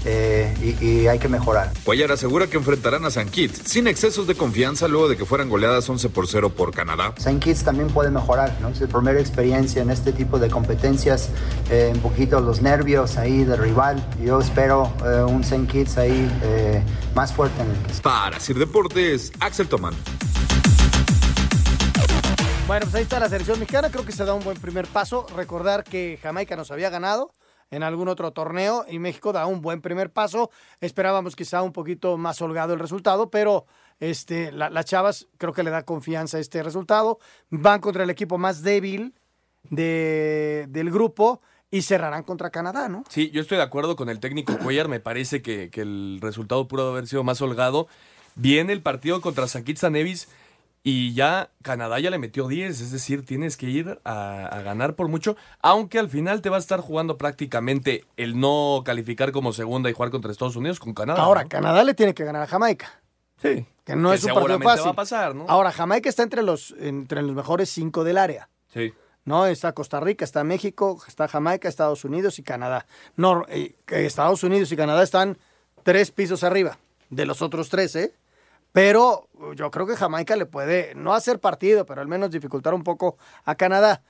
eh, 0.05 0.53
y, 0.61 0.85
y 0.85 1.07
hay 1.07 1.19
que 1.19 1.27
mejorar. 1.27 1.71
Cuellar 1.83 2.11
asegura 2.11 2.47
que 2.47 2.57
enfrentarán 2.57 3.05
a 3.05 3.09
St. 3.09 3.29
Kitts 3.29 3.61
sin 3.65 3.87
excesos 3.87 4.27
de 4.27 4.35
confianza 4.35 4.87
luego 4.87 5.09
de 5.09 5.17
que 5.17 5.25
fueran 5.25 5.49
goleadas 5.49 5.89
11 5.89 6.09
por 6.09 6.27
0 6.27 6.49
por 6.49 6.71
Canadá. 6.71 7.13
St. 7.17 7.39
Kitts 7.39 7.63
también 7.63 7.89
puede 7.89 8.09
mejorar, 8.11 8.55
¿no? 8.61 8.69
Es 8.69 8.77
su 8.77 8.87
primera 8.87 9.19
experiencia 9.19 9.81
en 9.81 9.89
este 9.89 10.11
tipo 10.11 10.39
de 10.39 10.49
competencias, 10.49 11.29
eh, 11.69 11.91
un 11.93 12.01
poquito 12.01 12.39
los 12.39 12.61
nervios 12.61 13.17
ahí 13.17 13.43
del 13.43 13.57
rival. 13.57 14.03
Yo 14.23 14.39
espero 14.39 14.91
eh, 15.05 15.23
un 15.23 15.41
St. 15.41 15.67
Kitts 15.67 15.97
ahí 15.97 16.29
eh, 16.43 16.81
más 17.15 17.33
fuerte 17.33 17.61
en 17.61 17.69
el 17.69 17.77
que 17.77 18.01
Para 18.01 18.39
Sir 18.39 18.57
Deportes, 18.57 19.31
Axel 19.39 19.67
Tomán. 19.67 19.93
Bueno, 22.67 22.85
pues 22.85 22.95
ahí 22.95 23.03
está 23.03 23.19
la 23.19 23.29
selección 23.29 23.59
mexicana. 23.59 23.89
Creo 23.89 24.05
que 24.05 24.11
se 24.11 24.23
da 24.25 24.33
un 24.35 24.43
buen 24.43 24.57
primer 24.57 24.85
paso. 24.85 25.25
Recordar 25.35 25.83
que 25.83 26.19
Jamaica 26.21 26.55
nos 26.55 26.69
había 26.69 26.91
ganado 26.91 27.31
en 27.71 27.83
algún 27.83 28.07
otro 28.07 28.31
torneo 28.31 28.85
y 28.89 28.99
México 28.99 29.31
da 29.31 29.45
un 29.45 29.61
buen 29.61 29.81
primer 29.81 30.11
paso. 30.11 30.49
Esperábamos 30.81 31.35
quizá 31.35 31.61
un 31.61 31.71
poquito 31.71 32.17
más 32.17 32.41
holgado 32.41 32.73
el 32.73 32.79
resultado, 32.79 33.29
pero 33.29 33.65
este, 33.99 34.51
la- 34.51 34.69
las 34.69 34.85
Chavas 34.85 35.27
creo 35.37 35.53
que 35.53 35.63
le 35.63 35.69
da 35.69 35.83
confianza 35.83 36.37
a 36.37 36.39
este 36.39 36.63
resultado. 36.63 37.19
Van 37.49 37.79
contra 37.81 38.03
el 38.03 38.09
equipo 38.09 38.37
más 38.37 38.61
débil 38.63 39.13
de- 39.69 40.65
del 40.69 40.89
grupo 40.91 41.41
y 41.71 41.83
cerrarán 41.83 42.23
contra 42.23 42.49
Canadá, 42.49 42.89
¿no? 42.89 43.03
Sí, 43.09 43.29
yo 43.31 43.41
estoy 43.41 43.57
de 43.57 43.63
acuerdo 43.63 43.95
con 43.95 44.09
el 44.09 44.19
técnico 44.19 44.57
Cuellar. 44.57 44.87
Me 44.87 44.99
parece 44.99 45.41
que, 45.41 45.69
que 45.69 45.81
el 45.81 46.19
resultado 46.21 46.67
pudo 46.67 46.91
haber 46.91 47.07
sido 47.07 47.23
más 47.23 47.41
holgado. 47.41 47.87
Viene 48.35 48.73
el 48.73 48.81
partido 48.81 49.21
contra 49.21 49.47
San 49.47 49.63
Nevis 49.91 50.27
y 50.83 51.13
ya 51.13 51.51
Canadá 51.61 51.99
ya 51.99 52.09
le 52.09 52.17
metió 52.17 52.47
10. 52.47 52.79
Es 52.81 52.91
decir, 52.91 53.25
tienes 53.25 53.57
que 53.57 53.67
ir 53.67 53.99
a, 54.05 54.45
a 54.45 54.61
ganar 54.61 54.95
por 54.95 55.07
mucho. 55.07 55.35
Aunque 55.61 55.99
al 55.99 56.09
final 56.09 56.41
te 56.41 56.49
va 56.49 56.55
a 56.55 56.59
estar 56.59 56.79
jugando 56.79 57.17
prácticamente 57.17 58.05
el 58.17 58.39
no 58.39 58.81
calificar 58.85 59.31
como 59.31 59.51
segunda 59.53 59.89
y 59.89 59.93
jugar 59.93 60.09
contra 60.11 60.31
Estados 60.31 60.55
Unidos 60.55 60.79
con 60.79 60.93
Canadá. 60.93 61.21
Ahora, 61.21 61.43
¿no? 61.43 61.49
Canadá 61.49 61.83
le 61.83 61.93
tiene 61.93 62.13
que 62.13 62.23
ganar 62.23 62.43
a 62.43 62.47
Jamaica. 62.47 63.01
Sí. 63.41 63.65
Que 63.83 63.95
no 63.95 64.09
Que 64.09 64.15
es 64.17 64.23
un 64.25 64.33
partido 64.33 64.59
fácil. 64.59 64.85
va 64.87 64.91
a 64.91 64.95
pasar, 64.95 65.35
¿no? 65.35 65.45
Ahora, 65.47 65.71
Jamaica 65.71 66.09
está 66.09 66.23
entre 66.23 66.43
los, 66.43 66.75
entre 66.79 67.21
los 67.21 67.35
mejores 67.35 67.69
cinco 67.69 68.03
del 68.03 68.17
área. 68.17 68.49
Sí. 68.73 68.93
¿no? 69.25 69.45
Está 69.45 69.73
Costa 69.73 69.99
Rica, 69.99 70.25
está 70.25 70.43
México, 70.43 71.01
está 71.07 71.27
Jamaica, 71.27 71.67
Estados 71.67 72.03
Unidos 72.03 72.39
y 72.39 72.43
Canadá. 72.43 72.85
No, 73.15 73.45
eh, 73.49 73.75
Estados 73.87 74.43
Unidos 74.43 74.71
y 74.71 74.75
Canadá 74.75 75.03
están 75.03 75.37
tres 75.83 76.11
pisos 76.11 76.43
arriba 76.43 76.79
de 77.09 77.25
los 77.25 77.41
otros 77.41 77.69
tres, 77.69 77.95
¿eh? 77.95 78.13
Pero 78.71 79.27
yo 79.55 79.71
creo 79.71 79.87
que 79.87 79.95
Jamaica 79.95 80.35
le 80.35 80.45
puede 80.45 80.93
no 80.95 81.13
hacer 81.13 81.39
partido, 81.39 81.85
pero 81.85 82.01
al 82.01 82.07
menos 82.07 82.31
dificultar 82.31 82.73
un 82.73 82.83
poco 82.83 83.17
a 83.45 83.55
Canadá. 83.55 84.03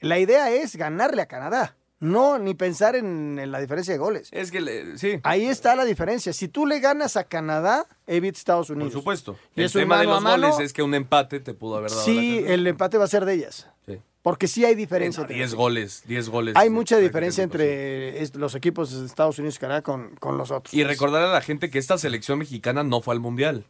La 0.00 0.18
idea 0.18 0.50
es 0.50 0.76
ganarle 0.76 1.22
a 1.22 1.26
Canadá, 1.26 1.76
no 2.00 2.38
ni 2.38 2.54
pensar 2.54 2.96
en, 2.96 3.38
en 3.38 3.52
la 3.52 3.60
diferencia 3.60 3.94
de 3.94 3.98
goles. 3.98 4.28
Es 4.32 4.50
que 4.50 4.60
le- 4.60 4.98
sí. 4.98 5.20
Ahí 5.22 5.46
está 5.46 5.76
la 5.76 5.84
diferencia. 5.84 6.32
Si 6.32 6.48
tú 6.48 6.66
le 6.66 6.80
ganas 6.80 7.16
a 7.16 7.24
Canadá, 7.24 7.86
evita 8.06 8.36
Estados 8.36 8.68
Unidos. 8.68 8.92
Por 8.92 9.00
supuesto. 9.00 9.38
Y 9.54 9.62
el 9.62 9.72
tema 9.72 9.98
de 10.00 10.06
los 10.06 10.20
mano. 10.22 10.50
goles 10.50 10.66
es 10.66 10.72
que 10.72 10.82
un 10.82 10.94
empate 10.94 11.40
te 11.40 11.54
pudo 11.54 11.76
haber 11.76 11.90
dado 11.90 12.02
Sí, 12.04 12.40
la 12.42 12.50
el 12.54 12.66
empate 12.66 12.98
va 12.98 13.04
a 13.04 13.08
ser 13.08 13.24
de 13.24 13.34
ellas. 13.34 13.68
Sí. 13.86 14.00
Porque 14.22 14.48
sí 14.48 14.64
hay 14.64 14.74
diferencia. 14.74 15.20
entre 15.20 15.36
10 15.36 15.50
los 15.52 15.54
goles, 15.58 16.02
10 16.06 16.28
goles. 16.30 16.56
Hay 16.56 16.68
mucha 16.70 16.96
diferencia 16.98 17.44
entre 17.44 18.26
los 18.34 18.54
equipos 18.54 18.98
de 18.98 19.06
Estados 19.06 19.38
Unidos 19.38 19.56
y 19.56 19.58
Canadá 19.60 19.82
con, 19.82 20.16
con 20.16 20.36
los 20.36 20.50
otros. 20.50 20.74
Y 20.74 20.82
recordar 20.82 21.22
a 21.22 21.32
la 21.32 21.40
gente 21.42 21.70
que 21.70 21.78
esta 21.78 21.96
selección 21.96 22.38
mexicana 22.38 22.82
no 22.82 23.00
fue 23.02 23.14
al 23.14 23.20
Mundial. 23.20 23.64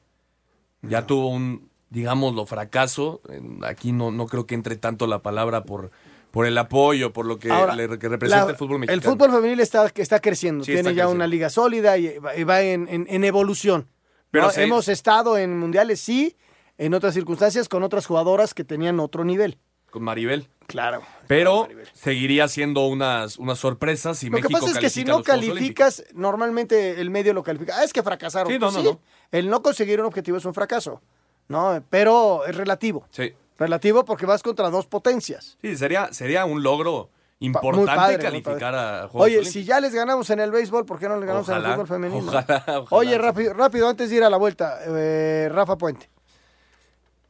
Ya 0.88 1.06
tuvo 1.06 1.28
un, 1.28 1.68
digámoslo, 1.90 2.46
fracaso. 2.46 3.20
Aquí 3.62 3.92
no, 3.92 4.10
no 4.10 4.26
creo 4.26 4.46
que 4.46 4.54
entre 4.54 4.76
tanto 4.76 5.06
la 5.06 5.20
palabra 5.22 5.64
por, 5.64 5.90
por 6.30 6.46
el 6.46 6.56
apoyo, 6.58 7.12
por 7.12 7.26
lo 7.26 7.38
que, 7.38 7.50
Ahora, 7.50 7.74
le- 7.74 7.98
que 7.98 8.08
representa 8.08 8.44
la- 8.46 8.50
el 8.52 8.56
fútbol 8.56 8.74
El 8.76 8.80
mexicano. 8.80 9.12
fútbol 9.16 9.30
femenil 9.32 9.60
está, 9.60 9.88
que 9.90 10.02
está 10.02 10.20
creciendo, 10.20 10.64
Sí, 10.64 10.72
tiene 10.72 10.80
está 10.80 10.90
ya 10.90 10.94
creciendo. 11.04 11.14
una 11.14 11.26
liga 11.26 11.48
sólida 11.50 11.96
y 11.98 12.18
va, 12.18 12.36
y 12.36 12.44
va 12.44 12.60
en, 12.62 12.88
en- 12.88 13.06
en 13.08 13.24
evolución. 13.24 13.88
Pero 14.30 14.50
Hemos 14.56 14.88
estado 14.88 15.38
en 15.38 15.56
mundiales, 15.58 16.00
sí, 16.00 16.36
en 16.76 16.92
otras 16.94 17.14
circunstancias, 17.14 17.68
con 17.68 17.84
otras 17.84 18.06
jugadoras 18.06 18.52
que 18.52 18.64
tenían 18.64 18.98
otro 18.98 19.24
nivel. 19.24 19.58
Con 19.94 20.02
Maribel. 20.02 20.48
Claro. 20.66 21.02
Pero 21.28 21.68
seguiría 21.92 22.48
siendo 22.48 22.88
unas, 22.88 23.38
unas 23.38 23.60
sorpresas 23.60 24.18
si 24.18 24.28
Lo 24.28 24.38
que 24.40 24.48
pasa 24.48 24.72
es 24.72 24.78
que 24.78 24.90
si 24.90 25.04
no 25.04 25.18
Olímpicos. 25.18 25.36
calificas, 25.36 26.04
normalmente 26.14 27.00
el 27.00 27.10
medio 27.10 27.32
lo 27.32 27.44
califica. 27.44 27.74
Ah, 27.78 27.84
es 27.84 27.92
que 27.92 28.02
fracasaron. 28.02 28.52
Sí, 28.52 28.58
no, 28.58 28.72
Pues 28.72 28.82
no, 28.84 28.90
no. 28.94 29.00
El 29.30 29.48
no 29.48 29.62
conseguir 29.62 30.00
un 30.00 30.06
objetivo 30.06 30.36
es 30.36 30.44
un 30.46 30.52
fracaso, 30.52 31.00
¿no? 31.46 31.80
Pero 31.90 32.44
es 32.44 32.56
relativo. 32.56 33.06
Sí. 33.08 33.34
Relativo 33.56 34.04
porque 34.04 34.26
vas 34.26 34.42
contra 34.42 34.68
dos 34.68 34.88
potencias. 34.88 35.56
Sí, 35.62 35.76
sería, 35.76 36.12
sería 36.12 36.44
un 36.44 36.64
logro 36.64 37.08
importante 37.38 37.94
padre, 37.94 38.18
calificar 38.18 38.74
a 38.74 38.98
Juegos 39.08 39.26
Oye, 39.26 39.34
Olímpicos. 39.36 39.52
si 39.52 39.62
ya 39.64 39.78
les 39.78 39.94
ganamos 39.94 40.28
en 40.30 40.40
el 40.40 40.50
béisbol, 40.50 40.84
¿por 40.86 40.98
qué 40.98 41.08
no 41.08 41.14
les 41.18 41.24
ganamos 41.26 41.48
en 41.50 41.54
el 41.54 41.60
Ojalá, 41.60 41.74
fútbol 41.76 41.86
femenino? 41.86 42.26
ojalá, 42.26 42.64
ojalá. 42.66 42.86
Oye, 42.90 43.16
rápido, 43.16 43.54
rápido, 43.54 43.88
antes 43.88 44.10
de 44.10 44.16
ir 44.16 44.24
a 44.24 44.30
la 44.30 44.38
vuelta, 44.38 44.80
eh, 44.88 45.48
Rafa 45.52 45.78
Puente. 45.78 46.10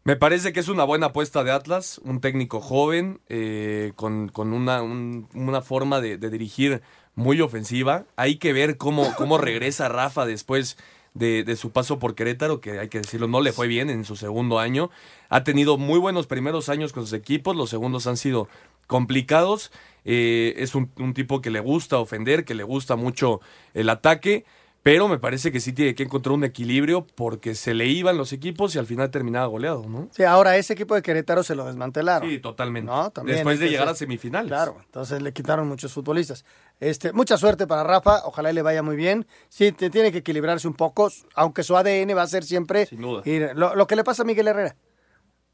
Me 0.07 0.16
parece 0.16 0.52
que 0.52 0.61
es 0.61 0.68
una 0.68 0.84
buena 0.84 1.07
apuesta 1.07 1.44
de 1.44 1.50
Atlas, 1.50 1.98
un 2.05 2.20
técnico 2.20 2.61
joven, 2.61 3.20
eh, 3.30 3.92
con, 3.96 4.28
con 4.28 4.52
una, 4.52 4.82
un- 4.82 5.28
una 5.34 5.62
forma 5.62 6.02
de, 6.02 6.18
de 6.18 6.28
dirigir 6.28 6.82
muy 7.14 7.40
ofensiva. 7.40 8.05
Hay 8.16 8.36
que 8.36 8.52
ver 8.52 8.76
cómo, 8.76 9.14
cómo 9.16 9.38
regresa 9.38 9.88
Rafa 9.88 10.26
después 10.26 10.76
de, 11.14 11.42
de 11.42 11.57
su 11.57 11.70
paso 11.70 11.98
por 11.98 12.14
Querétaro, 12.14 12.61
que 12.61 12.80
hay 12.80 12.88
que 12.90 12.98
decirlo, 13.00 13.28
no 13.28 13.40
le 13.40 13.52
fue 13.52 13.66
bien 13.66 13.88
en 13.88 14.05
su 14.05 14.14
segundo 14.16 14.59
año. 14.59 14.90
Ha 15.30 15.42
tenido 15.42 15.78
muy 15.78 15.98
buenos 15.98 16.26
primeros 16.26 16.68
años 16.68 16.92
con 16.92 17.05
sus 17.05 17.14
equipos, 17.14 17.57
los 17.57 17.70
segundos 17.70 18.07
han 18.07 18.18
sido 18.18 18.46
complicados. 18.86 19.72
Eh, 20.05 20.52
es 20.59 20.74
un, 20.74 20.90
un 20.98 21.14
tipo 21.14 21.40
que 21.40 21.48
le 21.50 21.61
gusta 21.61 21.98
ofender, 21.98 22.44
que 22.44 22.55
le 22.55 22.62
gusta 22.64 22.96
mucho 22.96 23.40
el 23.72 23.88
ataque. 23.88 24.44
Pero 24.85 25.09
me 25.09 25.18
parece 25.18 25.51
que 25.51 25.61
sí 25.61 25.72
tiene 25.72 25.95
que 25.95 26.03
encontrar 26.03 26.35
un 26.35 26.45
equilibrio 26.45 27.07
porque 27.14 27.55
se 27.55 27.72
le 27.72 27.87
iban 27.87 28.18
los 28.18 28.35
equipos 28.35 28.74
y 28.74 28.78
al 28.78 28.85
final 28.87 29.11
terminaba 29.11 29.47
goleado, 29.47 29.87
¿no? 29.89 30.11
Sí, 30.12 30.24
ahora 30.24 30.59
ese 30.59 30.74
equipo 30.74 30.95
de 30.95 31.01
Querétaro 31.01 31.43
se 31.43 31.55
lo 31.55 31.64
desmantelaron. 31.64 32.28
Sí, 32.28 32.39
totalmente. 32.39 32.93
¿no? 32.93 33.11
También 33.11 33.39
Después 33.39 33.59
de 33.59 33.70
llegar 33.70 33.89
a 33.89 33.95
semifinales. 33.95 34.49
Claro, 34.49 34.76
entonces 34.85 35.22
le 35.22 35.32
quitaron 35.32 35.66
muchos 35.66 35.91
futbolistas. 35.91 36.45
Este, 36.80 37.14
mucha 37.14 37.39
suerte 37.39 37.66
para 37.66 37.82
Rafa, 37.82 38.20
ojalá 38.26 38.53
le 38.53 38.61
vaya 38.61 38.82
muy 38.82 38.95
bien. 38.97 39.26
Sí, 39.49 39.72
te- 39.72 39.89
tiene 39.89 40.12
que 40.12 40.18
equilibrarse 40.18 40.68
un 40.68 40.74
poco, 40.74 41.11
aunque 41.35 41.62
su 41.62 41.74
ADN 41.78 42.14
va 42.14 42.20
a 42.22 42.26
ser 42.26 42.45
siempre 42.45 42.87
duda. 42.93 43.22
ir- 43.24 43.55
lo, 43.55 43.74
lo 43.74 43.87
que 43.87 43.97
le 43.97 44.05
pasa 44.05 44.20
a 44.22 44.26
Miguel 44.26 44.49
Herrera. 44.49 44.76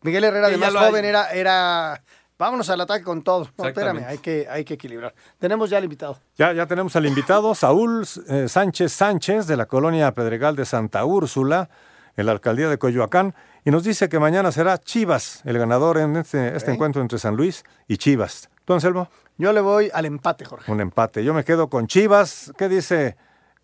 Miguel 0.03 0.25
Herrera, 0.25 0.47
Sí, 0.49 0.53
de 0.55 0.59
más 0.59 0.75
hay. 0.75 0.89
joven, 0.89 1.05
era, 1.05 1.31
era 1.31 2.03
vámonos 2.41 2.71
al 2.71 2.81
ataque 2.81 3.05
con 3.05 3.23
todo. 3.23 3.47
No, 3.57 3.69
espérame, 3.69 4.05
hay 4.09 4.19
que, 4.19 4.49
hay 4.51 4.65
que 4.65 4.75
equilibrar. 4.75 5.15
Tenemos 5.39 5.69
ya 5.69 5.77
al 5.77 5.85
invitado. 5.85 6.19
Ya, 6.37 6.53
ya 6.55 6.67
tenemos 6.67 6.97
al 6.97 7.07
invitado, 7.07 7.55
Saúl 7.55 8.07
eh, 8.29 8.49
Sánchez 8.49 8.93
Sánchez, 8.93 9.47
de 9.47 9.57
la 9.57 9.67
colonia 9.67 10.13
Pedregal 10.13 10.57
de 10.57 10.65
Santa 10.65 11.05
Úrsula, 11.05 11.69
en 12.17 12.27
la 12.27 12.33
alcaldía 12.33 12.69
de 12.69 12.79
Coyoacán, 12.79 13.35
y 13.65 13.71
nos 13.71 13.85
dice 13.85 14.09
que 14.09 14.19
mañana 14.19 14.51
será 14.53 14.79
Chivas, 14.79 15.43
el 15.45 15.59
ganador 15.59 15.99
en 15.99 16.17
este, 16.17 16.57
este 16.57 16.73
encuentro 16.73 17.03
entre 17.03 17.19
San 17.19 17.37
Luis 17.37 17.63
y 17.87 17.99
Chivas. 17.99 18.49
¿Tú, 18.65 18.73
Anselmo? 18.73 19.09
Yo 19.37 19.53
le 19.53 19.61
voy 19.61 19.91
al 19.93 20.07
empate, 20.07 20.47
Jorge. 20.47 20.73
Un 20.73 20.81
empate. 20.81 21.23
Yo 21.23 21.35
me 21.35 21.45
quedo 21.45 21.69
con 21.69 21.87
Chivas. 21.87 22.53
¿Qué 22.57 22.71
dice 22.71 23.17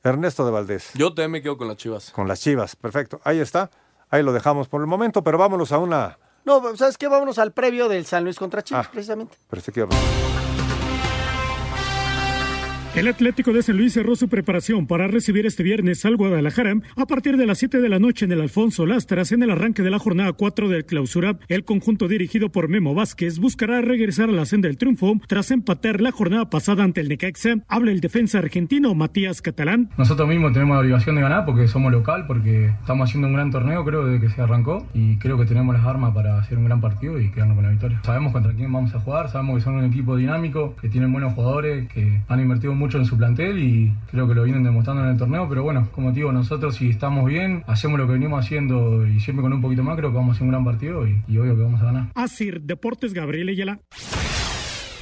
Ernesto 0.03 0.45
de 0.45 0.51
Valdés? 0.51 0.91
Yo 0.95 1.09
también 1.09 1.31
me 1.31 1.43
quedo 1.43 1.57
con 1.57 1.69
las 1.69 1.79
Chivas. 1.79 2.11
Con 2.11 2.29
las 2.29 2.41
Chivas, 2.41 2.77
perfecto. 2.77 3.21
Ahí 3.25 3.41
está. 3.41 3.71
Ahí 4.11 4.23
lo 4.23 4.35
dejamos 4.35 4.69
por 4.69 4.83
el 4.83 4.87
momento, 4.87 5.25
pero 5.25 5.39
vámonos 5.39 5.73
a 5.73 5.79
una... 5.79 6.19
No, 6.47 6.77
¿sabes 6.77 6.97
qué? 6.97 7.09
Vámonos 7.09 7.39
al 7.39 7.53
previo 7.53 7.89
del 7.89 8.07
San 8.07 8.25
Luis 8.25 8.39
contra 8.39 8.63
Chivas, 8.63 8.87
Ah. 8.87 8.91
precisamente. 8.91 9.37
Parece 9.51 9.73
que- 9.73 9.87
El 12.97 13.09
Atlético 13.09 13.53
de 13.53 13.63
San 13.63 13.77
Luis 13.77 13.93
cerró 13.93 14.17
su 14.17 14.31
preparación 14.31 14.87
para 14.87 15.07
recibir 15.07 15.45
este 15.45 15.63
viernes 15.63 16.07
al 16.07 16.17
Guadalajara 16.17 16.77
a 16.97 17.05
partir 17.05 17.37
de 17.37 17.45
las 17.45 17.59
7 17.59 17.83
de 17.83 17.91
la 17.91 17.99
noche 17.99 18.25
en 18.25 18.33
el 18.33 18.41
Alfonso 18.41 18.87
Lastras 18.87 19.33
en 19.33 19.43
el 19.43 19.51
arranque 19.51 19.83
de 19.83 19.91
la 19.91 19.99
jornada 19.99 20.33
4 20.33 20.71
del 20.71 20.87
clausura. 20.87 21.37
El 21.49 21.65
conjunto 21.65 22.09
dirigido 22.09 22.51
por 22.51 22.71
Memo 22.71 22.95
Vázquez 22.95 23.39
buscará 23.39 23.83
regresar 23.83 24.31
a 24.31 24.33
la 24.33 24.47
senda 24.47 24.69
del 24.69 24.79
triunfo 24.79 25.13
tras 25.27 25.51
empatar 25.51 26.01
la 26.01 26.11
jornada 26.11 26.49
pasada 26.49 26.85
ante 26.85 27.03
el 27.03 27.11
Necaxa. 27.11 27.57
Habla 27.69 27.93
el 27.93 28.01
defensa 28.01 28.39
argentino 28.39 28.95
Matías 28.95 29.43
Catalán. 29.43 29.91
Nosotros 29.99 30.27
mismos 30.27 30.55
tenemos 30.55 30.77
la 30.77 30.81
obligación 30.81 31.17
de 31.17 31.21
ganar 31.21 31.45
porque 31.45 31.69
somos 31.69 31.93
local, 31.93 32.25
porque 32.27 32.69
estamos 32.81 33.11
haciendo 33.11 33.29
un 33.29 33.35
gran 33.35 33.51
torneo, 33.51 33.85
creo, 33.85 34.07
desde 34.07 34.27
que 34.27 34.33
se 34.33 34.41
arrancó. 34.41 34.87
Y 34.95 35.19
creo 35.19 35.37
que 35.37 35.45
tenemos 35.45 35.75
las 35.75 35.85
armas 35.85 36.15
para 36.15 36.39
hacer 36.39 36.57
un 36.57 36.65
gran 36.65 36.81
partido 36.81 37.21
y 37.21 37.31
quedarnos 37.31 37.57
con 37.57 37.65
la 37.65 37.73
victoria. 37.73 38.01
Sabemos 38.05 38.33
contra 38.33 38.55
quién 38.55 38.73
vamos 38.73 38.95
a 38.95 39.01
jugar, 39.01 39.29
sabemos 39.29 39.59
que 39.59 39.65
son 39.65 39.75
un 39.75 39.85
equipo 39.85 40.17
dinámico, 40.17 40.75
que 40.81 40.89
tienen 40.89 41.13
buenos 41.13 41.35
jugadores, 41.35 41.93
que 41.93 42.23
han 42.27 42.41
invertido 42.41 42.73
mucho 42.73 42.86
en 42.95 43.05
su 43.05 43.17
plantel 43.17 43.59
y 43.59 43.93
creo 44.11 44.29
que 44.29 44.35
lo 44.35 44.45
vienen 44.45 44.63
demostrando 44.63 45.03
en 45.03 45.11
el 45.11 45.17
torneo. 45.17 45.49
Pero 45.49 45.63
bueno, 45.63 45.89
como 45.93 46.11
te 46.11 46.17
digo, 46.17 46.33
nosotros 46.33 46.77
si 46.77 46.91
estamos 46.91 47.27
bien, 47.27 47.65
hacemos 47.67 47.99
lo 47.99 48.07
que 48.07 48.13
venimos 48.13 48.45
haciendo 48.45 49.07
y 49.07 49.21
siempre 49.21 49.43
con 49.43 49.53
un 49.53 49.61
poquito 49.61 49.83
más, 49.83 49.97
creo 49.97 50.11
que 50.11 50.17
vamos 50.17 50.31
a 50.31 50.33
hacer 50.35 50.45
un 50.45 50.51
gran 50.51 50.65
partido 50.65 51.07
y, 51.07 51.23
y 51.29 51.39
obvio 51.39 51.57
que 51.57 51.63
vamos 51.63 51.81
a 51.83 51.85
ganar. 51.85 52.13
Asir 52.15 52.61
Deportes 52.63 53.13
Gabriel 53.13 53.49
Ayala. 53.49 53.81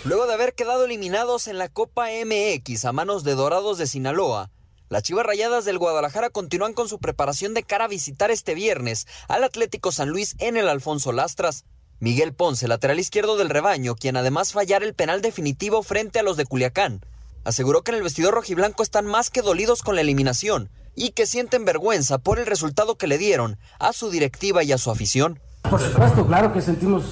Luego 0.05 0.27
de 0.27 0.35
haber 0.35 0.55
quedado 0.55 0.85
eliminados 0.85 1.49
en 1.49 1.59
la 1.59 1.69
Copa 1.69 2.07
MX 2.25 2.85
a 2.85 2.93
manos 2.93 3.25
de 3.25 3.35
Dorados 3.35 3.79
de 3.79 3.87
Sinaloa, 3.87 4.51
las 4.91 5.03
Chivas 5.03 5.25
Rayadas 5.25 5.65
del 5.65 5.79
Guadalajara 5.79 6.29
continúan 6.29 6.75
con 6.75 6.89
su 6.89 6.99
preparación 6.99 7.55
de 7.55 7.63
cara 7.63 7.87
a 7.87 7.89
visitar 7.89 8.31
este 8.31 8.55
viernes 8.55 9.07
al 9.29 9.43
Atlético 9.43 9.93
San 9.93 10.11
Luis 10.11 10.37
en 10.39 10.57
el 10.57 10.69
Alfonso 10.69 11.11
Lastras. 11.11 11.65
Miguel 12.01 12.35
Ponce, 12.35 12.69
lateral 12.69 13.01
izquierdo 13.01 13.37
del 13.37 13.49
rebaño, 13.49 13.95
quien 13.95 14.17
además 14.17 14.53
fallara 14.53 14.85
el 14.85 14.95
penal 14.95 15.23
definitivo 15.23 15.83
frente 15.83 16.19
a 16.19 16.23
los 16.23 16.37
de 16.37 16.45
Culiacán, 16.45 17.01
aseguró 17.45 17.83
que 17.83 17.93
en 17.93 17.99
el 17.99 18.03
vestidor 18.03 18.35
rojiblanco 18.35 18.83
están 18.83 19.07
más 19.07 19.31
que 19.31 19.43
dolidos 19.43 19.83
con 19.83 19.95
la 19.95 20.01
eliminación 20.01 20.71
y 20.97 21.11
que 21.11 21.27
sienten 21.27 21.65
vergüenza 21.65 22.19
por 22.19 22.39
el 22.39 22.47
resultado 22.47 22.97
que 22.97 23.07
le 23.07 23.19
dieron 23.19 23.59
a 23.79 23.93
su 23.93 24.11
directiva 24.11 24.63
y 24.63 24.73
a 24.73 24.79
su 24.79 24.91
afición. 24.91 25.41
Por 25.63 25.81
supuesto, 25.81 26.27
claro 26.27 26.53
que 26.53 26.61
sentimos 26.61 27.05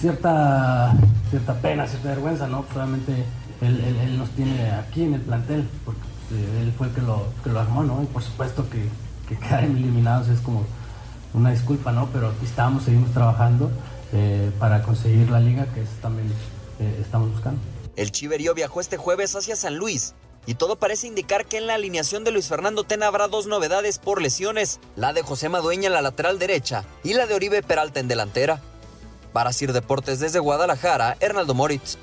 cierta, 0.00 0.92
cierta 1.30 1.54
pena, 1.54 1.86
cierta 1.86 2.08
vergüenza, 2.08 2.48
¿no? 2.48 2.62
Probablemente 2.62 3.24
él, 3.60 4.18
nos 4.18 4.30
tiene 4.30 4.70
aquí 4.72 5.04
en 5.04 5.14
el 5.14 5.20
plantel, 5.20 5.68
porque 5.84 6.00
eh, 6.32 6.62
él 6.62 6.72
fue 6.76 6.88
el 6.88 6.94
que 6.94 7.00
lo, 7.00 7.26
que 7.44 7.50
lo 7.50 7.60
armó, 7.60 7.84
¿no? 7.84 8.02
Y 8.02 8.06
por 8.06 8.22
supuesto 8.22 8.68
que, 8.68 8.88
que 9.28 9.38
quedar 9.38 9.64
eliminados 9.64 10.28
es 10.28 10.40
como 10.40 10.64
una 11.32 11.50
disculpa, 11.50 11.92
¿no? 11.92 12.08
Pero 12.12 12.28
aquí 12.28 12.44
estamos, 12.44 12.82
seguimos 12.84 13.12
trabajando 13.12 13.70
eh, 14.12 14.50
para 14.58 14.82
conseguir 14.82 15.30
la 15.30 15.40
liga, 15.40 15.66
que 15.72 15.82
es 15.82 15.88
también 16.02 16.28
eh, 16.80 16.98
estamos 17.00 17.30
buscando. 17.30 17.60
El 17.96 18.10
Chiverío 18.10 18.54
viajó 18.54 18.80
este 18.80 18.96
jueves 18.96 19.34
hacia 19.36 19.56
San 19.56 19.76
Luis 19.76 20.14
y 20.46 20.54
todo 20.54 20.76
parece 20.76 21.06
indicar 21.06 21.46
que 21.46 21.58
en 21.58 21.66
la 21.66 21.74
alineación 21.74 22.24
de 22.24 22.32
Luis 22.32 22.48
Fernando 22.48 22.84
Tena 22.84 23.06
habrá 23.06 23.28
dos 23.28 23.46
novedades 23.46 23.98
por 23.98 24.20
lesiones, 24.20 24.80
la 24.96 25.12
de 25.12 25.22
José 25.22 25.48
Madueña 25.48 25.86
en 25.86 25.92
la 25.92 26.02
lateral 26.02 26.38
derecha 26.38 26.84
y 27.04 27.14
la 27.14 27.26
de 27.26 27.34
Oribe 27.34 27.62
Peralta 27.62 28.00
en 28.00 28.08
delantera. 28.08 28.60
Para 29.32 29.52
Sir 29.52 29.72
Deportes 29.72 30.20
desde 30.20 30.40
Guadalajara, 30.40 31.16
Hernaldo 31.20 31.54
Moritz. 31.54 31.96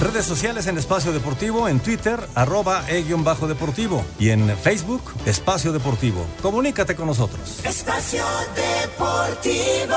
Redes 0.00 0.26
sociales 0.26 0.68
en 0.68 0.78
Espacio 0.78 1.12
Deportivo, 1.12 1.68
en 1.68 1.80
Twitter, 1.80 2.20
arroba 2.36 2.84
e-bajo 2.88 3.48
deportivo 3.48 4.04
y 4.20 4.30
en 4.30 4.56
Facebook, 4.56 5.02
Espacio 5.26 5.72
Deportivo. 5.72 6.24
Comunícate 6.40 6.94
con 6.94 7.08
nosotros. 7.08 7.64
Espacio 7.64 8.24
Deportivo. 8.54 9.96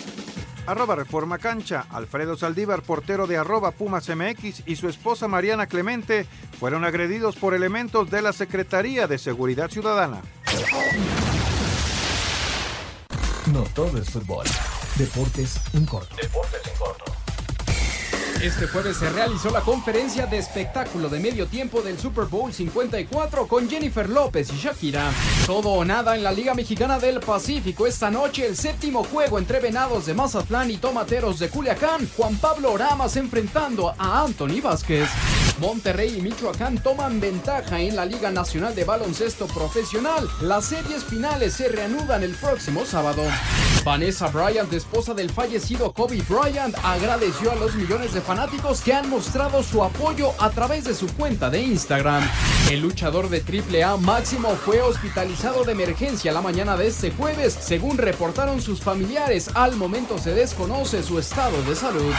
Arroba 0.67 0.95
Reforma 0.95 1.37
Cancha, 1.37 1.85
Alfredo 1.89 2.37
Saldívar, 2.37 2.81
portero 2.83 3.27
de 3.27 3.37
arroba 3.37 3.71
Pumas 3.71 4.07
MX 4.09 4.63
y 4.65 4.75
su 4.75 4.87
esposa 4.87 5.27
Mariana 5.27 5.67
Clemente 5.67 6.25
fueron 6.59 6.85
agredidos 6.85 7.35
por 7.35 7.53
elementos 7.53 8.09
de 8.09 8.21
la 8.21 8.33
Secretaría 8.33 9.07
de 9.07 9.17
Seguridad 9.17 9.69
Ciudadana. 9.69 10.21
No 13.51 13.63
todo 13.73 13.97
es 13.97 14.09
fútbol. 14.09 14.45
Deportes 14.97 15.59
en 15.73 15.85
corto. 15.85 16.15
Deportes 16.15 16.61
en 16.67 16.77
corto. 16.77 17.20
Este 18.41 18.65
jueves 18.65 18.97
se 18.97 19.07
realizó 19.11 19.51
la 19.51 19.61
conferencia 19.61 20.25
de 20.25 20.39
espectáculo 20.39 21.09
de 21.09 21.19
medio 21.19 21.45
tiempo 21.45 21.83
del 21.83 21.99
Super 21.99 22.25
Bowl 22.25 22.51
54 22.51 23.45
con 23.45 23.69
Jennifer 23.69 24.09
López 24.09 24.51
y 24.51 24.57
Shakira. 24.57 25.11
Todo 25.45 25.69
o 25.69 25.85
nada 25.85 26.15
en 26.15 26.23
la 26.23 26.31
Liga 26.31 26.55
Mexicana 26.55 26.97
del 26.97 27.19
Pacífico. 27.19 27.85
Esta 27.85 28.09
noche 28.09 28.47
el 28.47 28.57
séptimo 28.57 29.03
juego 29.03 29.37
entre 29.37 29.59
Venados 29.59 30.07
de 30.07 30.15
Mazatlán 30.15 30.71
y 30.71 30.77
Tomateros 30.77 31.37
de 31.37 31.49
Culiacán. 31.49 32.09
Juan 32.17 32.35
Pablo 32.37 32.75
Ramas 32.75 33.15
enfrentando 33.15 33.93
a 33.95 34.23
Anthony 34.23 34.59
Vázquez. 34.59 35.07
Monterrey 35.59 36.17
y 36.17 36.21
Michoacán 36.23 36.81
toman 36.81 37.19
ventaja 37.19 37.79
en 37.79 37.95
la 37.95 38.05
Liga 38.05 38.31
Nacional 38.31 38.73
de 38.73 38.85
Baloncesto 38.85 39.45
Profesional. 39.45 40.27
Las 40.41 40.65
series 40.65 41.03
finales 41.03 41.53
se 41.53 41.67
reanudan 41.67 42.23
el 42.23 42.33
próximo 42.33 42.85
sábado. 42.85 43.21
Vanessa 43.83 44.27
Bryant, 44.27 44.71
esposa 44.73 45.13
del 45.13 45.31
fallecido 45.31 45.91
Kobe 45.91 46.21
Bryant, 46.29 46.75
agradeció 46.83 47.51
a 47.51 47.55
los 47.55 47.73
millones 47.75 48.13
de 48.13 48.21
fanáticos 48.21 48.81
que 48.81 48.93
han 48.93 49.09
mostrado 49.09 49.63
su 49.63 49.83
apoyo 49.83 50.33
a 50.39 50.51
través 50.51 50.83
de 50.83 50.93
su 50.93 51.07
cuenta 51.15 51.49
de 51.49 51.61
Instagram. 51.61 52.23
El 52.69 52.81
luchador 52.81 53.29
de 53.29 53.41
AAA 53.41 53.97
Máximo 53.97 54.49
fue 54.49 54.81
hospitalizado 54.81 55.63
de 55.63 55.71
emergencia 55.71 56.31
la 56.31 56.41
mañana 56.41 56.77
de 56.77 56.87
este 56.87 57.11
jueves, 57.11 57.57
según 57.59 57.97
reportaron 57.97 58.61
sus 58.61 58.81
familiares. 58.81 59.49
Al 59.55 59.75
momento 59.75 60.17
se 60.17 60.33
desconoce 60.33 61.01
su 61.03 61.17
estado 61.17 61.61
de 61.63 61.75
salud. 61.75 62.13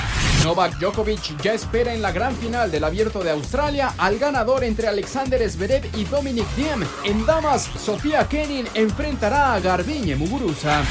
Novak 0.44 0.78
Djokovic 0.78 1.40
ya 1.42 1.54
espera 1.54 1.94
en 1.94 2.02
la 2.02 2.12
gran 2.12 2.34
final 2.36 2.70
del 2.70 2.84
Abierto 2.84 3.20
de 3.20 3.30
Australia 3.30 3.94
al 3.98 4.18
ganador 4.18 4.64
entre 4.64 4.88
Alexander 4.88 5.48
Zverev 5.48 5.88
y 5.96 6.04
Dominic 6.04 6.46
Thiem. 6.56 6.84
En 7.04 7.24
damas, 7.24 7.70
Sofía 7.78 8.28
Kenin 8.28 8.66
enfrentará 8.74 9.54
a 9.54 9.60
Garbiñe 9.60 10.16
Muguruza. 10.16 10.82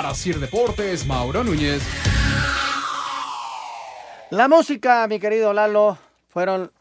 Para 0.00 0.14
Sir 0.14 0.40
Deportes, 0.40 1.04
Mauro 1.04 1.44
Núñez. 1.44 1.82
La 4.30 4.48
música, 4.48 5.06
mi 5.06 5.20
querido 5.20 5.52
Lalo, 5.52 5.98
fueron 6.30 6.72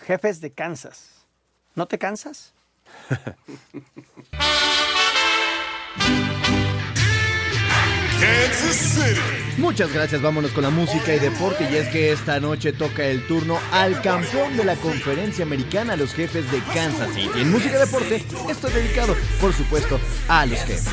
jefes 0.00 0.40
de 0.40 0.52
Kansas. 0.52 1.26
¿No 1.74 1.86
te 1.88 1.98
cansas? 1.98 2.54
Muchas 9.56 9.92
gracias, 9.92 10.22
vámonos 10.22 10.52
con 10.52 10.62
la 10.62 10.70
música 10.70 11.12
y 11.12 11.18
deporte 11.18 11.68
y 11.68 11.74
es 11.74 11.88
que 11.88 12.12
esta 12.12 12.38
noche 12.38 12.72
toca 12.72 13.04
el 13.06 13.26
turno 13.26 13.58
al 13.72 14.00
campeón 14.02 14.56
de 14.56 14.64
la 14.64 14.76
conferencia 14.76 15.44
americana, 15.44 15.96
los 15.96 16.14
jefes 16.14 16.48
de 16.52 16.60
Kansas 16.72 17.12
City. 17.12 17.40
En 17.40 17.50
música 17.50 17.74
y 17.74 17.80
deporte, 17.80 18.24
esto 18.48 18.68
es 18.68 18.74
dedicado, 18.74 19.16
por 19.40 19.52
supuesto, 19.52 19.98
a 20.28 20.46
los 20.46 20.60
jefes. 20.60 20.86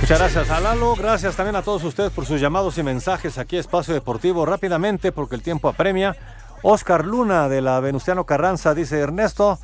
Muchas 0.00 0.18
gracias 0.18 0.50
a 0.50 0.60
Lalo, 0.60 0.96
gracias 0.96 1.36
también 1.36 1.54
a 1.54 1.62
todos 1.62 1.84
ustedes 1.84 2.10
por 2.10 2.26
sus 2.26 2.40
llamados 2.40 2.76
y 2.78 2.82
mensajes 2.82 3.38
aquí 3.38 3.56
a 3.56 3.60
Espacio 3.60 3.94
Deportivo. 3.94 4.44
Rápidamente, 4.44 5.12
porque 5.12 5.36
el 5.36 5.42
tiempo 5.42 5.68
apremia. 5.68 6.16
Oscar 6.62 7.04
Luna 7.04 7.48
de 7.48 7.60
la 7.60 7.78
Venustiano 7.78 8.24
Carranza 8.26 8.74
dice, 8.74 8.98
Ernesto, 8.98 9.60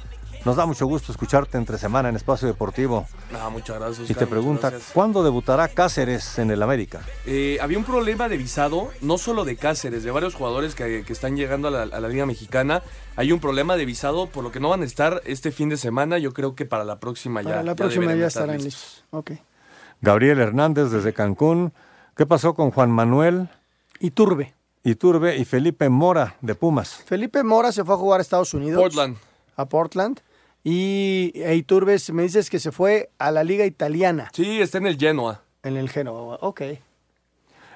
nos 0.46 0.54
da 0.54 0.64
mucho 0.64 0.86
gusto 0.86 1.10
escucharte 1.10 1.58
entre 1.58 1.76
semana 1.76 2.08
en 2.08 2.14
Espacio 2.14 2.46
Deportivo. 2.46 3.04
Ah, 3.34 3.50
muchas 3.50 3.80
gracias. 3.80 4.08
Y 4.08 4.14
te 4.14 4.28
pregunta. 4.28 4.72
¿cuándo 4.94 5.24
debutará 5.24 5.66
Cáceres 5.66 6.38
en 6.38 6.52
el 6.52 6.62
América? 6.62 7.00
Eh, 7.26 7.58
había 7.60 7.76
un 7.78 7.82
problema 7.84 8.28
de 8.28 8.36
visado, 8.36 8.90
no 9.00 9.18
solo 9.18 9.44
de 9.44 9.56
Cáceres, 9.56 10.04
de 10.04 10.12
varios 10.12 10.36
jugadores 10.36 10.76
que, 10.76 11.02
que 11.04 11.12
están 11.12 11.36
llegando 11.36 11.66
a 11.66 11.72
la, 11.72 11.82
a 11.82 12.00
la 12.00 12.08
Liga 12.08 12.26
Mexicana. 12.26 12.84
Hay 13.16 13.32
un 13.32 13.40
problema 13.40 13.76
de 13.76 13.86
visado, 13.86 14.28
por 14.28 14.44
lo 14.44 14.52
que 14.52 14.60
no 14.60 14.68
van 14.68 14.82
a 14.82 14.84
estar 14.84 15.20
este 15.24 15.50
fin 15.50 15.68
de 15.68 15.76
semana. 15.76 16.16
Yo 16.18 16.32
creo 16.32 16.54
que 16.54 16.64
para 16.64 16.84
la 16.84 17.00
próxima 17.00 17.42
ya. 17.42 17.48
Para 17.48 17.62
la 17.64 17.72
ya 17.72 17.76
próxima 17.76 18.04
ya 18.14 18.26
estar 18.26 18.44
estarán 18.44 18.62
listos. 18.62 18.82
listos. 18.82 19.04
Ok. 19.10 19.32
Gabriel 20.00 20.38
Hernández 20.38 20.92
desde 20.92 21.12
Cancún. 21.12 21.72
¿Qué 22.16 22.24
pasó 22.24 22.54
con 22.54 22.70
Juan 22.70 22.92
Manuel? 22.92 23.48
Iturbe. 23.98 24.54
Iturbe 24.84 25.38
y 25.38 25.44
Felipe 25.44 25.88
Mora 25.88 26.36
de 26.40 26.54
Pumas. 26.54 27.02
Felipe 27.04 27.42
Mora 27.42 27.72
se 27.72 27.84
fue 27.84 27.96
a 27.96 27.98
jugar 27.98 28.20
a 28.20 28.22
Estados 28.22 28.54
Unidos. 28.54 28.80
Portland. 28.80 29.16
A 29.56 29.64
Portland. 29.68 30.20
Y 30.68 31.30
e 31.36 31.54
Iturbe 31.54 31.96
me 32.12 32.24
dices 32.24 32.50
que 32.50 32.58
se 32.58 32.72
fue 32.72 33.10
a 33.20 33.30
la 33.30 33.44
liga 33.44 33.64
italiana. 33.64 34.30
Sí, 34.32 34.60
está 34.60 34.78
en 34.78 34.88
el 34.88 34.98
Genoa. 34.98 35.42
En 35.62 35.76
el 35.76 35.88
Genoa, 35.88 36.38
ok. 36.40 36.62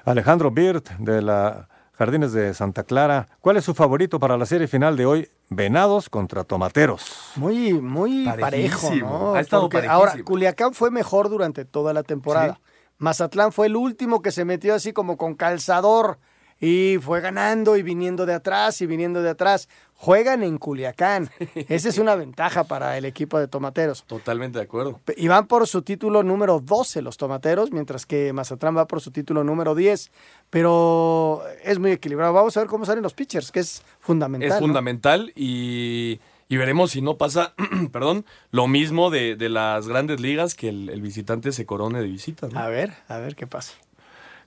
Alejandro 0.03 0.51
Birt 0.51 0.89
de 0.99 1.21
la 1.21 1.69
Jardines 1.93 2.33
de 2.33 2.53
Santa 2.53 2.83
Clara. 2.83 3.29
¿Cuál 3.39 3.55
es 3.55 3.63
su 3.63 3.73
favorito 3.73 4.19
para 4.19 4.37
la 4.37 4.45
serie 4.45 4.67
final 4.67 4.97
de 4.97 5.05
hoy? 5.05 5.29
Venados 5.47 6.09
contra 6.09 6.43
Tomateros. 6.43 7.31
Muy, 7.37 7.75
muy 7.75 8.25
parejo. 8.25 8.93
¿no? 8.95 9.35
Ha 9.35 9.39
estado 9.39 9.69
Porque 9.69 9.87
parejísimo. 9.87 9.93
ahora, 9.93 10.23
Culiacán 10.25 10.73
fue 10.73 10.91
mejor 10.91 11.29
durante 11.29 11.63
toda 11.63 11.93
la 11.93 12.03
temporada. 12.03 12.59
Mazatlán 12.97 13.53
fue 13.53 13.67
el 13.67 13.77
último 13.77 14.21
que 14.21 14.33
se 14.33 14.43
metió 14.43 14.75
así 14.75 14.91
como 14.91 15.15
con 15.15 15.35
calzador 15.35 16.19
y 16.61 16.99
fue 17.01 17.21
ganando 17.21 17.75
y 17.75 17.81
viniendo 17.81 18.27
de 18.27 18.35
atrás 18.35 18.81
y 18.81 18.85
viniendo 18.85 19.23
de 19.23 19.31
atrás. 19.31 19.67
Juegan 19.95 20.43
en 20.43 20.59
Culiacán. 20.59 21.29
Esa 21.55 21.89
es 21.89 21.97
una 21.97 22.13
ventaja 22.13 22.63
para 22.63 22.97
el 22.97 23.05
equipo 23.05 23.39
de 23.39 23.47
Tomateros. 23.47 24.03
Totalmente 24.05 24.59
de 24.59 24.65
acuerdo. 24.65 24.99
Y 25.17 25.27
van 25.27 25.47
por 25.47 25.67
su 25.67 25.81
título 25.81 26.21
número 26.21 26.59
12 26.59 27.01
los 27.01 27.17
Tomateros, 27.17 27.71
mientras 27.71 28.05
que 28.05 28.31
Mazatlán 28.31 28.77
va 28.77 28.87
por 28.87 29.01
su 29.01 29.11
título 29.11 29.43
número 29.43 29.73
10. 29.73 30.11
Pero 30.51 31.41
es 31.63 31.79
muy 31.79 31.91
equilibrado. 31.91 32.31
Vamos 32.31 32.55
a 32.57 32.61
ver 32.61 32.69
cómo 32.69 32.85
salen 32.85 33.03
los 33.03 33.15
pitchers, 33.15 33.51
que 33.51 33.59
es 33.59 33.83
fundamental. 33.99 34.47
Es 34.47 34.53
¿no? 34.55 34.59
fundamental 34.59 35.33
y, 35.35 36.19
y 36.47 36.57
veremos 36.57 36.91
si 36.91 37.01
no 37.01 37.17
pasa, 37.17 37.55
perdón, 37.91 38.23
lo 38.51 38.67
mismo 38.67 39.09
de, 39.09 39.35
de 39.35 39.49
las 39.49 39.87
grandes 39.87 40.19
ligas 40.19 40.53
que 40.53 40.69
el, 40.69 40.89
el 40.89 41.01
visitante 41.01 41.51
se 41.53 41.65
corone 41.65 42.01
de 42.01 42.07
visita. 42.07 42.47
¿no? 42.49 42.59
A 42.59 42.67
ver, 42.67 42.93
a 43.07 43.17
ver 43.17 43.35
qué 43.35 43.47
pasa. 43.47 43.73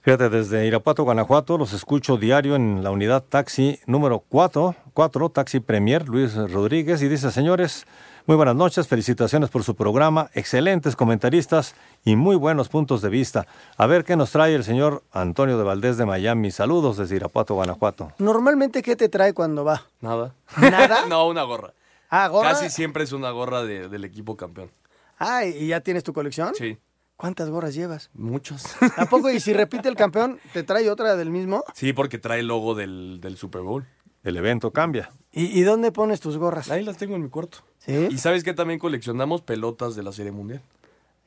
Fíjate, 0.04 0.28
desde 0.28 0.66
Irapuato, 0.66 1.02
Guanajuato, 1.04 1.56
los 1.56 1.72
escucho 1.72 2.18
diario 2.18 2.56
en 2.56 2.84
la 2.84 2.90
unidad 2.90 3.22
taxi 3.22 3.80
número 3.86 4.18
4, 4.28 4.76
4 4.92 5.28
Taxi 5.30 5.60
Premier, 5.60 6.06
Luis 6.06 6.34
Rodríguez, 6.34 7.00
y 7.00 7.08
dice, 7.08 7.30
señores, 7.30 7.86
muy 8.26 8.36
buenas 8.36 8.54
noches, 8.54 8.86
felicitaciones 8.86 9.48
por 9.48 9.64
su 9.64 9.74
programa, 9.74 10.28
excelentes 10.34 10.94
comentaristas 10.94 11.74
y 12.04 12.16
muy 12.16 12.36
buenos 12.36 12.68
puntos 12.68 13.00
de 13.00 13.08
vista. 13.08 13.46
A 13.78 13.86
ver 13.86 14.04
qué 14.04 14.14
nos 14.14 14.30
trae 14.30 14.54
el 14.54 14.62
señor 14.62 15.02
Antonio 15.10 15.56
de 15.56 15.64
Valdés 15.64 15.96
de 15.96 16.04
Miami. 16.04 16.50
Saludos 16.50 16.98
desde 16.98 17.16
Irapuato, 17.16 17.54
Guanajuato. 17.54 18.12
Normalmente, 18.18 18.82
¿qué 18.82 18.96
te 18.96 19.08
trae 19.08 19.32
cuando 19.32 19.64
va? 19.64 19.86
Nada. 20.02 20.34
¿Nada? 20.60 21.06
no, 21.08 21.26
una 21.28 21.44
gorra. 21.44 21.72
Ah, 22.10 22.28
gorra. 22.28 22.50
Casi 22.50 22.68
siempre 22.68 23.04
es 23.04 23.12
una 23.12 23.30
gorra 23.30 23.62
de- 23.62 23.88
del 23.88 24.04
equipo 24.04 24.36
campeón. 24.36 24.70
Ah, 25.18 25.46
¿y 25.46 25.68
ya 25.68 25.80
tienes 25.80 26.02
tu 26.04 26.12
colección? 26.12 26.54
Sí, 26.54 26.76
¿Cuántas 27.24 27.48
gorras 27.48 27.72
llevas? 27.74 28.10
muchos. 28.12 28.62
¿A 28.98 29.06
poco? 29.06 29.30
Y 29.30 29.40
si 29.40 29.54
repite 29.54 29.88
el 29.88 29.96
campeón, 29.96 30.38
¿te 30.52 30.62
trae 30.62 30.90
otra 30.90 31.16
del 31.16 31.30
mismo? 31.30 31.64
sí, 31.72 31.94
porque 31.94 32.18
trae 32.18 32.40
el 32.40 32.48
logo 32.48 32.74
del, 32.74 33.18
del 33.22 33.38
Super 33.38 33.62
Bowl. 33.62 33.86
El 34.24 34.36
evento 34.36 34.72
cambia. 34.72 35.10
¿Y, 35.32 35.46
y 35.58 35.62
dónde 35.62 35.90
pones 35.90 36.20
tus 36.20 36.36
gorras? 36.36 36.70
Ahí 36.70 36.84
las 36.84 36.98
tengo 36.98 37.16
en 37.16 37.22
mi 37.22 37.30
cuarto. 37.30 37.60
¿Sí? 37.78 38.08
¿Y 38.10 38.18
sabes 38.18 38.44
que 38.44 38.52
también 38.52 38.78
coleccionamos 38.78 39.40
pelotas 39.40 39.96
de 39.96 40.02
la 40.02 40.12
Serie 40.12 40.32
Mundial? 40.32 40.60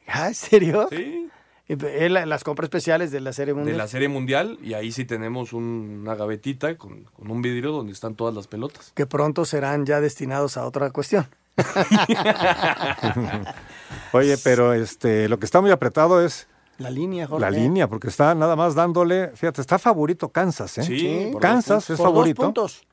¿Ah, 0.08 0.28
¿En 0.28 0.36
serio? 0.36 0.88
Sí. 0.92 1.30
Eh, 1.68 2.10
la- 2.10 2.28
Las 2.28 2.44
compras 2.44 2.66
especiales 2.68 3.10
de 3.10 3.20
la 3.20 3.34
Serie 3.34 3.56
Mundial. 3.56 3.74
De 3.76 3.78
la 3.82 3.88
Serie 3.88 4.08
Mundial 4.08 4.60
y 4.62 4.76
ahí 4.76 4.92
sí 4.92 5.04
tenemos 5.04 5.52
un- 5.52 6.02
una 6.04 6.14
gavetita 6.14 6.78
con, 6.78 7.06
con 7.06 7.32
un 7.32 7.42
vidrio 7.42 7.72
donde 7.72 7.92
están 7.94 8.14
todas 8.14 8.36
las 8.36 8.46
pelotas. 8.46 8.92
Que 8.94 9.08
pronto 9.08 9.46
serán 9.46 9.88
ya 9.88 10.00
destinados 10.00 10.58
a 10.58 10.66
otra 10.68 10.92
cuestión. 10.92 11.26
Oye, 14.14 14.38
pero 14.44 14.74
este, 14.74 15.28
lo 15.30 15.40
que 15.40 15.46
está 15.46 15.62
muy 15.62 15.72
apretado 15.72 16.24
es 16.24 16.48
La 16.78 16.90
línea, 16.90 17.28
Jorge. 17.28 17.42
la 17.42 17.52
línea, 17.52 17.88
porque 17.88 18.08
está 18.08 18.34
nada 18.36 18.56
más 18.56 18.76
dándole, 18.76 19.30
fíjate, 19.36 19.62
está 19.62 19.80
favorito 19.80 20.30
Kansas, 20.30 20.78
¿eh? 20.78 20.84
Sí, 20.84 21.30
por 21.32 21.42
Kansas 21.42 21.88
dos 21.88 21.90
es 21.90 21.98
puntos. 21.98 22.00
Por 22.00 22.06
dos 22.06 22.14
favorito. 22.14 22.42
puntos. 22.44 22.84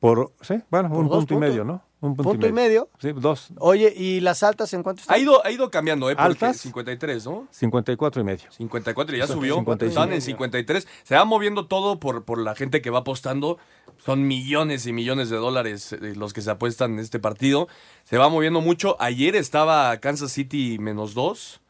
Por, 0.00 0.32
sí, 0.42 0.62
bueno, 0.70 0.88
Por 0.90 0.98
un 0.98 1.08
dos 1.08 1.18
punto 1.18 1.34
y 1.34 1.36
medio, 1.38 1.64
¿no? 1.64 1.82
Un 2.00 2.14
Punto 2.14 2.46
y 2.46 2.52
medio. 2.52 2.88
Sí, 3.00 3.10
dos. 3.12 3.48
Oye, 3.58 3.92
¿y 3.96 4.20
las 4.20 4.44
altas 4.44 4.72
en 4.72 4.84
cuánto 4.84 5.02
están? 5.02 5.16
Ha 5.16 5.18
ido, 5.18 5.44
ha 5.44 5.50
ido 5.50 5.68
cambiando, 5.68 6.08
¿eh? 6.10 6.14
Porque 6.14 6.44
¿Altas? 6.44 6.58
53, 6.58 7.26
¿no? 7.26 7.48
54 7.50 8.20
y 8.20 8.24
medio. 8.24 8.52
54 8.52 9.16
ya 9.16 9.24
Eso, 9.24 9.32
subió. 9.32 9.56
55. 9.56 9.88
Están 9.88 10.12
en 10.12 10.22
53. 10.22 10.86
Se 11.02 11.16
va 11.16 11.24
moviendo 11.24 11.66
todo 11.66 11.98
por, 11.98 12.24
por 12.24 12.38
la 12.38 12.54
gente 12.54 12.80
que 12.82 12.90
va 12.90 13.00
apostando. 13.00 13.58
Son 13.96 14.28
millones 14.28 14.86
y 14.86 14.92
millones 14.92 15.28
de 15.28 15.38
dólares 15.38 15.92
eh, 15.92 16.14
los 16.14 16.32
que 16.32 16.40
se 16.40 16.52
apuestan 16.52 16.92
en 16.92 16.98
este 17.00 17.18
partido. 17.18 17.66
Se 18.04 18.16
va 18.16 18.28
moviendo 18.28 18.60
mucho. 18.60 18.96
Ayer 19.00 19.34
estaba 19.34 19.96
Kansas 19.98 20.30
City 20.30 20.78
menos 20.78 21.14
2 21.14 21.60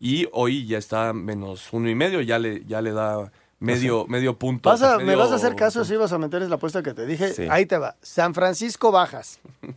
y 0.00 0.28
hoy 0.32 0.66
ya 0.66 0.76
está 0.76 1.14
menos 1.14 1.72
uno 1.72 1.88
y 1.88 1.94
medio. 1.94 2.20
Ya 2.20 2.38
le, 2.38 2.62
ya 2.66 2.82
le 2.82 2.92
da 2.92 3.32
medio, 3.60 4.06
medio 4.06 4.38
punto. 4.38 4.68
Vas 4.70 4.82
a- 4.82 4.98
¿Me 4.98 5.14
vas 5.16 5.30
a 5.32 5.36
hacer 5.36 5.54
caso 5.56 5.84
si 5.84 5.96
vas 5.96 6.12
a 6.12 6.18
meter 6.18 6.42
la 6.42 6.56
apuesta 6.56 6.82
que 6.82 6.94
te 6.94 7.06
dije? 7.06 7.32
Sí. 7.32 7.46
Ahí 7.50 7.66
te 7.66 7.78
va. 7.78 7.96
San 8.02 8.34
Francisco 8.34 8.90
bajas. 8.92 9.40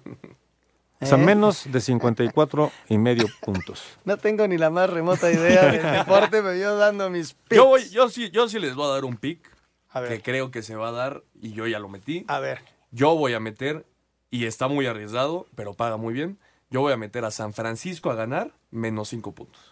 O 1.03 1.05
sea, 1.07 1.17
¿Eh? 1.17 1.25
menos 1.25 1.63
de 1.71 1.81
54 1.81 2.71
y 2.89 2.99
medio 2.99 3.25
puntos. 3.41 3.83
No 4.05 4.17
tengo 4.17 4.47
ni 4.47 4.59
la 4.59 4.69
más 4.69 4.87
remota 4.87 5.31
idea 5.31 5.65
del 5.71 5.81
deporte, 5.97 6.43
pero 6.43 6.53
yo 6.53 6.77
dando 6.77 7.09
mis 7.09 7.33
picks. 7.33 7.55
Yo, 7.55 7.65
voy, 7.65 7.89
yo, 7.89 8.07
sí, 8.09 8.29
yo 8.29 8.47
sí 8.47 8.59
les 8.59 8.75
voy 8.75 8.85
a 8.85 8.93
dar 8.93 9.05
un 9.05 9.17
pick 9.17 9.39
A 9.89 9.99
ver. 10.01 10.09
que 10.11 10.21
creo 10.21 10.51
que 10.51 10.61
se 10.61 10.75
va 10.75 10.89
a 10.89 10.91
dar 10.91 11.23
y 11.41 11.53
yo 11.53 11.65
ya 11.65 11.79
lo 11.79 11.89
metí. 11.89 12.23
A 12.27 12.39
ver. 12.39 12.59
Yo 12.91 13.15
voy 13.15 13.33
a 13.33 13.39
meter, 13.39 13.87
y 14.29 14.45
está 14.45 14.67
muy 14.67 14.85
arriesgado, 14.85 15.47
pero 15.55 15.73
paga 15.73 15.97
muy 15.97 16.13
bien. 16.13 16.37
Yo 16.69 16.81
voy 16.81 16.93
a 16.93 16.97
meter 16.97 17.25
a 17.25 17.31
San 17.31 17.53
Francisco 17.53 18.11
a 18.11 18.15
ganar 18.15 18.51
menos 18.69 19.09
5 19.09 19.31
puntos. 19.31 19.70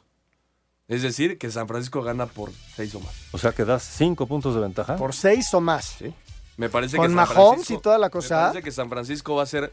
Es 0.89 1.01
decir, 1.03 1.37
que 1.37 1.49
San 1.51 1.67
Francisco 1.67 2.01
gana 2.01 2.25
por 2.25 2.51
6 2.75 2.95
o 2.95 2.99
más. 2.99 3.13
O 3.31 3.37
sea, 3.37 3.53
que 3.53 3.63
das 3.63 3.83
5 3.83 4.27
puntos 4.27 4.53
de 4.55 4.59
ventaja. 4.61 4.97
Por 4.97 5.13
seis 5.13 5.53
o 5.53 5.61
más. 5.61 5.85
Sí. 5.99 6.13
Me 6.57 6.67
parece 6.67 6.97
Con 6.97 7.05
que 7.07 7.15
San 7.15 7.27
Mahomes 7.35 7.69
y 7.71 7.77
toda 7.77 7.97
la 7.97 8.07
Me 8.07 8.11
cosa. 8.11 8.47
parece 8.47 8.63
que 8.63 8.71
San 8.71 8.89
Francisco 8.89 9.35
va 9.35 9.43
a 9.43 9.45
ser 9.45 9.71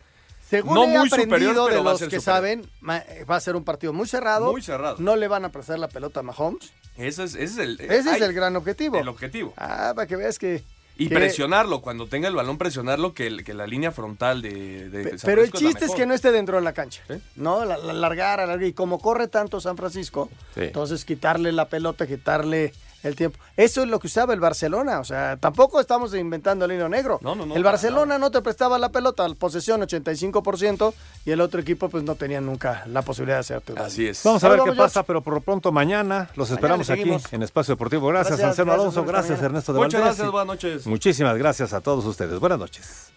Según 0.48 0.74
no 0.74 0.84
he 0.84 0.88
muy 0.88 1.08
aprendido 1.08 1.52
superior, 1.54 1.70
de 1.72 1.82
los 1.82 1.98
que 1.98 2.04
superior. 2.04 2.22
saben, 2.22 2.70
ma- 2.80 3.02
va 3.28 3.34
a 3.36 3.40
ser 3.40 3.56
un 3.56 3.64
partido 3.64 3.92
muy 3.92 4.06
cerrado. 4.06 4.52
Muy 4.52 4.62
cerrado. 4.62 4.96
No 5.00 5.16
le 5.16 5.26
van 5.26 5.44
a 5.44 5.50
prestar 5.50 5.78
la 5.80 5.88
pelota 5.88 6.20
a 6.20 6.22
Mahomes. 6.22 6.70
Ese 6.96 7.24
es, 7.24 7.34
ese 7.34 7.44
es 7.44 7.58
el, 7.58 7.80
Ese 7.80 8.10
es 8.16 8.20
el 8.20 8.32
gran 8.32 8.54
objetivo. 8.54 8.96
el 8.98 9.08
objetivo. 9.08 9.52
Ah, 9.56 9.92
para 9.96 10.06
que 10.06 10.14
veas 10.16 10.38
que... 10.38 10.62
Y 10.98 11.08
presionarlo, 11.08 11.82
cuando 11.82 12.06
tenga 12.06 12.26
el 12.28 12.34
balón, 12.34 12.56
presionarlo, 12.56 13.12
que, 13.12 13.26
el- 13.26 13.44
que 13.44 13.52
la 13.52 13.66
línea 13.66 13.92
frontal 13.92 14.40
de, 14.40 14.88
de 14.88 15.18
San 15.18 15.26
Pero 15.28 15.42
el 15.42 15.52
chiste 15.52 15.84
es 15.84 15.94
que 15.94 16.06
no 16.06 16.14
esté 16.14 16.32
dentro 16.32 16.56
de 16.56 16.62
la 16.62 16.72
cancha. 16.72 17.02
No, 17.34 17.64
la, 17.66 17.76
la 17.76 17.92
largar, 17.92 18.40
alargar. 18.40 18.66
Y 18.66 18.72
como 18.72 18.98
corre 18.98 19.28
tanto 19.28 19.60
San 19.60 19.76
Francisco, 19.76 20.30
Sí. 20.54 20.62
entonces 20.62 21.04
quitarle 21.04 21.52
la 21.52 21.68
pelota, 21.68 22.06
quitarle 22.06 22.72
el 23.06 23.16
tiempo. 23.16 23.38
Eso 23.56 23.82
es 23.82 23.88
lo 23.88 23.98
que 23.98 24.06
usaba 24.06 24.34
el 24.34 24.40
Barcelona. 24.40 25.00
O 25.00 25.04
sea, 25.04 25.36
tampoco 25.36 25.80
estamos 25.80 26.14
inventando 26.14 26.64
el 26.64 26.72
hilo 26.72 26.88
negro. 26.88 27.18
No, 27.22 27.34
no, 27.34 27.46
no, 27.46 27.54
el 27.54 27.62
Barcelona 27.62 28.18
no 28.18 28.30
te 28.30 28.42
prestaba 28.42 28.78
la 28.78 28.90
pelota, 28.90 29.26
posesión 29.38 29.80
85%, 29.82 30.92
y 31.24 31.30
el 31.30 31.40
otro 31.40 31.60
equipo 31.60 31.88
pues 31.88 32.04
no 32.04 32.14
tenía 32.14 32.40
nunca 32.40 32.84
la 32.86 33.02
posibilidad 33.02 33.36
de 33.36 33.40
hacerte. 33.40 33.74
Así 33.76 34.06
es. 34.06 34.22
Vamos 34.24 34.42
a 34.44 34.48
ver 34.48 34.60
qué 34.64 34.72
pasa, 34.72 35.02
pero 35.02 35.22
por 35.22 35.34
lo 35.34 35.40
pronto 35.40 35.72
mañana 35.72 36.30
los 36.36 36.50
esperamos 36.50 36.90
aquí 36.90 37.12
en 37.30 37.42
Espacio 37.42 37.74
Deportivo. 37.74 38.08
Gracias, 38.08 38.38
Gracias, 38.38 38.48
Anselmo 38.50 38.72
gracias, 38.72 38.96
Alonso. 38.96 39.12
Gracias. 39.12 39.42
Ernesto 39.42 39.72
de 39.72 39.78
Muchas 39.78 40.00
Valdés. 40.00 40.16
gracias, 40.16 40.32
buenas 40.32 40.46
noches. 40.46 40.86
Muchísimas 40.86 41.36
gracias 41.36 41.72
a 41.72 41.80
todos 41.80 42.04
ustedes. 42.04 42.38
Buenas 42.38 42.58
noches. 42.58 43.15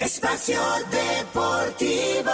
Espacio 0.00 0.58
Deportivo. 0.90 2.30